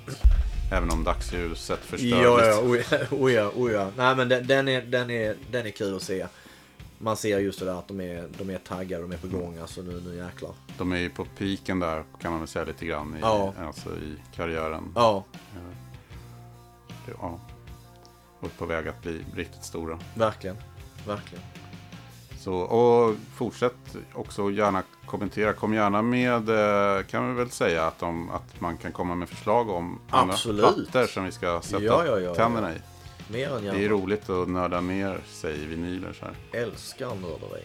[0.73, 3.91] Även om dagsljuset förstör Ja, ja, oh ja, oh ja, oh ja.
[3.97, 6.27] Nej men den, den, är, den, är, den är kul att se.
[6.99, 9.59] Man ser just det där att de är, de är taggade, de är på gång.
[9.59, 10.51] Alltså nu, nu jäklar.
[10.79, 13.55] De är ju på piken där kan man väl säga lite grann i, Ja.
[13.67, 14.93] alltså i karriären.
[14.95, 15.25] Ja,
[17.21, 17.41] Ja.
[18.41, 19.99] Och på väg att bli riktigt stora.
[20.15, 20.57] verkligen.
[21.07, 21.45] Verkligen.
[22.45, 25.53] Så, och fortsätt också gärna kommentera.
[25.53, 29.29] Kom gärna med, eh, kan vi väl säga, att, de, att man kan komma med
[29.29, 32.79] förslag om andra plattor som vi ska sätta Ja, ja, ja, tänderna i.
[33.33, 33.89] Mer än Det är gärna.
[33.89, 36.63] roligt att nörda ner sig i vinyler så här.
[36.63, 37.65] Älskar nörderi.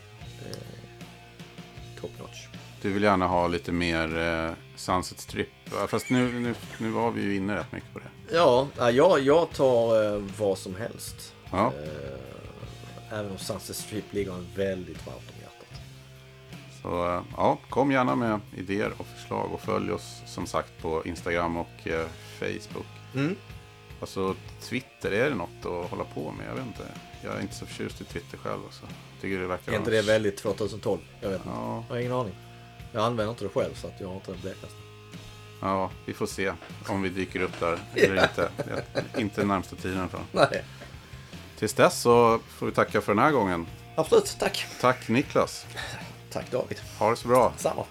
[2.01, 2.47] Top notch.
[2.81, 5.49] Du vill gärna ha lite mer eh, Sunset Strip.
[5.71, 8.35] Ja, Fast nu, nu, nu var vi ju inne rätt mycket på det.
[8.35, 11.33] Ja, jag, jag tar eh, vad som helst.
[11.51, 11.65] Ja.
[11.67, 12.18] Eh,
[13.11, 15.81] även om Sunset Strip ligger en väldigt varmt om hjärtat.
[16.81, 21.05] Så eh, ja, kom gärna med idéer och förslag och följ oss som sagt på
[21.05, 22.07] Instagram och eh,
[22.39, 22.85] Facebook.
[23.15, 23.35] Mm.
[24.01, 26.47] Alltså Twitter, är det något att hålla på med?
[26.49, 26.83] Jag vet inte.
[27.23, 28.59] Jag är inte så förtjust i Twitter själv.
[28.65, 28.85] Alltså.
[29.21, 30.99] Tycker det verkar Är inte det väldigt 2012?
[31.21, 31.49] Jag vet inte.
[31.55, 32.33] Ja, Jag har ingen aning.
[32.93, 34.77] Jag använder inte det själv så att jag har inte den blekaste.
[35.61, 36.53] ja, vi får se
[36.87, 38.49] om vi dyker upp där eller inte.
[39.17, 40.21] Inte närmsta tiden i alla fall.
[40.31, 40.63] Nej.
[41.59, 43.67] Tills dess så får vi tacka för den här gången.
[43.95, 44.65] Absolut, tack.
[44.81, 45.65] Tack Niklas.
[46.31, 46.77] Tack David.
[46.99, 47.53] Ha det så bra.
[47.57, 47.85] Samma.